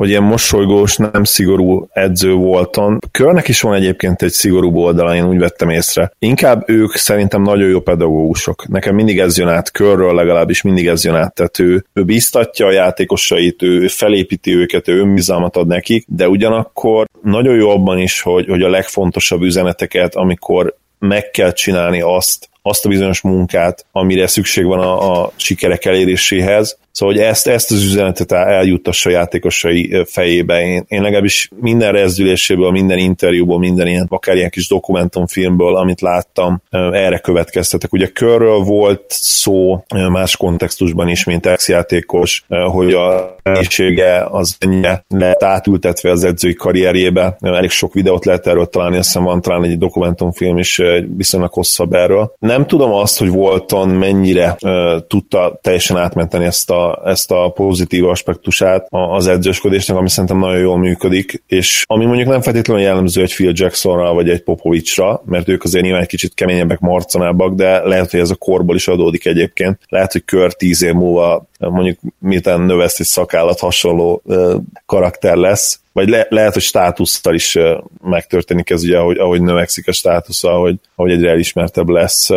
hogy 0.00 0.08
ilyen 0.08 0.22
mosolygós, 0.22 0.96
nem 0.96 1.24
szigorú 1.24 1.88
edző 1.92 2.32
volton. 2.32 2.98
Körnek 3.10 3.48
is 3.48 3.60
van 3.60 3.74
egyébként 3.74 4.22
egy 4.22 4.30
szigorú 4.30 4.76
oldala, 4.76 5.14
én 5.14 5.28
úgy 5.28 5.38
vettem 5.38 5.68
észre. 5.68 6.12
Inkább 6.18 6.62
ők 6.66 6.94
szerintem 6.94 7.42
nagyon 7.42 7.68
jó 7.68 7.80
pedagógusok. 7.80 8.68
Nekem 8.68 8.94
mindig 8.94 9.18
ez 9.18 9.38
jön 9.38 9.48
át, 9.48 9.70
körről 9.70 10.14
legalábbis 10.14 10.62
mindig 10.62 10.86
ez 10.86 11.04
jön 11.04 11.14
át. 11.14 11.34
Tehát 11.34 11.58
ő, 11.58 11.84
ő 11.92 12.04
biztatja 12.04 12.66
a 12.66 12.72
játékosait, 12.72 13.62
ő 13.62 13.86
felépíti 13.86 14.54
őket, 14.54 14.88
ő 14.88 14.98
önbizalmat 14.98 15.56
ad 15.56 15.66
nekik, 15.66 16.04
de 16.08 16.28
ugyanakkor 16.28 17.06
nagyon 17.22 17.54
jó 17.54 17.70
abban 17.70 17.98
is, 17.98 18.20
hogy, 18.20 18.46
hogy 18.48 18.62
a 18.62 18.70
legfontosabb 18.70 19.42
üzeneteket, 19.70 20.14
amikor 20.14 20.76
meg 20.98 21.30
kell 21.30 21.52
csinálni 21.52 22.00
azt, 22.00 22.48
azt 22.62 22.84
a 22.84 22.88
bizonyos 22.88 23.20
munkát, 23.20 23.86
amire 23.92 24.26
szükség 24.26 24.64
van 24.64 24.80
a, 24.80 25.22
a 25.22 25.32
sikerek 25.36 25.84
eléréséhez, 25.84 26.78
Szóval, 26.92 27.14
hogy 27.14 27.24
ezt, 27.24 27.46
ezt 27.46 27.70
az 27.70 27.84
üzenetet 27.84 28.32
eljuttassa 28.32 29.08
a 29.08 29.12
játékosai 29.12 30.04
fejébe. 30.06 30.60
Én, 30.60 30.84
én 30.88 31.02
legalábbis 31.02 31.50
minden 31.60 31.92
rezdüléséből, 31.92 32.70
minden 32.70 32.98
interjúból, 32.98 33.58
minden 33.58 33.86
ilyen, 33.86 34.06
akár 34.08 34.36
ilyen 34.36 34.50
kis 34.50 34.68
dokumentumfilmből, 34.68 35.76
amit 35.76 36.00
láttam, 36.00 36.62
erre 36.70 37.18
következtetek. 37.18 37.92
Ugye 37.92 38.06
körről 38.06 38.58
volt 38.58 39.04
szó 39.08 39.84
más 39.88 40.36
kontextusban 40.36 41.08
is, 41.08 41.24
mint 41.24 41.46
ex-játékos, 41.46 42.44
hogy 42.48 42.92
a 42.92 43.36
nehézsége 43.42 44.26
az 44.30 44.56
ennyire 44.58 45.04
lehet 45.08 45.42
átültetve 45.42 46.10
az 46.10 46.24
edzői 46.24 46.54
karrierjébe. 46.54 47.36
Elég 47.40 47.70
sok 47.70 47.92
videót 47.92 48.24
lehet 48.24 48.46
erről 48.46 48.66
találni, 48.66 48.96
azt 48.96 49.06
hiszem 49.06 49.24
van 49.24 49.40
talán 49.40 49.64
egy 49.64 49.78
dokumentumfilm 49.78 50.58
is 50.58 50.80
viszonylag 51.16 51.52
hosszabb 51.52 51.92
erről. 51.92 52.34
Nem 52.38 52.66
tudom 52.66 52.92
azt, 52.92 53.18
hogy 53.18 53.28
Volton 53.28 53.88
mennyire 53.88 54.56
tudta 55.08 55.58
teljesen 55.62 55.96
átmenteni 55.96 56.44
ezt 56.44 56.70
a 56.70 56.79
ezt 57.04 57.30
a 57.30 57.48
pozitív 57.48 58.08
aspektusát 58.08 58.86
az 58.90 59.26
edzősködésnek, 59.26 59.96
ami 59.96 60.08
szerintem 60.08 60.38
nagyon 60.38 60.58
jól 60.58 60.78
működik, 60.78 61.42
és 61.46 61.84
ami 61.86 62.04
mondjuk 62.04 62.28
nem 62.28 62.40
feltétlenül 62.40 62.82
jellemző 62.82 63.22
egy 63.22 63.34
Phil 63.34 63.52
Jacksonra, 63.54 64.12
vagy 64.12 64.28
egy 64.28 64.42
Popovicsra, 64.42 65.22
mert 65.24 65.48
ők 65.48 65.64
azért 65.64 65.84
nyilván 65.84 66.02
egy 66.02 66.08
kicsit 66.08 66.34
keményebbek, 66.34 66.78
marcanábbak, 66.78 67.54
de 67.54 67.82
lehet, 67.82 68.10
hogy 68.10 68.20
ez 68.20 68.30
a 68.30 68.34
korból 68.34 68.76
is 68.76 68.88
adódik 68.88 69.26
egyébként. 69.26 69.78
Lehet, 69.88 70.12
hogy 70.12 70.24
kör 70.24 70.52
tíz 70.52 70.82
év 70.82 70.92
múlva 70.92 71.48
mondjuk 71.58 71.98
miután 72.18 72.60
növeszt 72.60 73.00
egy 73.00 73.06
szakállat 73.06 73.58
hasonló 73.58 74.22
karakter 74.86 75.36
lesz, 75.36 75.80
vagy 75.92 76.08
le, 76.08 76.26
lehet, 76.28 76.52
hogy 76.52 76.62
státusztal 76.62 77.34
is 77.34 77.58
megtörténik 78.02 78.70
ez 78.70 78.82
ugye, 78.82 78.98
ahogy, 78.98 79.18
ahogy 79.18 79.42
növekszik 79.42 79.88
a 79.88 79.92
státusza, 79.92 80.50
ahogy, 80.50 80.74
ahogy 80.94 81.12
egyre 81.12 81.30
elismertebb 81.30 81.88
lesz. 81.88 82.28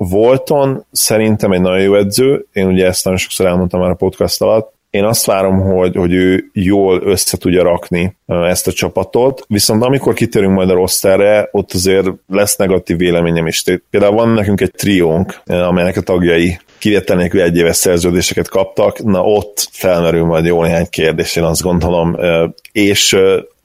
Volton 0.00 0.86
szerintem 0.90 1.52
egy 1.52 1.60
nagyon 1.60 1.82
jó 1.82 1.94
edző, 1.94 2.46
én 2.52 2.66
ugye 2.66 2.86
ezt 2.86 3.04
nagyon 3.04 3.18
sokszor 3.18 3.46
elmondtam 3.46 3.80
már 3.80 3.90
a 3.90 3.94
podcast 3.94 4.42
alatt, 4.42 4.76
én 4.90 5.04
azt 5.04 5.24
várom, 5.24 5.60
hogy, 5.60 5.96
hogy 5.96 6.12
ő 6.12 6.50
jól 6.52 7.02
össze 7.04 7.36
tudja 7.36 7.62
rakni 7.62 8.16
ezt 8.26 8.66
a 8.66 8.72
csapatot, 8.72 9.44
viszont 9.48 9.82
amikor 9.82 10.14
kitérünk 10.14 10.54
majd 10.54 10.70
a 10.70 10.74
rosterre, 10.74 11.48
ott 11.52 11.72
azért 11.72 12.06
lesz 12.28 12.56
negatív 12.56 12.96
véleményem 12.96 13.46
is. 13.46 13.64
Például 13.90 14.14
van 14.14 14.28
nekünk 14.28 14.60
egy 14.60 14.70
triónk, 14.70 15.40
amelynek 15.46 15.96
a 15.96 16.00
tagjai 16.00 16.58
kivétel 16.78 17.16
nélkül 17.16 17.40
egy 17.40 17.56
éves 17.56 17.76
szerződéseket 17.76 18.48
kaptak, 18.48 19.02
na 19.02 19.22
ott 19.22 19.68
felmerül 19.72 20.24
majd 20.24 20.44
jó 20.44 20.62
néhány 20.62 20.86
kérdés, 20.90 21.36
én 21.36 21.44
azt 21.44 21.62
gondolom, 21.62 22.16
és 22.72 23.16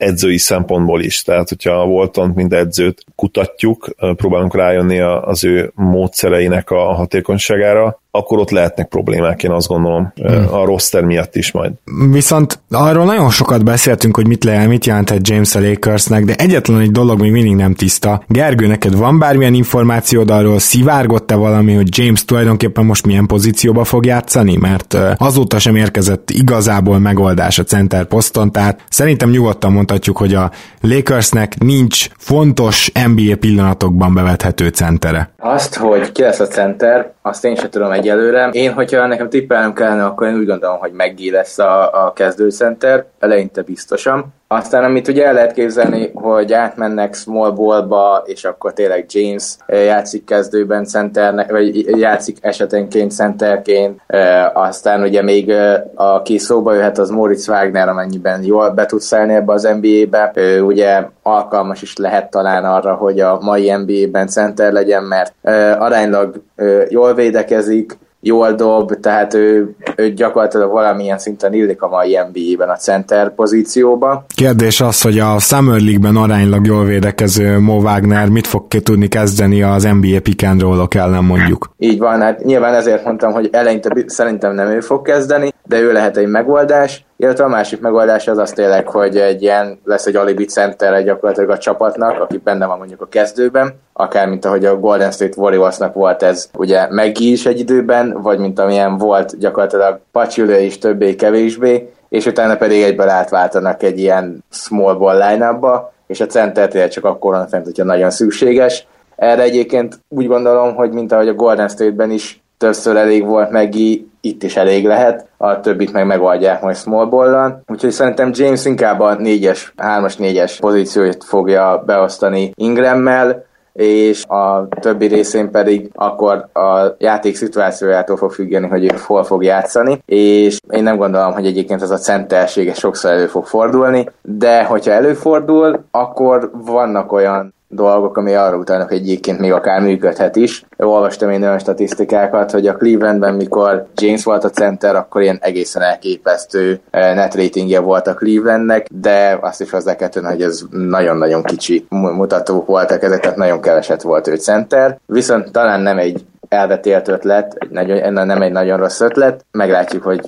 edzői 0.04 0.38
szempontból 0.38 1.02
is. 1.02 1.22
Tehát, 1.22 1.50
hogyha 1.50 1.86
Volton, 1.86 2.32
mint 2.36 2.54
edzőt 2.54 3.04
kutatjuk, 3.16 3.90
próbálunk 4.16 4.56
rájönni 4.56 5.00
az 5.00 5.44
ő 5.44 5.72
módszereinek 5.76 6.70
a 6.70 6.94
hatékonyságára, 6.94 8.02
akkor 8.16 8.40
ott 8.40 8.50
lehetnek 8.50 8.88
problémák, 8.88 9.44
én 9.44 9.52
azt 9.52 9.68
gondolom, 9.68 10.14
hmm. 10.16 10.54
a 10.54 10.66
roster 10.66 11.04
miatt 11.04 11.36
is 11.36 11.52
majd. 11.52 11.72
Viszont 12.12 12.60
arról 12.70 13.06
nagyon 13.06 13.30
sokat 13.30 13.64
beszéltünk, 13.64 14.16
hogy 14.16 14.28
mit, 14.28 14.44
le, 14.44 14.68
mit 14.68 14.86
jelentett 14.86 15.28
James 15.28 15.56
a 15.56 15.60
Lakersnek, 15.60 16.24
de 16.26 16.36
egyetlen 16.36 16.80
egy 16.80 16.92
dolog 16.92 17.20
még 17.20 17.32
mindig 17.32 17.56
nem 17.56 17.74
tiszta. 17.74 18.24
Gergő, 18.28 18.68
neked 18.68 18.96
van 18.96 19.20
bármilyen 19.20 19.54
információd 19.54 20.32
arról, 20.32 20.60
szivárgott-e 20.60 21.36
valami, 21.36 21.74
hogy 21.74 21.98
James 21.98 22.26
tulajdonképpen 22.26 22.86
most 22.86 23.06
milyen 23.06 23.26
pozícióba 23.26 23.84
fog 23.84 24.06
játszani? 24.06 24.58
Mert 24.58 24.98
azóta 25.18 25.60
sem 25.60 25.76
érkezett 25.76 26.30
igazából 26.30 27.00
megoldás 27.00 27.60
a 27.60 27.64
center 27.64 28.06
poszton, 28.06 28.52
tehát 28.52 28.84
szerintem 28.90 29.30
nyugodtan 29.30 29.72
mondhatjuk, 29.94 30.18
hogy 30.18 30.34
a 30.34 30.52
Lakersnek 30.82 31.60
nincs 31.60 32.08
fontos 32.18 32.92
NBA 33.16 33.36
pillanatokban 33.40 34.14
bevethető 34.14 34.68
centere. 34.68 35.30
Azt, 35.40 35.76
hogy 35.76 36.12
ki 36.12 36.22
lesz 36.22 36.40
a 36.40 36.48
center, 36.48 37.12
azt 37.22 37.46
én 37.46 37.56
sem 37.56 37.70
tudom 37.70 37.92
egyelőre. 37.92 38.50
Én, 38.52 38.74
hogyha 38.74 39.08
nekem 39.08 39.30
tippelnem 39.30 39.74
kellene, 39.74 40.06
akkor 40.06 40.28
én 40.28 40.36
úgy 40.36 40.46
gondolom, 40.46 40.80
hogy 40.80 40.92
meggi 40.92 41.32
lesz 41.32 41.60
a, 41.60 42.06
a 42.06 42.14
kezdőcenter, 42.14 43.06
eleinte 43.20 43.62
biztosan. 43.62 44.34
Aztán 44.56 44.84
amit 44.84 45.08
ugye 45.08 45.26
el 45.26 45.34
lehet 45.34 45.54
képzelni, 45.54 46.12
hogy 46.14 46.54
átmennek 46.54 47.14
small 47.14 47.52
ballba, 47.52 48.24
és 48.26 48.44
akkor 48.44 48.74
tényleg 48.74 49.06
James 49.10 49.56
eh, 49.66 49.86
játszik 49.86 50.26
kezdőben 50.26 50.86
centernek, 50.86 51.52
vagy 51.52 52.00
játszik 52.00 52.38
esetenként 52.42 53.12
centerként, 53.12 54.02
eh, 54.08 54.58
aztán 54.58 55.02
ugye 55.02 55.22
még 55.22 55.50
eh, 55.50 55.82
aki 55.96 56.38
szóba 56.38 56.74
jöhet 56.74 56.98
az 56.98 57.10
Moritz 57.10 57.50
Wagner, 57.50 57.90
amennyiben 57.90 58.44
jól 58.44 58.70
be 58.70 58.86
tud 58.86 59.02
szállni 59.02 59.34
ebbe 59.34 59.54
az 59.54 59.70
NBA-be, 59.82 60.32
ő 60.36 60.62
ugye 60.62 61.08
alkalmas 61.22 61.82
is 61.82 61.98
lehet 61.98 62.30
talán 62.30 62.66
arra, 62.66 62.94
hogy 62.94 63.20
a 63.20 63.40
mai 63.42 63.72
NBA-ben 63.72 64.28
center 64.28 64.72
legyen, 64.72 65.04
mert 65.04 65.34
aránylag 65.80 66.42
jól 66.90 67.14
védekezik, 67.14 67.98
jól 68.24 68.54
dob, 68.54 69.00
tehát 69.00 69.34
ő, 69.34 69.76
ő 69.96 70.14
gyakorlatilag 70.14 70.72
valamilyen 70.72 71.18
szinten 71.18 71.54
illik 71.54 71.82
a 71.82 71.88
mai 71.88 72.20
NBA-ben 72.32 72.70
a 72.70 72.76
center 72.76 73.34
pozícióba. 73.36 74.26
Kérdés 74.36 74.82
az, 74.82 75.02
hogy 75.02 75.20
a 75.20 75.40
Summer 75.40 75.80
League-ben 75.80 76.16
aránylag 76.16 76.66
jól 76.66 76.86
védekező 76.86 77.60
Mo 77.60 77.82
Wagner 77.82 78.30
mit 78.30 78.48
fog 78.48 78.68
ki 78.68 78.82
tudni 78.82 79.08
kezdeni 79.08 79.62
az 79.62 79.84
NBA 79.84 80.22
pick 80.22 80.44
and 80.44 80.62
roll 80.62 80.88
ellen 80.90 81.24
mondjuk. 81.24 81.70
Így 81.78 82.00
van, 82.00 82.22
hát 82.22 82.44
nyilván 82.44 82.74
ezért 82.74 83.06
mondtam, 83.06 83.32
hogy 83.32 83.50
eleinte 83.52 84.04
szerintem 84.08 84.54
nem 84.54 84.68
ő 84.68 84.80
fog 84.80 85.02
kezdeni, 85.02 85.53
de 85.66 85.80
ő 85.80 85.92
lehet 85.92 86.18
egy 86.18 86.28
megoldás, 86.28 87.06
illetve 87.18 87.44
a 87.44 87.48
másik 87.48 87.82
megoldás 87.82 88.28
az 88.28 88.38
az 88.38 88.52
tényleg, 88.52 88.88
hogy 88.88 89.18
egy 89.18 89.42
ilyen, 89.42 89.80
lesz 89.84 90.06
egy 90.06 90.16
alibi 90.16 90.46
center 90.46 91.04
gyakorlatilag 91.04 91.50
a 91.50 91.58
csapatnak, 91.58 92.22
aki 92.22 92.38
benne 92.38 92.66
van 92.66 92.78
mondjuk 92.78 93.02
a 93.02 93.08
kezdőben, 93.08 93.74
akár 93.94 94.28
mint 94.28 94.46
ahogy 94.46 94.66
a 94.66 94.80
Golden 94.80 95.12
State 95.12 95.42
Warriorsnak 95.42 95.94
volt 95.94 96.24
ez 96.24 96.50
ugye 96.58 96.88
Meggi 96.90 97.32
is 97.32 97.46
egy 97.46 97.60
időben, 97.60 98.22
vagy 98.22 98.40
mint 98.40 98.60
amilyen 98.60 98.98
volt 98.98 99.38
gyakorlatilag 99.40 100.00
Pacsülő 100.12 100.60
is 100.60 100.78
többé-kevésbé, 100.78 101.90
és 102.10 102.26
utána 102.26 102.56
pedig 102.56 102.82
egyből 102.82 103.10
átváltanak 103.10 103.84
egy 103.84 104.00
ilyen 104.00 104.44
small 104.52 104.96
ball 104.96 105.18
line 105.18 105.60
és 106.08 106.22
a 106.22 106.26
center 106.26 106.90
csak 106.90 107.06
akkor 107.06 107.34
van 107.34 107.48
fent, 107.48 107.66
hogyha 107.66 107.84
nagyon 107.84 108.10
szükséges. 108.10 108.88
Erre 109.16 109.42
egyébként 109.42 110.00
úgy 110.10 110.28
gondolom, 110.28 110.76
hogy 110.76 110.92
mint 110.92 111.12
ahogy 111.12 111.28
a 111.28 111.34
Golden 111.34 111.68
State-ben 111.68 112.12
is 112.12 112.44
többször 112.58 112.96
elég 112.96 113.26
volt 113.26 113.52
Megi, 113.52 114.08
itt 114.26 114.44
is 114.44 114.56
elég 114.56 114.86
lehet, 114.86 115.28
a 115.38 115.60
többit 115.60 115.94
meg 115.94 116.06
megoldják 116.06 116.62
majd 116.62 116.76
small 116.76 117.06
ball 117.06 117.62
Úgyhogy 117.68 117.92
szerintem 117.92 118.32
James 118.34 118.66
inkább 118.66 119.00
a 119.00 119.16
4-es, 119.18 119.60
3-as, 119.78 120.14
4-es 120.18 120.58
pozíciót 120.60 121.24
fogja 121.24 121.84
beosztani 121.86 122.52
Ingrammel, 122.56 123.46
és 123.74 124.24
a 124.26 124.68
többi 124.80 125.06
részén 125.08 125.52
pedig 125.52 125.90
akkor 125.94 126.48
a 126.54 126.96
játék 126.98 127.36
szituációjától 127.36 128.18
fog 128.18 128.32
függeni, 128.32 128.68
hogy 128.68 128.84
ő 128.84 128.96
hol 129.06 129.24
fog 129.24 129.44
játszani, 129.44 130.02
és 130.06 130.60
én 130.70 130.84
nem 130.84 130.98
gondolom, 130.98 131.34
hogy 131.34 131.46
egyébként 131.46 131.82
ez 131.82 131.92
a 131.92 131.98
centersége 131.98 132.74
sokszor 132.74 133.12
elő 133.12 133.28
fog 133.28 133.46
fordulni, 133.46 134.10
de 134.22 134.64
hogyha 134.64 134.92
előfordul, 134.92 135.84
akkor 135.92 136.52
vannak 136.54 137.12
olyan 137.12 137.53
dolgok, 137.74 138.18
ami 138.18 138.34
arra 138.34 138.58
utalnak, 138.58 138.88
hogy 138.88 138.98
egyébként 138.98 139.40
még 139.40 139.52
akár 139.52 139.82
működhet 139.82 140.36
is. 140.36 140.66
Olvastam 140.78 141.30
én 141.30 141.44
olyan 141.44 141.60
statisztikákat, 141.60 142.52
hogy 142.52 142.68
a 142.68 142.76
Clevelandben, 142.76 143.34
mikor 143.34 143.86
James 143.96 144.24
volt 144.24 144.44
a 144.44 144.50
center, 144.50 144.96
akkor 144.96 145.22
ilyen 145.22 145.40
egészen 145.42 145.82
elképesztő 145.82 146.80
eh, 146.90 147.16
net 147.16 147.36
ratingje 147.36 147.80
volt 147.80 148.08
a 148.08 148.14
Clevelandnek, 148.14 148.88
de 148.92 149.38
azt 149.42 149.62
is 149.62 149.70
hozzá 149.70 149.96
kell 149.96 150.10
hogy 150.22 150.42
ez 150.42 150.62
nagyon-nagyon 150.72 151.44
kicsi 151.44 151.86
mutatók 151.90 152.66
voltak 152.66 153.04
ezek, 153.04 153.20
tehát 153.20 153.38
nagyon 153.38 153.62
keveset 153.62 154.02
volt 154.02 154.28
ő 154.28 154.36
center. 154.36 155.00
Viszont 155.06 155.52
talán 155.52 155.82
nem 155.82 155.98
egy 155.98 156.26
elvetélt 156.54 157.08
ötlet, 157.08 157.56
egy 157.60 157.70
nagyon, 157.70 158.14
nem 158.14 158.42
egy 158.42 158.52
nagyon 158.52 158.78
rossz 158.78 159.02
ötlet, 159.02 159.46
meglátjuk, 159.52 160.04
hogy 160.04 160.22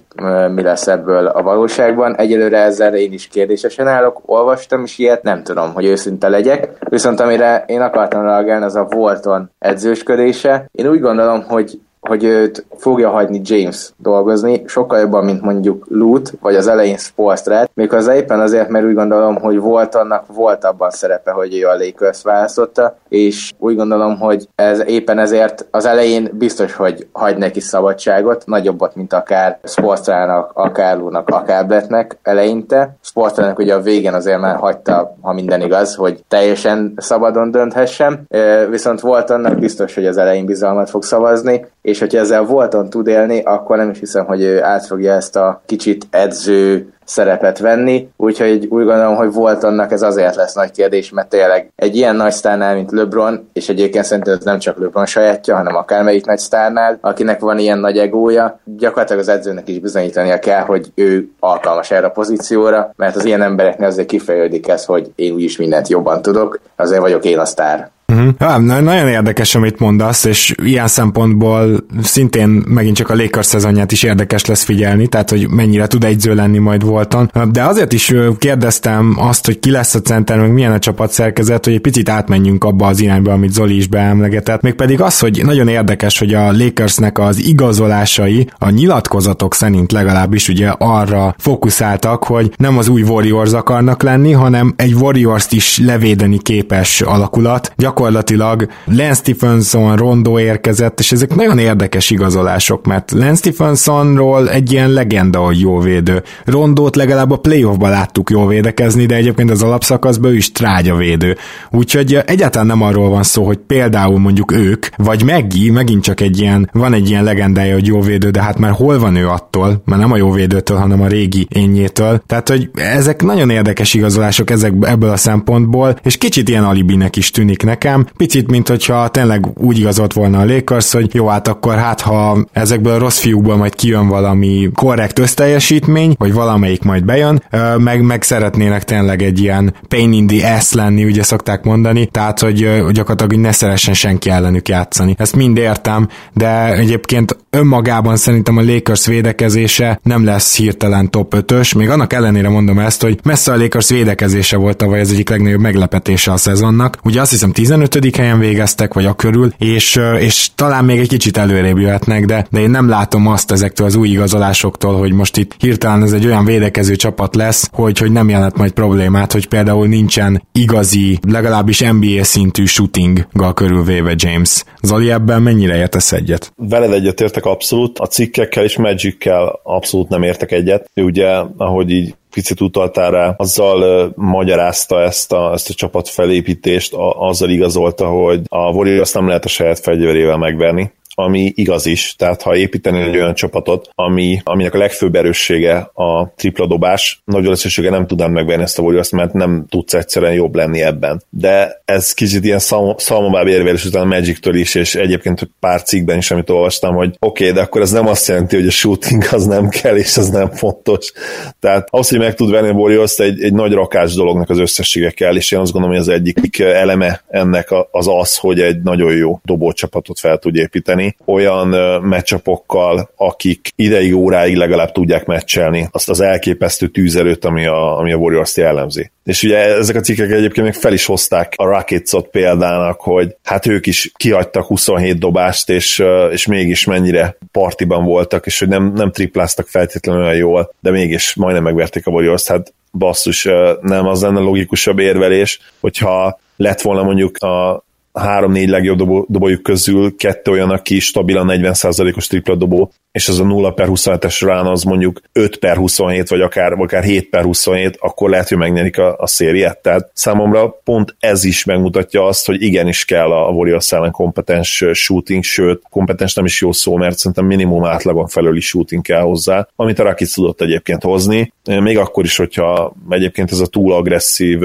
mi 0.54 0.62
lesz 0.62 0.88
ebből 0.88 1.28
a 1.28 1.42
valóságban. 1.42 2.16
Egyelőre 2.16 2.58
ezzel 2.58 2.96
én 2.96 3.14
is 3.14 3.28
kérdésesen 3.28 3.88
állok, 3.88 4.22
olvastam 4.26 4.84
is 4.84 4.98
ilyet, 4.98 5.24
nem 5.24 5.44
tudom, 5.44 5.74
hogy 5.74 5.86
őszinte 5.86 6.30
legyek, 6.30 6.70
viszont 6.80 7.20
amire 7.20 7.64
én 7.68 7.82
akartam 7.82 8.24
reagálni, 8.24 8.66
az 8.66 8.76
a 8.76 8.88
Volton 8.90 9.52
edzősködése. 9.60 10.66
Én 10.72 10.88
úgy 10.88 11.00
gondolom, 11.00 11.44
hogy 11.44 11.80
hogy 12.08 12.24
őt 12.24 12.66
fogja 12.78 13.10
hagyni 13.10 13.42
James 13.44 13.90
dolgozni, 13.98 14.64
sokkal 14.66 15.00
jobban, 15.00 15.26
mint 15.26 15.42
mondjuk 15.42 15.86
Loot, 15.90 16.34
vagy 16.42 16.56
az 16.56 16.68
elején 16.68 16.98
Spolstrát, 16.98 17.70
méghozzá 17.74 18.16
éppen 18.16 18.40
azért, 18.40 18.70
mert 18.70 18.86
úgy 18.86 18.94
gondolom, 18.94 19.36
hogy 19.36 19.60
volt 19.60 19.96
annak 19.96 20.24
volt 20.34 20.64
abban 20.64 20.90
szerepe, 20.90 21.32
hogy 21.32 21.58
ő 21.58 21.68
a 21.68 21.78
Lakers 21.78 22.24
választotta, 22.24 22.98
és 23.10 23.52
úgy 23.58 23.76
gondolom, 23.76 24.20
hogy 24.20 24.48
ez 24.56 24.84
éppen 24.88 25.20
ezért 25.20 25.66
az 25.72 25.86
elején 25.86 26.30
biztos, 26.34 26.74
hogy 26.76 27.08
hagy 27.12 27.38
neki 27.38 27.60
szabadságot, 27.60 28.44
nagyobbat, 28.46 28.96
mint 28.96 29.14
akár 29.14 29.60
Spolstrának, 29.64 30.52
akár 30.54 30.98
Lúnak, 30.98 31.30
akár 31.30 31.68
Brettnek 31.68 32.18
eleinte. 32.24 32.96
Spolstrának 33.02 33.60
ugye 33.60 33.74
a 33.74 33.82
végén 33.82 34.14
azért 34.14 34.40
már 34.40 34.56
hagyta, 34.56 35.16
ha 35.22 35.34
minden 35.34 35.62
igaz, 35.62 35.96
hogy 35.96 36.24
teljesen 36.28 36.94
szabadon 36.98 37.52
dönthessen, 37.52 38.28
viszont 38.70 39.00
volt 39.00 39.30
annak 39.30 39.60
biztos, 39.60 39.96
hogy 39.96 40.06
az 40.06 40.18
elején 40.18 40.46
bizalmat 40.46 40.90
fog 40.90 41.04
szavazni, 41.04 41.66
és 41.82 41.95
hogyha 42.00 42.20
ezzel 42.20 42.44
volton 42.44 42.90
tud 42.90 43.08
élni, 43.08 43.42
akkor 43.42 43.78
nem 43.78 43.90
is 43.90 44.00
hiszem, 44.00 44.26
hogy 44.26 44.42
ő 44.42 44.64
át 44.64 44.86
fogja 44.86 45.14
ezt 45.14 45.36
a 45.36 45.62
kicsit 45.66 46.08
edző 46.10 46.94
szerepet 47.06 47.60
venni, 47.60 48.10
úgyhogy 48.18 48.66
úgy 48.70 48.86
gondolom, 48.86 49.16
hogy 49.16 49.34
volt 49.34 49.64
annak 49.64 49.92
ez 49.92 50.02
azért 50.02 50.36
lesz 50.36 50.54
nagy 50.54 50.72
kérdés, 50.72 51.10
mert 51.10 51.30
tényleg 51.30 51.72
egy 51.76 51.96
ilyen 51.96 52.16
nagy 52.16 52.32
sztárnál, 52.32 52.76
mint 52.76 52.92
LeBron, 52.92 53.50
és 53.54 53.70
egyébként 53.70 54.06
szerintem 54.06 54.34
ez 54.34 54.44
nem 54.44 54.60
csak 54.60 54.78
LeBron 54.78 55.06
sajátja, 55.06 55.56
hanem 55.56 55.76
akármelyik 55.76 56.26
nagy 56.26 56.38
sztárnál, 56.38 56.98
akinek 57.02 57.40
van 57.40 57.60
ilyen 57.60 57.80
nagy 57.80 57.98
egója, 57.98 58.60
gyakorlatilag 58.64 59.22
az 59.22 59.28
edzőnek 59.28 59.68
is 59.68 59.80
bizonyítania 59.80 60.40
kell, 60.40 60.62
hogy 60.62 60.92
ő 60.96 61.30
alkalmas 61.40 61.92
erre 61.92 62.06
a 62.06 62.12
pozícióra, 62.12 62.94
mert 62.96 63.16
az 63.16 63.26
ilyen 63.26 63.42
embereknél 63.42 63.88
azért 63.88 64.08
kifejeződik 64.08 64.68
ez, 64.68 64.86
hogy 64.86 65.12
én 65.16 65.34
úgyis 65.34 65.58
mindent 65.58 65.88
jobban 65.88 66.22
tudok, 66.22 66.60
azért 66.76 67.02
vagyok 67.02 67.26
én 67.26 67.40
a 67.40 67.46
sztár. 67.46 67.94
Uh-huh. 68.08 68.34
Ja, 68.40 68.58
nagyon 68.58 69.08
érdekes, 69.08 69.56
amit 69.56 69.80
mondasz, 69.80 70.24
és 70.24 70.54
ilyen 70.64 70.88
szempontból 70.88 71.86
szintén 72.04 72.64
megint 72.68 72.96
csak 72.96 73.10
a 73.10 73.16
Lakers 73.16 73.46
szezonját 73.46 73.92
is 73.92 74.04
érdekes 74.04 74.46
lesz 74.46 74.64
figyelni, 74.64 75.08
tehát 75.08 75.30
hogy 75.30 75.50
mennyire 75.50 75.88
tud 75.88 76.04
egyző 76.04 76.36
lenni 76.36 76.58
majd 76.58 76.84
voltan. 76.84 77.32
De 77.52 77.64
azért 77.64 77.94
is 77.94 78.14
kérdeztem 78.38 79.16
azt, 79.18 79.46
hogy 79.46 79.60
ki 79.60 79.72
lesz 79.72 79.96
a 79.96 80.02
center, 80.02 80.40
meg 80.40 80.54
milyen 80.54 80.72
a 80.72 80.80
csapatszerkezet, 80.80 81.66
hogy 81.66 81.74
egy 81.74 81.82
picit 81.82 82.10
átmenjünk 82.10 82.64
abba 82.64 82.88
az 82.88 83.00
irányba, 83.00 83.32
amit 83.32 83.54
Zoli 83.54 83.76
is 83.76 83.88
beemlegetett. 83.88 84.62
Mégpedig 84.62 85.02
az, 85.02 85.20
hogy 85.20 85.42
nagyon 85.46 85.68
érdekes, 85.68 86.20
hogy 86.20 86.34
a 86.34 86.52
Lakersnek 86.52 87.20
az 87.20 87.46
igazolásai 87.46 88.50
a 88.58 88.70
nyilatkozatok 88.70 89.54
szerint 89.54 89.92
legalábbis 89.92 90.50
ugye 90.50 90.70
arra 90.78 91.36
fókuszáltak, 91.38 92.24
hogy 92.24 92.52
nem 92.58 92.78
az 92.78 92.88
új 92.88 93.02
Warriors 93.02 93.54
akarnak 93.54 94.04
lenni, 94.04 94.32
hanem 94.32 94.74
egy 94.78 94.94
Warriors-t 94.94 95.52
is 95.52 95.80
levédeni 95.86 96.38
képes 96.38 97.02
alakulat. 97.02 97.74
Gyakorlatilag 97.76 97.94
gyakorlatilag 97.96 98.68
Lance 98.86 99.14
Stephenson, 99.14 99.96
Rondo 99.96 100.40
érkezett, 100.40 101.00
és 101.00 101.12
ezek 101.12 101.36
nagyon 101.36 101.58
érdekes 101.58 102.10
igazolások, 102.10 102.86
mert 102.86 103.12
Lance 103.12 103.36
Stephensonról 103.36 104.50
egy 104.50 104.72
ilyen 104.72 104.90
legenda, 104.90 105.40
hogy 105.40 105.60
jó 105.60 105.80
védő. 105.80 106.24
Rondót 106.46 106.96
legalább 106.96 107.32
a 107.32 107.38
playoffban 107.38 107.90
láttuk 107.90 108.30
jó 108.30 108.46
védekezni, 108.48 109.06
de 109.06 109.16
egyébként 109.16 109.52
az 109.52 109.64
alapszakaszban 109.64 110.32
ő 110.32 110.36
is 110.36 110.52
trágya 110.52 110.96
védő. 110.96 111.38
Úgyhogy 111.72 112.20
egyáltalán 112.26 112.68
nem 112.68 112.82
arról 112.82 113.10
van 113.10 113.24
szó, 113.24 113.46
hogy 113.46 113.58
például 113.58 114.20
mondjuk 114.20 114.52
ők, 114.52 114.86
vagy 114.98 115.24
Meggi, 115.24 115.70
megint 115.70 116.04
csak 116.04 116.22
egy 116.22 116.40
ilyen, 116.40 116.70
van 116.74 116.94
egy 116.94 117.10
ilyen 117.10 117.24
legendája, 117.24 117.74
hogy 117.74 117.88
jó 117.88 118.02
védő, 118.02 118.30
de 118.30 118.42
hát 118.42 118.60
már 118.60 118.72
hol 118.72 119.00
van 119.00 119.16
ő 119.16 119.28
attól, 119.28 119.82
mert 119.86 120.02
nem 120.02 120.12
a 120.12 120.18
jó 120.18 120.32
védőtől, 120.32 120.78
hanem 120.78 121.02
a 121.02 121.08
régi 121.08 121.48
énjétől. 121.50 122.22
Tehát, 122.26 122.50
hogy 122.50 122.70
ezek 122.74 123.22
nagyon 123.22 123.50
érdekes 123.50 123.94
igazolások 123.94 124.50
ezek, 124.50 124.74
ebből 124.82 125.10
a 125.10 125.18
szempontból, 125.18 125.96
és 126.04 126.18
kicsit 126.18 126.50
ilyen 126.50 126.64
alibinek 126.64 127.16
is 127.16 127.32
tűnik 127.32 127.64
nekem, 127.64 127.84
nekem. 127.86 128.06
Picit, 128.18 128.52
mint 128.52 128.68
hogyha 128.68 129.08
tényleg 129.08 129.46
úgy 129.58 129.80
igazolt 129.80 130.14
volna 130.14 130.40
a 130.40 130.46
Lakers, 130.46 130.92
hogy 130.92 131.14
jó, 131.14 131.28
hát 131.28 131.48
akkor 131.48 131.76
hát 131.76 132.02
ha 132.02 132.46
ezekből 132.52 132.94
a 132.94 132.98
rossz 132.98 133.20
fiúkból 133.20 133.56
majd 133.56 133.76
kijön 133.76 134.08
valami 134.08 134.70
korrekt 134.74 135.20
összteljesítmény, 135.20 136.16
vagy 136.18 136.34
valamelyik 136.34 136.84
majd 136.84 137.06
bejön, 137.06 137.44
meg, 137.78 138.02
meg 138.02 138.24
szeretnének 138.24 138.84
tényleg 138.84 139.22
egy 139.22 139.40
ilyen 139.40 139.74
pain 139.88 140.14
in 140.14 140.28
the 140.28 140.56
ass 140.56 140.72
lenni, 140.72 141.04
ugye 141.04 141.24
szokták 141.24 141.64
mondani, 141.64 142.06
tehát, 142.06 142.40
hogy 142.40 142.58
gyakorlatilag 142.92 143.36
ne 143.44 143.52
szeressen 143.52 143.94
senki 143.94 144.30
ellenük 144.30 144.68
játszani. 144.68 145.16
Ezt 145.18 145.36
mind 145.36 145.58
értem, 145.58 146.08
de 146.34 146.74
egyébként 146.74 147.38
önmagában 147.50 148.18
szerintem 148.18 148.58
a 148.58 148.62
Lakers 148.62 149.06
védekezése 149.06 150.00
nem 150.04 150.26
lesz 150.26 150.58
hirtelen 150.58 151.10
top 151.10 151.36
5-ös, 151.38 151.78
még 151.78 151.90
annak 151.90 152.14
ellenére 152.14 152.50
mondom 152.50 152.80
ezt, 152.80 153.02
hogy 153.02 153.20
messze 153.24 153.52
a 153.52 153.58
Lakers 153.58 153.90
védekezése 153.90 154.58
volt 154.58 154.78
tavaly 154.78 155.00
az 155.00 155.12
egyik 155.12 155.30
legnagyobb 155.30 155.60
meglepetése 155.60 156.32
a 156.32 156.38
szezonnak. 156.38 156.98
Ugye 157.04 157.22
azt 157.22 157.32
hiszem 157.32 157.52
15. 157.76 158.16
helyen 158.16 158.40
végeztek, 158.40 158.94
vagy 158.94 159.06
a 159.06 159.14
körül, 159.14 159.54
és, 159.58 160.00
és 160.20 160.50
talán 160.56 160.86
még 160.86 161.00
egy 161.00 161.08
kicsit 161.08 161.38
előrébb 161.38 161.78
jöhetnek, 161.78 162.26
de, 162.26 162.48
de 162.52 162.60
én 162.60 162.70
nem 162.70 162.90
látom 162.90 163.28
azt 163.28 163.52
ezektől 163.52 163.88
az 163.88 163.96
új 163.96 164.10
igazolásoktól, 164.10 164.98
hogy 164.98 165.12
most 165.12 165.38
itt 165.38 165.56
hirtelen 165.60 166.04
ez 166.04 166.12
egy 166.12 166.26
olyan 166.26 166.46
védekező 166.46 166.96
csapat 166.96 167.36
lesz, 167.36 167.70
hogy, 167.74 167.98
hogy 167.98 168.12
nem 168.12 168.30
jelent 168.30 168.58
majd 168.58 168.72
problémát, 168.72 169.32
hogy 169.32 169.48
például 169.48 169.88
nincsen 169.88 170.48
igazi, 170.52 171.20
legalábbis 171.28 171.80
NBA 171.80 172.24
szintű 172.24 172.66
shootinggal 172.66 173.54
körülvéve 173.54 174.14
James. 174.16 174.64
Zoli 174.82 175.12
ebben 175.12 175.42
mennyire 175.42 175.76
értesz 175.76 176.12
egyet? 176.12 176.54
Veled 176.56 176.92
egyet 176.92 177.22
értek 177.22 177.46
abszolút, 177.46 178.00
a 178.00 178.08
cikkekkel 178.08 178.64
és 178.64 178.78
Magic-kel 178.78 179.60
abszolút 179.64 180.10
nem 180.10 180.24
értek 180.24 180.52
egyet. 180.52 180.90
Ugye, 180.96 181.28
ahogy 181.58 181.92
így 181.92 182.16
picit 182.36 182.62
utaltál 182.62 183.12
rá, 183.12 183.34
azzal 183.38 183.82
uh, 183.82 184.12
magyarázta 184.16 185.02
ezt 185.02 185.32
a, 185.32 185.54
ezt 185.54 185.70
a 185.70 185.74
csapat 185.74 186.10
felépítést, 186.10 186.94
a, 186.94 187.28
azzal 187.28 187.50
igazolta, 187.50 188.08
hogy 188.08 188.42
a 188.50 188.72
Warriors 188.72 189.12
nem 189.12 189.28
lehet 189.28 189.46
a 189.46 189.48
saját 189.48 189.80
fegyverével 189.80 190.38
megverni, 190.38 190.92
ami 191.16 191.52
igaz 191.56 191.86
is, 191.86 192.16
tehát 192.18 192.42
ha 192.42 192.56
építeni 192.56 193.02
egy 193.02 193.16
olyan 193.16 193.34
csapatot, 193.34 193.90
ami, 193.96 194.42
aminek 194.44 194.74
a 194.74 194.78
legfőbb 194.78 195.16
erőssége 195.16 195.76
a 195.94 196.34
tripla 196.36 196.68
dobás, 196.68 197.22
nagy 197.26 197.44
valószínűsége 197.44 197.90
nem 197.90 198.08
tudnám 198.08 198.32
megvenni 198.32 198.64
ezt 198.64 198.80
a 198.80 198.82
warriors 198.82 199.10
mert 199.10 199.34
nem 199.34 199.66
tudsz 199.70 199.94
egyszerűen 199.94 200.34
jobb 200.34 200.56
lenni 200.56 200.82
ebben. 200.82 201.24
De 201.30 201.82
ez 201.86 202.14
kicsit 202.14 202.44
ilyen 202.44 202.60
szalmabáb 202.98 203.48
érvényes 203.48 203.86
után 203.86 204.02
a 204.02 204.06
Magic-től 204.06 204.56
is, 204.56 204.76
és 204.76 204.96
egyébként 204.96 205.50
pár 205.60 205.84
cikkben 205.84 206.18
is, 206.18 206.32
amit 206.32 206.50
olvastam, 206.50 206.96
hogy 206.96 207.16
oké, 207.20 207.44
okay, 207.44 207.56
de 207.56 207.62
akkor 207.62 207.82
ez 207.82 207.92
nem 207.92 208.08
azt 208.08 208.28
jelenti, 208.28 208.56
hogy 208.56 208.68
a 208.68 208.72
shooting 208.72 209.24
az 209.32 209.46
nem 209.46 209.70
kell, 209.70 209.96
és 209.96 210.18
az 210.18 210.30
nem 210.30 210.52
fontos. 210.52 211.12
Tehát 211.60 211.88
az, 211.92 212.10
hogy 212.10 212.20
meg 212.20 212.36
tud 212.36 212.52
venni 212.52 212.70
a 212.70 212.72
warriors 212.72 213.18
egy, 213.18 213.44
egy 213.44 213.54
nagy 213.54 213.72
rakás 213.72 214.14
dolognak 214.14 214.50
az 214.50 214.60
összessége 214.60 215.10
kell, 215.10 215.36
és 215.36 215.52
én 215.52 215.60
azt 215.60 215.72
gondolom, 215.72 215.98
hogy 215.98 216.08
az 216.08 216.14
egyik 216.14 216.60
eleme 216.60 217.24
ennek 217.28 217.68
az 217.92 218.08
az, 218.08 218.38
hogy 218.38 218.60
egy 218.60 218.82
nagyon 218.82 219.16
jó 219.16 219.40
dobócsapatot 219.44 220.20
fel 220.20 220.38
tud 220.38 220.56
építeni, 220.56 221.05
játszani 221.06 221.16
olyan 221.26 221.68
meccsapokkal, 222.02 223.10
akik 223.16 223.70
ideig 223.76 224.16
óráig 224.16 224.56
legalább 224.56 224.92
tudják 224.92 225.26
meccselni 225.26 225.88
azt 225.92 226.10
az 226.10 226.22
elképesztő 226.22 226.88
tűzerőt, 226.88 227.46
ami 227.46 227.66
a, 227.66 227.98
ami 227.98 228.14
a 228.14 228.18
Warriors-t 228.18 228.58
jellemzi. 228.58 229.12
És 229.24 229.44
ugye 229.44 229.58
ezek 229.58 229.96
a 229.96 230.00
cikkek 230.00 230.32
egyébként 230.32 230.66
még 230.66 230.76
fel 230.76 230.94
is 230.94 231.06
hozták 231.06 231.54
a 231.56 231.66
Rockets-ot 231.66 232.28
példának, 232.28 233.02
hogy 233.02 233.36
hát 233.44 233.66
ők 233.66 233.86
is 233.86 234.12
kihagytak 234.16 234.66
27 234.66 235.18
dobást, 235.18 235.70
és, 235.70 236.04
és 236.32 236.46
mégis 236.46 236.86
mennyire 236.86 237.38
partiban 237.52 238.04
voltak, 238.04 238.46
és 238.46 238.60
hogy 238.60 238.68
nem, 238.68 238.94
nem 238.96 239.12
tripláztak 239.12 239.68
feltétlenül 239.68 240.22
olyan 240.22 240.36
jól, 240.36 240.74
de 240.80 240.92
mégis 240.92 241.36
majdnem 241.36 241.64
megverték 241.64 242.08
a 242.08 242.12
Warriors-t. 242.12 242.48
Hát 242.48 242.74
basszus, 242.92 243.44
nem 243.82 244.08
az 244.08 244.22
lenne 244.22 244.40
logikusabb 244.40 245.00
érvelés, 245.00 245.60
hogyha 245.80 246.40
lett 246.58 246.82
volna 246.82 247.04
mondjuk 247.04 247.38
a 247.38 247.85
három-négy 248.16 248.70
legjobb 248.70 248.98
dobó, 248.98 249.26
dobójuk 249.30 249.64
közül 249.64 250.16
kettő 250.16 250.52
olyan, 250.52 250.70
aki 250.70 251.00
stabilan 251.00 251.48
40%-os 251.52 252.28
tripla 252.28 252.56
dobó, 252.56 252.92
és 253.12 253.28
az 253.28 253.40
a 253.40 253.44
0 253.44 253.72
per 253.72 253.88
27-es 253.90 254.42
rán 254.46 254.66
az 254.66 254.84
mondjuk 254.84 255.22
5 255.32 255.58
per 255.58 255.78
27, 255.78 256.30
vagy 256.30 256.42
akár, 256.42 256.72
akár 256.72 257.04
7 257.04 257.30
per 257.30 257.44
27, 257.44 257.98
akkor 258.00 258.30
lehet, 258.30 258.50
hogy 258.50 258.58
megnyerik 258.58 258.98
a, 258.98 259.16
a 259.18 259.28
szériát. 259.28 259.82
Tehát 259.82 260.10
számomra 260.14 260.70
pont 260.84 261.16
ez 261.20 261.44
is 261.44 261.64
megmutatja 261.64 262.26
azt, 262.26 262.46
hogy 262.46 262.62
igenis 262.62 263.06
kell 263.06 263.32
a 263.32 263.50
Warriors 263.50 263.92
ellen 263.92 264.12
kompetens 264.12 264.84
shooting, 264.94 265.44
sőt, 265.44 265.82
kompetens 265.90 266.34
nem 266.34 266.46
is 266.46 266.62
jó 266.62 266.72
szó, 266.72 266.96
mert 266.96 267.18
szerintem 267.18 267.46
minimum 267.46 267.86
átlagon 267.86 268.28
felüli 268.28 268.60
shooting 268.60 269.02
kell 269.02 269.22
hozzá, 269.22 269.68
amit 269.76 270.00
a 270.00 270.04
Rakic 270.04 270.34
tudott 270.34 270.62
egyébként 270.62 271.04
hozni, 271.04 271.54
még 271.66 271.98
akkor 271.98 272.24
is, 272.24 272.38
hogyha 272.38 272.96
egyébként 273.10 273.52
ez 273.52 273.60
a 273.60 273.68
túl 273.68 273.94
agresszív 273.94 274.60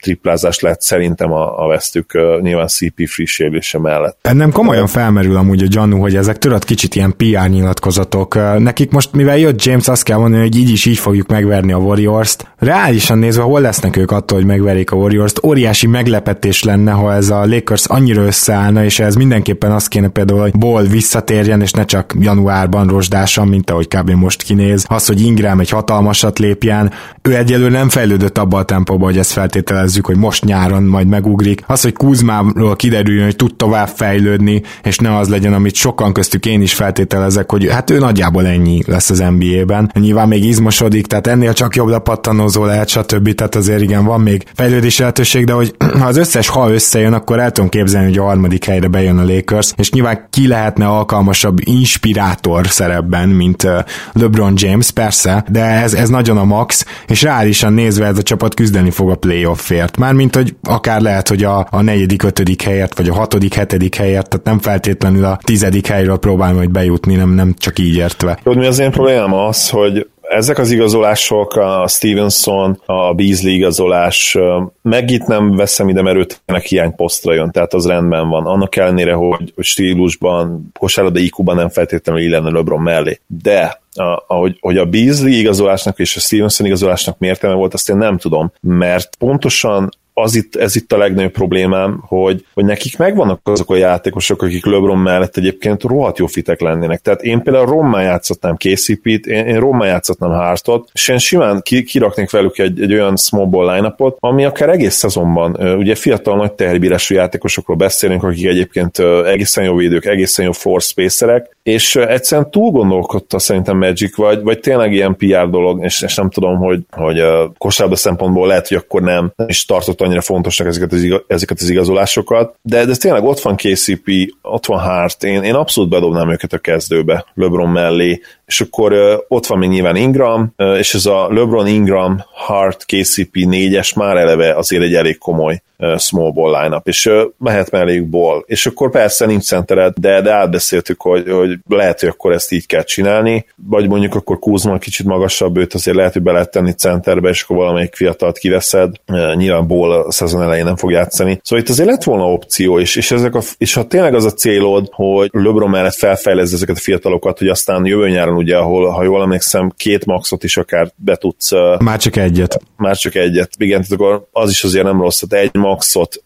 triplázás 0.00 0.60
lett 0.60 0.80
szerintem 0.80 1.32
a, 1.32 1.64
a 1.64 1.66
vesztük 1.66 2.12
nyilván 2.40 2.68
CP 2.68 2.91
free 2.96 3.26
sérülése 3.26 3.78
mellett. 3.78 4.28
Nem 4.32 4.52
komolyan 4.52 4.86
felmerül 4.86 5.36
amúgy 5.36 5.62
a 5.62 5.66
gyanú, 5.66 6.00
hogy 6.00 6.16
ezek 6.16 6.38
tudod 6.38 6.64
kicsit 6.64 6.94
ilyen 6.94 7.14
PR 7.16 7.48
nyilatkozatok. 7.48 8.58
Nekik 8.58 8.90
most, 8.90 9.12
mivel 9.12 9.38
jött 9.38 9.64
James, 9.64 9.88
azt 9.88 10.02
kell 10.02 10.18
mondani, 10.18 10.42
hogy 10.42 10.56
így 10.56 10.70
is 10.70 10.86
így 10.86 10.98
fogjuk 10.98 11.26
megverni 11.26 11.72
a 11.72 11.76
Warriors-t. 11.76 12.46
Reálisan 12.58 13.18
nézve, 13.18 13.42
hol 13.42 13.60
lesznek 13.60 13.96
ők 13.96 14.10
attól, 14.10 14.38
hogy 14.38 14.46
megverik 14.46 14.90
a 14.90 14.96
Warriors-t? 14.96 15.44
Óriási 15.44 15.86
meglepetés 15.86 16.62
lenne, 16.62 16.90
ha 16.90 17.12
ez 17.12 17.30
a 17.30 17.46
Lakers 17.46 17.84
annyira 17.86 18.22
összeállna, 18.22 18.84
és 18.84 18.98
ez 18.98 19.14
mindenképpen 19.14 19.70
azt 19.72 19.88
kéne 19.88 20.08
például, 20.08 20.40
hogy 20.40 20.58
Ball 20.58 20.82
visszatérjen, 20.82 21.60
és 21.60 21.70
ne 21.70 21.84
csak 21.84 22.14
januárban 22.20 22.86
rozsdásan, 22.86 23.48
mint 23.48 23.70
ahogy 23.70 23.88
kb. 23.88 24.10
most 24.10 24.42
kinéz. 24.42 24.84
Az, 24.88 25.06
hogy 25.06 25.20
Ingram 25.20 25.60
egy 25.60 25.70
hatalmasat 25.70 26.38
lépjen, 26.38 26.92
ő 27.22 27.36
egyelőre 27.36 27.70
nem 27.70 27.88
fejlődött 27.88 28.38
abba 28.38 28.58
a 28.58 28.64
tempóba, 28.64 29.04
hogy 29.04 29.18
ezt 29.18 29.32
feltételezzük, 29.32 30.06
hogy 30.06 30.16
most 30.16 30.44
nyáron 30.44 30.82
majd 30.82 31.06
megugrik. 31.06 31.62
Az, 31.66 31.82
hogy 31.82 31.92
Kuzmáról 31.92 32.76
kiderüljön, 32.82 33.24
hogy 33.24 33.36
tud 33.36 33.54
tovább 33.54 33.88
fejlődni, 33.88 34.62
és 34.82 34.98
ne 34.98 35.16
az 35.16 35.28
legyen, 35.28 35.52
amit 35.52 35.74
sokan 35.74 36.12
köztük 36.12 36.46
én 36.46 36.62
is 36.62 36.74
feltételezek, 36.74 37.50
hogy 37.50 37.68
hát 37.70 37.90
ő 37.90 37.98
nagyjából 37.98 38.46
ennyi 38.46 38.82
lesz 38.86 39.10
az 39.10 39.24
NBA-ben. 39.38 39.90
Nyilván 40.00 40.28
még 40.28 40.44
izmosodik, 40.44 41.06
tehát 41.06 41.26
ennél 41.26 41.52
csak 41.52 41.76
jobb 41.76 41.88
lepattanózó 41.88 42.64
lehet, 42.64 42.88
stb. 42.88 43.34
Tehát 43.34 43.54
azért 43.54 43.80
igen, 43.80 44.04
van 44.04 44.20
még 44.20 44.44
fejlődési 44.54 45.00
lehetőség, 45.00 45.44
de 45.44 45.52
hogy 45.52 45.74
ha 46.00 46.06
az 46.06 46.16
összes 46.16 46.48
ha 46.48 46.72
összejön, 46.72 47.12
akkor 47.12 47.38
el 47.38 47.50
tudom 47.50 47.70
képzelni, 47.70 48.06
hogy 48.06 48.18
a 48.18 48.22
harmadik 48.22 48.64
helyre 48.64 48.88
bejön 48.88 49.18
a 49.18 49.24
Lakers, 49.24 49.72
és 49.76 49.90
nyilván 49.90 50.26
ki 50.30 50.46
lehetne 50.46 50.86
alkalmasabb 50.86 51.58
inspirátor 51.64 52.66
szerepben, 52.66 53.28
mint 53.28 53.66
LeBron 54.12 54.52
James, 54.56 54.90
persze, 54.90 55.44
de 55.50 55.64
ez, 55.64 55.94
ez 55.94 56.08
nagyon 56.08 56.36
a 56.36 56.44
max, 56.44 56.86
és 57.06 57.22
reálisan 57.22 57.72
nézve 57.72 58.06
ez 58.06 58.18
a 58.18 58.22
csapat 58.22 58.54
küzdeni 58.54 58.90
fog 58.90 59.10
a 59.10 59.16
playoffért. 59.16 59.96
Mármint, 59.96 60.34
hogy 60.34 60.54
akár 60.62 61.00
lehet, 61.00 61.28
hogy 61.28 61.44
a, 61.44 61.66
a 61.70 61.82
negyedik, 61.82 62.22
ötödik 62.22 62.62
helyet, 62.72 62.96
vagy 62.96 63.08
a 63.08 63.14
hatodik, 63.14 63.54
hetedik 63.54 63.94
helyet, 63.94 64.28
tehát 64.28 64.46
nem 64.46 64.58
feltétlenül 64.58 65.24
a 65.24 65.38
tizedik 65.42 65.86
helyről 65.86 66.18
próbál 66.18 66.52
majd 66.52 66.70
bejutni, 66.70 67.14
nem, 67.14 67.30
nem 67.30 67.54
csak 67.58 67.78
így 67.78 67.96
értve. 67.96 68.38
Tudod, 68.42 68.58
mi 68.58 68.66
az 68.66 68.78
én 68.78 68.90
problémám 68.90 69.32
az, 69.32 69.70
hogy 69.70 70.06
ezek 70.20 70.58
az 70.58 70.70
igazolások, 70.70 71.54
a 71.54 71.88
Stevenson, 71.88 72.82
a 72.86 73.14
Beasley 73.14 73.52
igazolás, 73.52 74.38
meg 74.82 75.10
itt 75.10 75.26
nem 75.26 75.56
veszem 75.56 75.88
ide, 75.88 76.02
mert 76.02 76.16
őt 76.16 76.42
hiány 76.62 76.94
posztra 76.94 77.34
jön, 77.34 77.50
tehát 77.50 77.74
az 77.74 77.86
rendben 77.86 78.28
van. 78.28 78.46
Annak 78.46 78.76
ellenére, 78.76 79.12
hogy, 79.12 79.52
stílusban, 79.58 80.70
kosárlabda 80.78 81.18
IQ-ban 81.18 81.56
nem 81.56 81.68
feltétlenül 81.68 82.22
illene 82.22 82.50
LeBron 82.50 82.80
mellé. 82.80 83.20
De 83.26 83.80
ahogy, 84.26 84.56
hogy 84.60 84.76
a 84.76 84.84
Beasley 84.84 85.32
igazolásnak 85.32 85.98
és 85.98 86.16
a 86.16 86.20
Stevenson 86.20 86.66
igazolásnak 86.66 87.18
miért 87.18 87.42
volt, 87.42 87.74
azt 87.74 87.88
én 87.88 87.96
nem 87.96 88.18
tudom, 88.18 88.52
mert 88.60 89.16
pontosan 89.16 89.88
az 90.14 90.34
itt, 90.34 90.56
ez 90.56 90.76
itt 90.76 90.92
a 90.92 90.96
legnagyobb 90.96 91.32
problémám, 91.32 92.02
hogy, 92.06 92.46
hogy 92.54 92.64
nekik 92.64 92.98
megvannak 92.98 93.40
azok 93.42 93.70
a 93.70 93.76
játékosok, 93.76 94.42
akik 94.42 94.66
LeBron 94.66 94.98
mellett 94.98 95.36
egyébként 95.36 95.82
rohadt 95.82 96.18
jó 96.18 96.26
fitek 96.26 96.60
lennének. 96.60 97.00
Tehát 97.00 97.22
én 97.22 97.42
például 97.42 97.66
Rommá 97.66 98.02
játszottam 98.02 98.56
KCP-t, 98.56 99.26
én, 99.26 99.46
én 99.46 99.60
Rommá 99.60 99.86
játszottam 99.86 100.30
Hartot, 100.30 100.90
és 100.92 101.08
én 101.08 101.18
simán 101.18 101.60
ki, 101.62 101.82
kiraknék 101.82 102.30
velük 102.30 102.58
egy, 102.58 102.80
egy 102.80 102.92
olyan 102.92 103.16
small 103.16 103.46
ball 103.46 103.74
line 103.74 103.94
ami 104.18 104.44
akár 104.44 104.68
egész 104.68 104.94
szezonban, 104.94 105.76
ugye 105.76 105.94
fiatal 105.94 106.36
nagy 106.36 106.52
teherbírású 106.52 107.14
játékosokról 107.14 107.76
beszélünk, 107.76 108.22
akik 108.22 108.46
egyébként 108.46 108.98
egészen 109.26 109.64
jó 109.64 109.74
védők, 109.74 110.04
egészen 110.04 110.44
jó 110.44 110.52
force 110.52 110.88
spacerek, 110.88 111.56
és 111.62 111.96
egyszerűen 111.96 112.50
túl 112.50 112.70
gondolkodta 112.70 113.38
szerintem 113.38 113.76
Magic, 113.76 114.16
vagy, 114.16 114.42
vagy 114.42 114.60
tényleg 114.60 114.92
ilyen 114.92 115.16
PR 115.16 115.50
dolog, 115.50 115.84
és, 115.84 116.02
és 116.02 116.14
nem 116.14 116.30
tudom, 116.30 116.56
hogy, 116.56 116.80
hogy 116.90 117.18
a 117.20 117.52
kosárba 117.58 117.96
szempontból 117.96 118.46
lehet, 118.46 118.68
hogy 118.68 118.76
akkor 118.76 119.02
nem, 119.02 119.32
nem 119.36 119.48
is 119.48 119.64
tartott 119.64 120.00
annyira 120.00 120.20
fontosnak 120.20 120.66
ezeket 120.66 120.92
az, 120.92 121.02
igaz, 121.02 121.22
ezeket 121.26 121.60
az 121.60 121.68
igazolásokat, 121.68 122.54
de, 122.62 122.84
de 122.84 122.96
tényleg 122.96 123.24
ott 123.24 123.40
van 123.40 123.56
KCP, 123.56 124.10
ott 124.42 124.66
van 124.66 124.78
Hart, 124.78 125.24
én, 125.24 125.42
én 125.42 125.54
abszolút 125.54 125.90
bedobnám 125.90 126.30
őket 126.30 126.52
a 126.52 126.58
kezdőbe, 126.58 127.24
LeBron 127.34 127.68
mellé, 127.68 128.20
és 128.52 128.60
akkor 128.60 128.94
ott 129.28 129.46
van 129.46 129.58
még 129.58 129.68
nyilván 129.68 129.96
Ingram, 129.96 130.54
és 130.78 130.94
ez 130.94 131.06
a 131.06 131.28
LeBron 131.30 131.66
Ingram 131.66 132.24
Hart 132.32 132.84
KCP 132.84 133.30
4-es 133.32 133.96
már 133.96 134.16
eleve 134.16 134.54
azért 134.56 134.82
egy 134.82 134.94
elég 134.94 135.18
komoly 135.18 135.62
small 135.98 136.32
ball 136.32 136.62
line-up, 136.62 136.88
és 136.88 137.10
mehet 137.38 137.70
melléjük 137.70 138.06
ball, 138.06 138.42
és 138.46 138.66
akkor 138.66 138.90
persze 138.90 139.26
nincs 139.26 139.44
centered, 139.44 139.94
de, 139.96 140.20
de 140.20 140.32
átbeszéltük, 140.32 141.00
hogy, 141.00 141.30
hogy 141.30 141.58
lehet, 141.68 142.00
hogy 142.00 142.08
akkor 142.08 142.32
ezt 142.32 142.52
így 142.52 142.66
kell 142.66 142.82
csinálni, 142.82 143.46
vagy 143.68 143.88
mondjuk 143.88 144.14
akkor 144.14 144.38
Kuzma 144.38 144.78
kicsit 144.78 145.06
magasabb, 145.06 145.56
őt 145.56 145.74
azért 145.74 145.96
lehet, 145.96 146.12
hogy 146.12 146.22
be 146.22 146.32
lehet 146.32 146.50
tenni 146.50 146.72
centerbe, 146.72 147.28
és 147.28 147.42
akkor 147.42 147.56
valamelyik 147.56 147.94
fiatalt 147.94 148.38
kiveszed, 148.38 148.94
nyilván 149.34 149.66
ball 149.66 149.92
a 149.92 150.12
szezon 150.12 150.42
elején 150.42 150.64
nem 150.64 150.76
fog 150.76 150.90
játszani. 150.90 151.40
Szóval 151.42 151.64
itt 151.64 151.70
azért 151.70 151.88
lett 151.88 152.04
volna 152.04 152.32
opció, 152.32 152.78
és, 152.78 152.96
és, 152.96 153.10
ezek 153.10 153.34
a, 153.34 153.40
és 153.58 153.74
ha 153.74 153.86
tényleg 153.86 154.14
az 154.14 154.24
a 154.24 154.32
célod, 154.32 154.88
hogy 154.90 155.30
LeBron 155.32 155.70
mellett 155.70 155.94
felfejleszd 155.94 156.54
ezeket 156.54 156.76
a 156.76 156.80
fiatalokat, 156.80 157.38
hogy 157.38 157.48
aztán 157.48 157.86
jövő 157.86 158.08
nyáron 158.08 158.34
ugye, 158.42 158.56
ahol, 158.56 158.88
ha 158.88 159.02
jól 159.02 159.22
emlékszem, 159.22 159.72
két 159.76 160.06
maxot 160.06 160.44
is 160.44 160.56
akár 160.56 160.92
be 160.96 161.16
tudsz. 161.16 161.50
Már 161.78 161.98
csak 161.98 162.16
egyet. 162.16 162.60
Már 162.76 162.96
csak 162.96 163.14
egyet. 163.14 163.50
Igen, 163.56 163.82
tehát 163.82 163.92
akkor 163.92 164.28
az 164.32 164.50
is 164.50 164.64
azért 164.64 164.84
nem 164.84 165.00
rossz. 165.00 165.22
Tehát 165.28 165.44
egy 165.44 165.60
maxot 165.60 166.22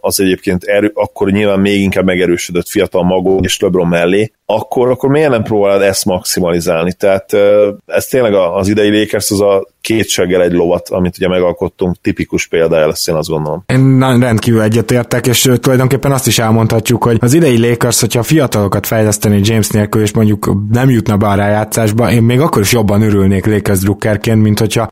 az 0.00 0.20
egyébként 0.20 0.64
erő, 0.64 0.90
akkor 0.94 1.30
nyilván 1.30 1.60
még 1.60 1.80
inkább 1.80 2.04
megerősödött 2.04 2.68
fiatal 2.68 3.02
magó 3.02 3.40
és 3.42 3.60
LeBron 3.60 3.88
mellé, 3.88 4.32
akkor, 4.46 4.90
akkor 4.90 5.10
miért 5.10 5.30
nem 5.30 5.42
próbálod 5.42 5.82
ezt 5.82 6.04
maximalizálni? 6.04 6.92
Tehát 6.92 7.32
ez 7.86 8.06
tényleg 8.06 8.34
az 8.34 8.68
idei 8.68 8.98
Lakers 8.98 9.30
az 9.30 9.40
a 9.40 9.66
két 9.86 10.08
seggel 10.08 10.42
egy 10.42 10.52
lovat, 10.52 10.88
amit 10.88 11.16
ugye 11.16 11.28
megalkottunk, 11.28 11.96
tipikus 12.00 12.46
példája 12.46 12.86
lesz, 12.86 13.06
én 13.06 13.14
azt 13.14 13.28
gondolom. 13.28 13.62
Én 13.66 14.20
rendkívül 14.20 14.62
egyetértek, 14.62 15.26
és 15.26 15.50
tulajdonképpen 15.60 16.12
azt 16.12 16.26
is 16.26 16.38
elmondhatjuk, 16.38 17.04
hogy 17.04 17.18
az 17.20 17.34
idei 17.34 17.58
Lakers, 17.58 18.00
hogyha 18.00 18.20
a 18.20 18.22
fiatalokat 18.22 18.86
fejleszteni 18.86 19.40
James 19.42 19.68
nélkül, 19.68 20.02
és 20.02 20.12
mondjuk 20.12 20.56
nem 20.70 20.90
jutna 20.90 21.16
be 21.16 21.26
a 21.26 21.34
rájátszásba, 21.34 22.10
én 22.10 22.22
még 22.22 22.40
akkor 22.40 22.62
is 22.62 22.72
jobban 22.72 23.02
örülnék 23.02 23.46
Lakers 23.46 23.78
drukkerként, 23.78 24.42
mint 24.42 24.58
hogyha 24.58 24.82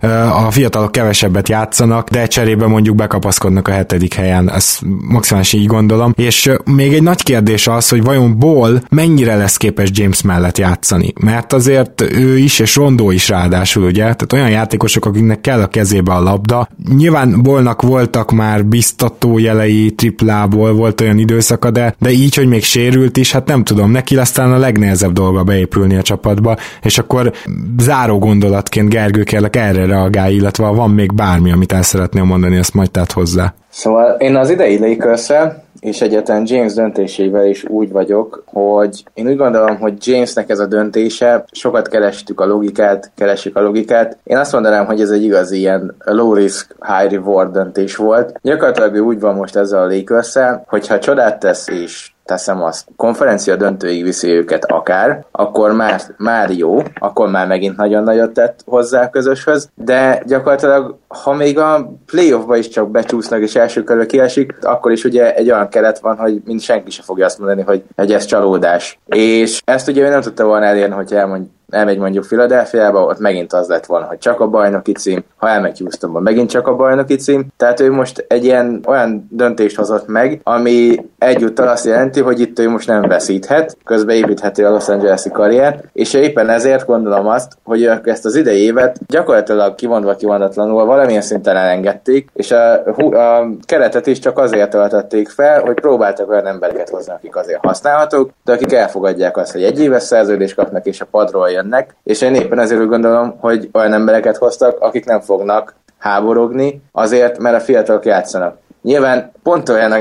a 0.47 0.51
fiatalok 0.51 0.93
kevesebbet 0.93 1.49
játszanak, 1.49 2.11
de 2.11 2.27
cserébe 2.27 2.67
mondjuk 2.67 2.97
bekapaszkodnak 2.97 3.69
a 3.69 3.73
hetedik 3.73 4.15
helyen. 4.15 4.51
Ezt 4.51 4.81
maximális 5.09 5.53
így 5.53 5.67
gondolom. 5.67 6.13
És 6.17 6.51
még 6.65 6.93
egy 6.93 7.03
nagy 7.03 7.23
kérdés 7.23 7.67
az, 7.67 7.89
hogy 7.89 8.03
vajon 8.03 8.39
Ball 8.39 8.81
mennyire 8.91 9.37
lesz 9.37 9.57
képes 9.57 9.89
James 9.93 10.23
mellett 10.23 10.59
játszani. 10.59 11.13
Mert 11.21 11.53
azért 11.53 12.01
ő 12.01 12.39
is, 12.39 12.59
és 12.59 12.77
Rondó 12.77 13.11
is 13.11 13.29
ráadásul, 13.29 13.85
ugye? 13.85 14.03
Tehát 14.03 14.33
olyan 14.33 14.49
játékosok, 14.85 15.07
akiknek 15.07 15.41
kell 15.41 15.61
a 15.61 15.67
kezébe 15.67 16.13
a 16.13 16.23
labda. 16.23 16.69
Nyilván 16.97 17.43
Bolnak 17.43 17.83
voltak 17.83 18.33
már 18.33 18.65
biztató 18.65 19.39
jelei 19.39 19.91
triplából, 19.91 20.73
volt 20.73 21.01
olyan 21.01 21.19
időszaka, 21.19 21.71
de, 21.71 21.95
de 21.99 22.11
így, 22.11 22.35
hogy 22.35 22.49
még 22.49 22.65
sérült 22.65 23.17
is, 23.17 23.33
hát 23.33 23.47
nem 23.47 23.65
tudom, 23.65 23.91
neki 23.91 24.19
talán 24.35 24.53
a 24.53 24.59
legnehezebb 24.59 25.13
dolga 25.13 25.45
beépülni 25.45 25.97
a 25.97 26.03
csapatba, 26.03 26.57
és 26.83 26.99
akkor 26.99 27.33
záró 27.79 28.19
gondolatként 28.19 28.89
Gergő 28.89 29.23
kérlek 29.23 29.57
erre 29.57 29.87
reagálj, 29.87 30.35
illetve 30.35 30.67
van 30.67 30.91
még 30.91 31.15
bármi, 31.15 31.53
amit 31.53 31.73
el 31.73 31.83
szeretnél 31.83 32.25
mondani, 32.25 32.57
azt 32.57 32.75
majd 32.75 32.91
tett 32.91 33.13
hozzá. 33.13 33.55
Szóval 33.75 34.15
én 34.19 34.37
az 34.37 34.51
idei 34.51 34.79
lakers 34.79 35.33
és 35.81 36.01
egyetlen 36.01 36.43
James 36.47 36.75
döntésével 36.75 37.47
is 37.47 37.65
úgy 37.65 37.93
vagyok, 37.93 38.43
hogy 38.47 39.05
én 39.15 39.29
úgy 39.29 39.37
gondolom, 39.37 39.79
hogy 39.79 40.07
Jamesnek 40.07 40.51
ez 40.51 40.59
a 40.59 40.67
döntése, 40.67 41.45
sokat 41.53 41.89
kerestük 41.89 42.41
a 42.41 42.47
logikát, 42.47 43.11
keresik 43.17 43.57
a 43.57 43.61
logikát. 43.61 44.19
Én 44.25 44.37
azt 44.37 44.53
mondanám, 44.53 44.87
hogy 44.87 45.01
ez 45.01 45.11
egy 45.11 45.23
igaz 45.23 45.51
ilyen 45.51 45.95
low 46.05 46.35
risk, 46.35 46.77
high 46.81 47.13
reward 47.13 47.53
döntés 47.53 47.97
volt. 47.97 48.39
Gyakorlatilag 48.43 49.07
úgy 49.07 49.21
van 49.21 49.35
most 49.35 49.57
ezzel 49.57 49.83
a 49.83 49.87
lakers 49.87 50.39
hogyha 50.67 50.99
csodát 50.99 51.39
tesz 51.39 51.69
és 51.69 52.14
teszem 52.25 52.63
azt, 52.63 52.87
konferencia 52.97 53.57
döntőig 53.57 54.03
viszi 54.03 54.31
őket 54.31 54.65
akár, 54.65 55.25
akkor 55.31 55.73
már, 55.73 56.01
már 56.17 56.51
jó, 56.51 56.83
akkor 56.99 57.31
már 57.31 57.47
megint 57.47 57.77
nagyon 57.77 58.03
nagyot 58.03 58.33
tett 58.33 58.61
hozzá 58.67 59.03
a 59.03 59.11
közöshöz, 59.11 59.69
de 59.75 60.23
gyakorlatilag, 60.27 60.97
ha 61.09 61.33
még 61.33 61.59
a 61.59 61.93
playoffba 62.07 62.57
is 62.57 62.69
csak 62.69 62.91
becsúsznak 62.91 63.41
és 63.41 63.55
első 63.55 63.83
körbe 63.83 64.07
kiesik, 64.07 64.57
akkor 64.63 64.93
is 64.93 65.05
ugye 65.05 65.35
egy 65.35 65.51
olyan 65.51 65.69
keret 65.69 65.99
van, 65.99 66.17
hogy 66.17 66.41
mind 66.45 66.61
senki 66.61 66.91
se 66.91 67.03
fogja 67.03 67.25
azt 67.25 67.39
mondani, 67.39 67.63
hogy, 67.63 67.85
hogy 67.97 68.13
ez 68.13 68.25
csalódás. 68.25 68.99
És 69.07 69.63
ezt 69.65 69.89
ugye 69.89 70.03
ő 70.03 70.09
nem 70.09 70.21
tudta 70.21 70.45
volna 70.45 70.65
elérni, 70.65 70.95
hogy 70.95 71.13
elmondja 71.13 71.53
elmegy 71.75 71.99
mondjuk 71.99 72.27
Philadelphiába, 72.27 73.05
ott 73.05 73.19
megint 73.19 73.53
az 73.53 73.69
lett 73.69 73.87
volna, 73.87 74.07
hogy 74.07 74.19
csak 74.19 74.41
a 74.41 74.49
bajnoki 74.49 74.93
cím, 74.93 75.25
ha 75.45 75.51
elmegy 75.51 75.79
Houstonba, 75.79 76.21
megint 76.21 76.51
csak 76.51 76.69
a 76.69 76.77
bajnoki 76.77 77.17
cím. 77.17 77.47
Tehát 77.57 77.81
ő 77.81 77.93
most 77.93 78.25
egy 78.29 78.45
ilyen 78.45 78.81
olyan 78.87 79.29
döntést 79.31 79.77
hozott 79.77 80.07
meg, 80.07 80.41
ami 80.43 81.05
egyúttal 81.19 81.69
azt 81.69 81.85
jelenti, 81.85 82.21
hogy 82.21 82.41
itt 82.41 82.59
ő 82.59 82.69
most 82.69 82.89
nem 82.89 83.03
veszíthet, 83.03 83.77
közben 83.85 84.17
építheti 84.17 84.63
a 84.63 84.71
Los 84.71 84.89
Angeles-i 84.89 85.31
karrier, 85.31 85.85
és 85.93 86.15
éppen 86.15 86.49
ezért 86.49 86.87
gondolom 86.87 87.27
azt, 87.27 87.53
hogy 87.65 87.91
ezt 88.05 88.25
az 88.25 88.37
idei 88.37 88.63
évet 88.63 88.99
gyakorlatilag 89.07 89.75
kivonva 89.75 90.17
kivonatlanul 90.17 90.85
valamilyen 90.85 91.23
szinten 91.23 91.57
elengedték, 91.57 92.29
és 92.33 92.51
a, 92.51 92.73
a 92.97 93.49
keretet 93.65 94.07
is 94.07 94.19
csak 94.19 94.39
azért 94.39 94.71
töltötték 94.71 95.29
fel, 95.29 95.61
hogy 95.61 95.75
próbáltak 95.75 96.31
olyan 96.31 96.47
embereket 96.47 96.89
hozni, 96.89 97.13
akik 97.13 97.37
azért 97.37 97.65
használhatók, 97.65 98.31
de 98.45 98.53
akik 98.53 98.73
elfogadják 98.73 99.37
azt, 99.37 99.53
hogy 99.53 99.63
egy 99.63 99.81
éves 99.81 100.03
szerződést 100.03 100.55
kapnak, 100.55 100.87
és 100.87 101.01
a 101.01 101.07
padról 101.11 101.51
jön 101.51 101.63
jönnek, 101.65 101.97
és 102.03 102.21
én 102.21 102.35
éppen 102.35 102.59
ezért 102.59 102.87
gondolom, 102.87 103.37
hogy 103.41 103.69
olyan 103.73 103.93
embereket 103.93 104.37
hoztak, 104.37 104.81
akik 104.81 105.05
nem 105.05 105.21
fognak 105.35 105.75
háborogni, 105.99 106.83
azért, 106.93 107.39
mert 107.39 107.57
a 107.57 107.61
fiatalok 107.61 108.05
játszanak. 108.05 108.57
Nyilván 108.83 109.33
pont 109.43 109.69
olyan, 109.69 109.93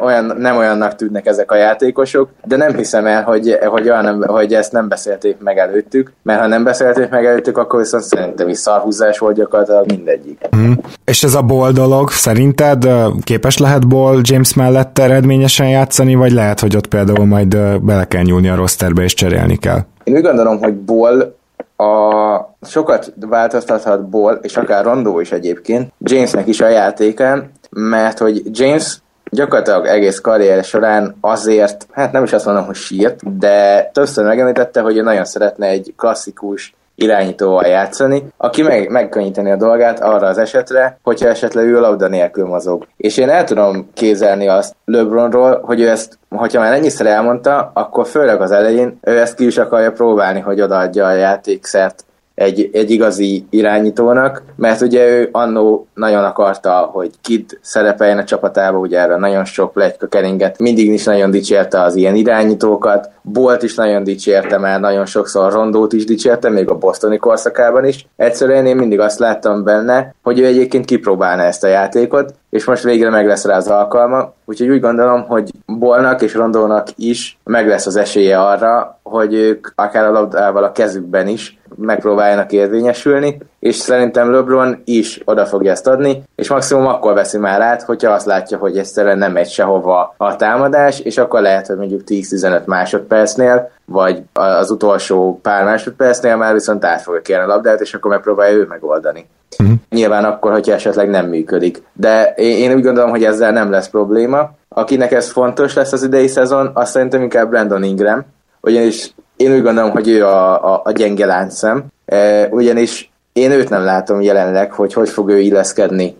olyan, 0.00 0.36
nem 0.38 0.56
olyannak 0.56 0.94
tűnnek 0.94 1.26
ezek 1.26 1.50
a 1.50 1.56
játékosok, 1.56 2.28
de 2.44 2.56
nem 2.56 2.76
hiszem 2.76 3.06
el, 3.06 3.22
hogy, 3.22 3.58
hogy, 3.66 3.88
olyan, 3.88 4.24
hogy 4.24 4.54
ezt 4.54 4.72
nem 4.72 4.88
beszélték 4.88 5.36
meg 5.40 5.58
előttük, 5.58 6.12
mert 6.22 6.40
ha 6.40 6.46
nem 6.46 6.64
beszélték 6.64 7.08
meg 7.08 7.26
előttük, 7.26 7.58
akkor 7.58 7.80
viszont 7.80 8.02
szerintem 8.02 8.48
is 8.48 8.58
szarhúzás 8.58 9.18
volt 9.18 9.36
gyakorlatilag 9.36 9.86
mindegyik. 9.86 10.48
Mm. 10.56 10.72
És 11.04 11.22
ez 11.22 11.34
a 11.34 11.42
Ball 11.42 11.72
dolog, 11.72 12.10
szerinted 12.10 12.88
képes 13.22 13.58
lehet 13.58 13.88
Ball 13.88 14.20
James 14.22 14.54
mellett 14.54 14.98
eredményesen 14.98 15.68
játszani, 15.68 16.14
vagy 16.14 16.32
lehet, 16.32 16.60
hogy 16.60 16.76
ott 16.76 16.86
például 16.86 17.26
majd 17.26 17.56
bele 17.82 18.04
kell 18.04 18.22
nyúlni 18.22 18.48
a 18.48 18.54
rosterbe 18.54 19.02
és 19.02 19.14
cserélni 19.14 19.56
kell? 19.56 19.80
Én 20.04 20.14
úgy 20.14 20.22
gondolom, 20.22 20.58
hogy 20.58 20.74
Ball 20.74 21.38
a 21.76 22.38
sokat 22.62 23.12
változtathat 23.20 24.08
Ball, 24.08 24.38
és 24.42 24.56
akár 24.56 24.84
Rondó 24.84 25.20
is 25.20 25.32
egyébként, 25.32 25.92
Jamesnek 25.98 26.46
is 26.46 26.60
a 26.60 26.68
játékán, 26.68 27.50
mert 27.70 28.18
hogy 28.18 28.58
James 28.58 28.98
gyakorlatilag 29.30 29.86
egész 29.86 30.20
karrier 30.20 30.64
során 30.64 31.16
azért, 31.20 31.86
hát 31.90 32.12
nem 32.12 32.24
is 32.24 32.32
azt 32.32 32.44
mondom, 32.44 32.64
hogy 32.64 32.74
sírt, 32.74 33.38
de 33.38 33.84
többször 33.92 34.24
megemlítette, 34.24 34.80
hogy 34.80 34.96
ő 34.96 35.02
nagyon 35.02 35.24
szeretne 35.24 35.66
egy 35.66 35.94
klasszikus 35.96 36.74
irányítóval 37.02 37.66
játszani, 37.66 38.26
aki 38.36 38.62
meg, 38.62 38.90
megkönnyíteni 38.90 39.50
a 39.50 39.56
dolgát 39.56 40.00
arra 40.00 40.26
az 40.26 40.38
esetre, 40.38 40.98
hogyha 41.02 41.28
esetleg 41.28 41.66
ő 41.66 41.80
labda 41.80 42.08
nélkül 42.08 42.46
mozog. 42.46 42.86
És 42.96 43.16
én 43.16 43.28
el 43.28 43.44
tudom 43.44 43.90
kézelni 43.94 44.48
azt 44.48 44.74
LeBronról, 44.84 45.60
hogy 45.62 45.80
ő 45.80 45.88
ezt, 45.88 46.18
hogyha 46.28 46.60
már 46.60 46.72
ennyiszer 46.72 47.06
elmondta, 47.06 47.70
akkor 47.74 48.06
főleg 48.06 48.40
az 48.40 48.50
elején 48.50 48.98
ő 49.02 49.18
ezt 49.18 49.34
ki 49.34 49.46
is 49.46 49.58
akarja 49.58 49.92
próbálni, 49.92 50.40
hogy 50.40 50.60
odaadja 50.60 51.06
a 51.06 51.12
játékszert 51.12 52.04
egy, 52.40 52.70
egy 52.72 52.90
igazi 52.90 53.46
irányítónak, 53.50 54.42
mert 54.56 54.80
ugye 54.80 55.08
ő 55.08 55.28
annó 55.32 55.86
nagyon 55.94 56.24
akarta, 56.24 56.70
hogy 56.92 57.10
Kid 57.22 57.58
szerepeljen 57.60 58.18
a 58.18 58.24
csapatába, 58.24 58.78
ugye 58.78 58.98
erre 58.98 59.16
nagyon 59.16 59.44
sok 59.44 59.72
plegyka 59.72 60.06
keringet, 60.06 60.58
mindig 60.58 60.92
is 60.92 61.04
nagyon 61.04 61.30
dicsérte 61.30 61.82
az 61.82 61.94
ilyen 61.96 62.14
irányítókat, 62.14 63.10
Bolt 63.22 63.62
is 63.62 63.74
nagyon 63.74 64.04
dicsérte 64.04 64.58
már, 64.58 64.80
nagyon 64.80 65.06
sokszor 65.06 65.52
Rondót 65.52 65.92
is 65.92 66.04
dicsérte, 66.04 66.48
még 66.48 66.68
a 66.68 66.78
bostoni 66.78 67.16
korszakában 67.16 67.84
is. 67.84 68.06
Egyszerűen 68.16 68.66
én 68.66 68.76
mindig 68.76 69.00
azt 69.00 69.18
láttam 69.18 69.64
benne, 69.64 70.14
hogy 70.22 70.38
ő 70.38 70.44
egyébként 70.44 70.84
kipróbálna 70.84 71.42
ezt 71.42 71.64
a 71.64 71.68
játékot, 71.68 72.34
és 72.50 72.64
most 72.64 72.82
végre 72.82 73.10
meg 73.10 73.26
lesz 73.26 73.44
rá 73.44 73.56
az 73.56 73.68
alkalma, 73.68 74.32
úgyhogy 74.44 74.68
úgy 74.68 74.80
gondolom, 74.80 75.22
hogy 75.26 75.50
Bolnak 75.66 76.22
és 76.22 76.34
Rondónak 76.34 76.86
is 76.96 77.38
meg 77.44 77.68
lesz 77.68 77.86
az 77.86 77.96
esélye 77.96 78.40
arra, 78.40 78.98
hogy 79.02 79.34
ők 79.34 79.68
akár 79.74 80.04
a 80.04 80.10
labdával 80.10 80.64
a 80.64 80.72
kezükben 80.72 81.28
is 81.28 81.59
megpróbáljanak 81.76 82.52
érvényesülni, 82.52 83.38
és 83.58 83.76
szerintem 83.76 84.32
LeBron 84.32 84.82
is 84.84 85.20
oda 85.24 85.46
fogja 85.46 85.70
ezt 85.70 85.86
adni, 85.86 86.22
és 86.34 86.48
maximum 86.48 86.86
akkor 86.86 87.14
veszi 87.14 87.38
már 87.38 87.60
át, 87.60 87.82
hogyha 87.82 88.12
azt 88.12 88.26
látja, 88.26 88.58
hogy 88.58 88.78
egyszerűen 88.78 89.18
nem 89.18 89.32
megy 89.32 89.48
sehova 89.48 90.14
a 90.16 90.36
támadás, 90.36 91.00
és 91.00 91.18
akkor 91.18 91.40
lehet, 91.40 91.66
hogy 91.66 91.76
mondjuk 91.76 92.02
10-15 92.06 92.64
másodpercnél, 92.64 93.70
vagy 93.84 94.22
az 94.32 94.70
utolsó 94.70 95.38
pár 95.42 95.64
másodpercnél 95.64 96.36
már 96.36 96.52
viszont 96.52 96.84
át 96.84 97.02
fogja 97.02 97.20
kérni 97.20 97.44
a 97.44 97.46
labdát, 97.46 97.80
és 97.80 97.94
akkor 97.94 98.10
megpróbálja 98.10 98.56
ő 98.56 98.66
megoldani. 98.68 99.26
Uh-huh. 99.58 99.76
Nyilván 99.90 100.24
akkor, 100.24 100.52
hogyha 100.52 100.72
esetleg 100.72 101.08
nem 101.08 101.26
működik. 101.26 101.82
De 101.92 102.32
én 102.36 102.74
úgy 102.74 102.82
gondolom, 102.82 103.10
hogy 103.10 103.24
ezzel 103.24 103.52
nem 103.52 103.70
lesz 103.70 103.88
probléma. 103.88 104.50
Akinek 104.68 105.12
ez 105.12 105.30
fontos 105.30 105.74
lesz 105.74 105.92
az 105.92 106.02
idei 106.02 106.26
szezon, 106.26 106.70
azt 106.74 106.92
szerintem 106.92 107.22
inkább 107.22 107.50
Brandon 107.50 107.82
Ingram, 107.82 108.24
ugyanis 108.60 109.14
én 109.40 109.52
úgy 109.52 109.62
gondolom, 109.62 109.90
hogy 109.90 110.08
ő 110.08 110.24
a, 110.26 110.72
a, 110.74 110.80
a 110.84 110.92
gyenge 110.92 111.26
láncszem, 111.26 111.84
e, 112.04 112.46
ugyanis 112.50 113.10
én 113.32 113.50
őt 113.50 113.68
nem 113.68 113.84
látom 113.84 114.20
jelenleg, 114.20 114.72
hogy 114.72 114.92
hogy 114.92 115.08
fog 115.08 115.30
ő 115.30 115.38
illeszkedni 115.38 116.16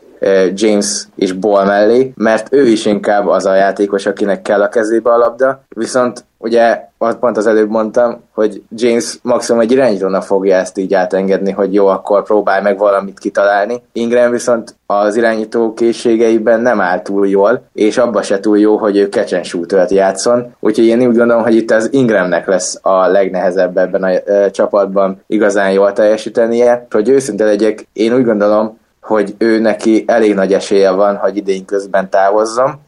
James 0.55 1.07
és 1.14 1.33
Ball 1.33 1.64
mellé, 1.64 2.12
mert 2.16 2.53
ő 2.53 2.66
is 2.66 2.87
inkább 2.87 3.27
az 3.27 3.47
a 3.47 3.55
játékos, 3.55 4.07
akinek 4.07 4.43
kell 4.43 4.62
a 4.62 4.68
kezébe 4.68 5.12
a 5.12 5.16
labda, 5.16 5.62
viszont 5.68 6.25
ugye 6.39 6.89
pont 7.21 7.37
az 7.37 7.47
előbb 7.47 7.71
mondtam, 7.71 8.23
hogy 8.35 8.62
James 8.77 9.18
maximum 9.23 9.61
egy 9.61 9.73
irányítónak 9.73 10.23
fogja 10.23 10.57
ezt 10.57 10.79
így 10.79 10.95
átengedni, 10.95 11.51
hogy 11.51 11.75
jó, 11.75 11.87
akkor 11.87 12.23
próbálj 12.23 12.62
meg 12.62 12.79
valamit 12.79 13.18
kitalálni. 13.18 13.83
Ingram 13.93 14.31
viszont 14.31 14.75
az 14.87 15.16
irányító 15.16 15.75
készségeiben 15.75 16.61
nem 16.61 16.81
áll 16.81 17.03
túl 17.03 17.29
jól, 17.29 17.62
és 17.73 17.99
abba 17.99 18.23
se 18.23 18.41
túl 18.41 18.59
jó, 18.59 18.77
hogy 18.77 18.97
ő 18.97 19.07
catch 19.07 19.35
and 19.35 19.91
játszon. 19.91 20.55
Úgyhogy 20.61 20.87
én 20.87 21.01
úgy 21.01 21.16
gondolom, 21.16 21.43
hogy 21.43 21.55
itt 21.55 21.71
az 21.71 21.89
Ingramnek 21.93 22.47
lesz 22.47 22.79
a 22.83 23.07
legnehezebb 23.07 23.77
ebben 23.77 24.03
a 24.03 24.09
e, 24.09 24.51
csapatban 24.51 25.23
igazán 25.27 25.73
jól 25.73 25.93
teljesítenie. 25.93 26.87
Hogy 26.91 27.09
őszinte 27.09 27.45
legyek, 27.45 27.87
én 27.93 28.14
úgy 28.14 28.25
gondolom, 28.25 28.79
hogy 29.11 29.35
ő 29.39 29.59
neki 29.59 30.05
elég 30.07 30.35
nagy 30.35 30.53
esélye 30.53 30.91
van, 30.91 31.17
hogy 31.17 31.37
idén 31.37 31.65
közben 31.65 32.11
távozzon. 32.11 32.81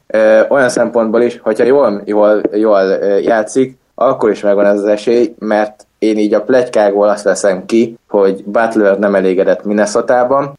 Olyan 0.48 0.68
szempontból 0.68 1.22
is, 1.22 1.40
hogyha 1.42 1.64
jól, 1.64 2.02
jól, 2.04 2.40
jól 2.52 2.80
játszik, 3.22 3.78
akkor 3.94 4.30
is 4.30 4.40
megvan 4.40 4.66
ez 4.66 4.78
az 4.78 4.84
esély, 4.84 5.34
mert 5.38 5.86
én 6.02 6.18
így 6.18 6.34
a 6.34 6.42
plegykákból 6.42 7.08
azt 7.08 7.24
veszem 7.24 7.66
ki, 7.66 7.98
hogy 8.08 8.44
Butler 8.44 8.98
nem 8.98 9.14
elégedett 9.14 9.64
Minnesota-ban, 9.64 10.58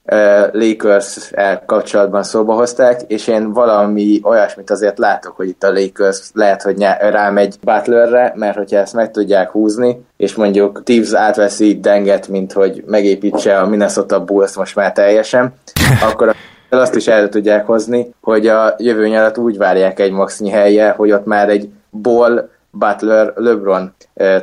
Lakers 0.52 1.32
kapcsolatban 1.66 2.24
szóba 2.24 2.54
hozták, 2.54 3.02
és 3.08 3.28
én 3.28 3.54
valami 3.54 4.20
olyasmit 4.24 4.70
azért 4.70 4.98
látok, 4.98 5.36
hogy 5.36 5.48
itt 5.48 5.64
a 5.64 5.72
Lakers 5.72 6.30
lehet, 6.34 6.62
hogy 6.62 6.86
rámegy 7.00 7.56
Butlerre, 7.62 8.34
mert 8.36 8.58
hogyha 8.58 8.78
ezt 8.78 8.94
meg 8.94 9.12
tudják 9.12 9.50
húzni, 9.50 10.06
és 10.18 10.36
mondjuk 10.36 10.84
Tibbs 10.84 11.14
átveszi 11.14 11.80
Denget, 11.80 12.28
mint 12.28 12.54
hogy 12.54 12.84
megépítse 12.88 13.60
a 13.60 13.68
Minnesota 13.68 14.24
Bulls 14.24 14.56
most 14.56 14.76
már 14.76 14.92
teljesen, 14.92 15.54
akkor 16.10 16.36
azt 16.70 16.96
is 16.96 17.08
el 17.08 17.30
tudják 17.30 17.66
hozni, 17.66 18.14
hogy 18.22 18.48
a 18.48 18.76
jövő 18.78 19.08
nyarat 19.08 19.38
úgy 19.38 19.58
várják 19.58 20.00
egy 20.00 20.12
maxnyi 20.12 20.50
helye, 20.50 20.90
hogy 20.90 21.12
ott 21.12 21.26
már 21.26 21.50
egy 21.50 21.70
Ball, 22.02 22.50
Butler, 22.76 23.34
LeBron 23.36 23.94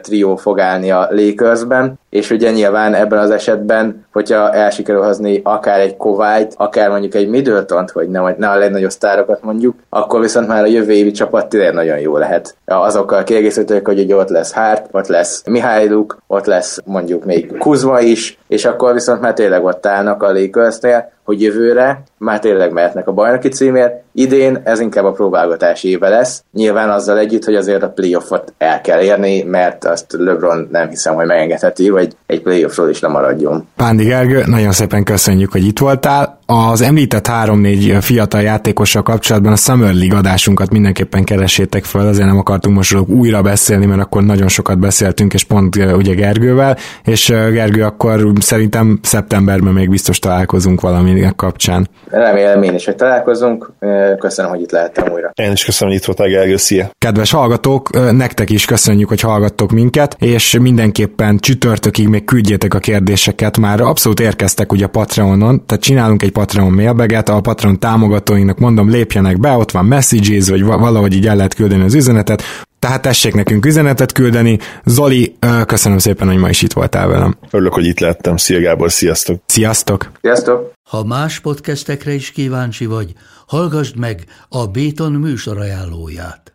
trió 0.02 0.36
fog 0.36 0.60
állni 0.60 0.90
a 0.90 1.08
Lakersben, 1.10 1.98
és 2.10 2.30
ugye 2.30 2.50
nyilván 2.50 2.94
ebben 2.94 3.18
az 3.18 3.30
esetben, 3.30 4.06
hogyha 4.12 4.52
el 4.52 4.70
sikerül 4.70 5.02
hozni 5.02 5.40
akár 5.44 5.80
egy 5.80 5.96
Kovályt, 5.96 6.54
akár 6.56 6.90
mondjuk 6.90 7.14
egy 7.14 7.28
middleton 7.28 7.88
hogy 7.92 8.08
ne, 8.08 8.34
ne 8.36 8.48
a 8.48 8.58
legnagyobb 8.58 8.90
sztárokat 8.90 9.42
mondjuk, 9.42 9.74
akkor 9.88 10.20
viszont 10.20 10.48
már 10.48 10.62
a 10.62 10.66
jövő 10.66 10.92
évi 10.92 11.10
csapat 11.10 11.48
tényleg 11.48 11.74
nagyon 11.74 11.98
jó 11.98 12.16
lehet. 12.16 12.56
Azokkal 12.64 13.24
kiegészítők, 13.24 13.86
hogy 13.86 14.00
ugye 14.00 14.16
ott 14.16 14.28
lesz 14.28 14.52
Hart, 14.52 14.86
ott 14.90 15.06
lesz 15.06 15.42
Mihályluk, 15.46 16.18
ott 16.26 16.46
lesz 16.46 16.78
mondjuk 16.84 17.24
még 17.24 17.56
Kuzma 17.58 18.00
is, 18.00 18.38
és 18.48 18.64
akkor 18.64 18.92
viszont 18.92 19.20
már 19.20 19.32
tényleg 19.32 19.64
ott 19.64 19.86
állnak 19.86 20.22
a 20.22 20.32
Lakersnél, 20.32 21.12
hogy 21.24 21.42
jövőre 21.42 22.02
már 22.18 22.38
tényleg 22.38 22.72
mehetnek 22.72 23.08
a 23.08 23.12
bajnoki 23.12 23.48
címért. 23.48 24.02
Idén 24.12 24.60
ez 24.64 24.80
inkább 24.80 25.04
a 25.04 25.12
próbálgatás 25.12 25.84
éve 25.84 26.08
lesz. 26.08 26.42
Nyilván 26.52 26.90
azzal 26.90 27.18
együtt, 27.18 27.44
hogy 27.44 27.54
azért 27.54 27.82
a 27.82 27.90
playoffot 27.90 28.52
el 28.58 28.80
kell 28.80 29.00
érni, 29.00 29.42
mert 29.42 29.84
azt 29.84 30.12
LeBron 30.18 30.68
nem 30.70 30.88
hiszem, 30.88 31.14
hogy 31.14 31.26
megengedheti, 31.26 31.88
hogy 32.00 32.16
egy 32.26 32.42
playoffról 32.42 32.88
is 32.88 33.00
lemaradjon. 33.00 33.66
Pándi 33.76 34.04
Gergő, 34.04 34.42
nagyon 34.46 34.72
szépen 34.72 35.04
köszönjük, 35.04 35.52
hogy 35.52 35.66
itt 35.66 35.78
voltál. 35.78 36.39
Az 36.52 36.80
említett 36.80 37.28
3-4 37.28 37.98
fiatal 38.00 38.40
játékossal 38.40 39.02
kapcsolatban 39.02 39.52
a 39.52 39.56
Summer 39.56 39.94
League 39.94 40.18
adásunkat 40.18 40.70
mindenképpen 40.70 41.24
keresétek 41.24 41.84
fel, 41.84 42.06
azért 42.06 42.26
nem 42.26 42.38
akartunk 42.38 42.76
most 42.76 42.96
újra 43.06 43.42
beszélni, 43.42 43.86
mert 43.86 44.00
akkor 44.00 44.22
nagyon 44.22 44.48
sokat 44.48 44.78
beszéltünk, 44.78 45.34
és 45.34 45.44
pont 45.44 45.76
ugye 45.76 46.14
Gergővel, 46.14 46.76
és 47.04 47.26
Gergő, 47.28 47.82
akkor 47.82 48.32
szerintem 48.40 48.98
szeptemberben 49.02 49.72
még 49.72 49.90
biztos 49.90 50.18
találkozunk 50.18 50.80
valami 50.80 51.26
kapcsán. 51.36 51.88
Remélem 52.08 52.62
én 52.62 52.74
is, 52.74 52.84
hogy 52.84 52.96
találkozunk. 52.96 53.72
Köszönöm, 54.18 54.50
hogy 54.50 54.60
itt 54.60 54.70
lehettem 54.70 55.12
újra. 55.12 55.30
Én 55.34 55.52
is 55.52 55.64
köszönöm, 55.64 55.92
hogy 55.92 56.02
itt 56.02 56.06
voltál, 56.06 56.28
Gergő, 56.28 56.56
szia! 56.56 56.90
Kedves 56.98 57.30
hallgatók, 57.30 58.12
nektek 58.12 58.50
is 58.50 58.64
köszönjük, 58.64 59.08
hogy 59.08 59.20
hallgattok 59.20 59.70
minket, 59.70 60.16
és 60.18 60.58
mindenképpen 60.60 61.38
csütörtökig 61.38 62.08
még 62.08 62.24
küldjétek 62.24 62.74
a 62.74 62.78
kérdéseket, 62.78 63.58
már 63.58 63.80
abszolút 63.80 64.20
érkeztek 64.20 64.72
ugye 64.72 64.84
a 64.84 64.88
Patreonon, 64.88 65.66
tehát 65.66 65.82
csinálunk 65.82 66.22
egy 66.22 66.38
Patreon 66.40 66.72
mailbaget, 66.72 67.28
a 67.28 67.40
Patreon 67.40 67.78
támogatóinknak 67.78 68.58
mondom, 68.58 68.90
lépjenek 68.90 69.40
be, 69.40 69.50
ott 69.50 69.70
van 69.70 69.84
messages, 69.84 70.48
vagy 70.48 70.62
valahogy 70.62 71.14
így 71.14 71.26
el 71.26 71.36
lehet 71.36 71.54
küldeni 71.54 71.82
az 71.82 71.94
üzenetet, 71.94 72.42
tehát 72.78 73.02
tessék 73.02 73.34
nekünk 73.34 73.66
üzenetet 73.66 74.12
küldeni. 74.12 74.58
Zoli, 74.84 75.36
köszönöm 75.66 75.98
szépen, 75.98 76.28
hogy 76.28 76.36
ma 76.36 76.48
is 76.48 76.62
itt 76.62 76.72
voltál 76.72 77.08
velem. 77.08 77.36
Örülök, 77.50 77.72
hogy 77.72 77.86
itt 77.86 78.00
lettem. 78.00 78.36
Szia 78.36 78.60
Gábor, 78.60 78.92
sziasztok! 78.92 79.42
Sziasztok! 79.46 80.10
Sziasztok! 80.20 80.72
Ha 80.90 81.04
más 81.04 81.40
podcastekre 81.40 82.12
is 82.12 82.30
kíváncsi 82.30 82.86
vagy, 82.86 83.12
hallgassd 83.46 83.96
meg 83.96 84.24
a 84.48 84.66
Béton 84.66 85.12
műsor 85.12 85.58
ajánlóját. 85.58 86.54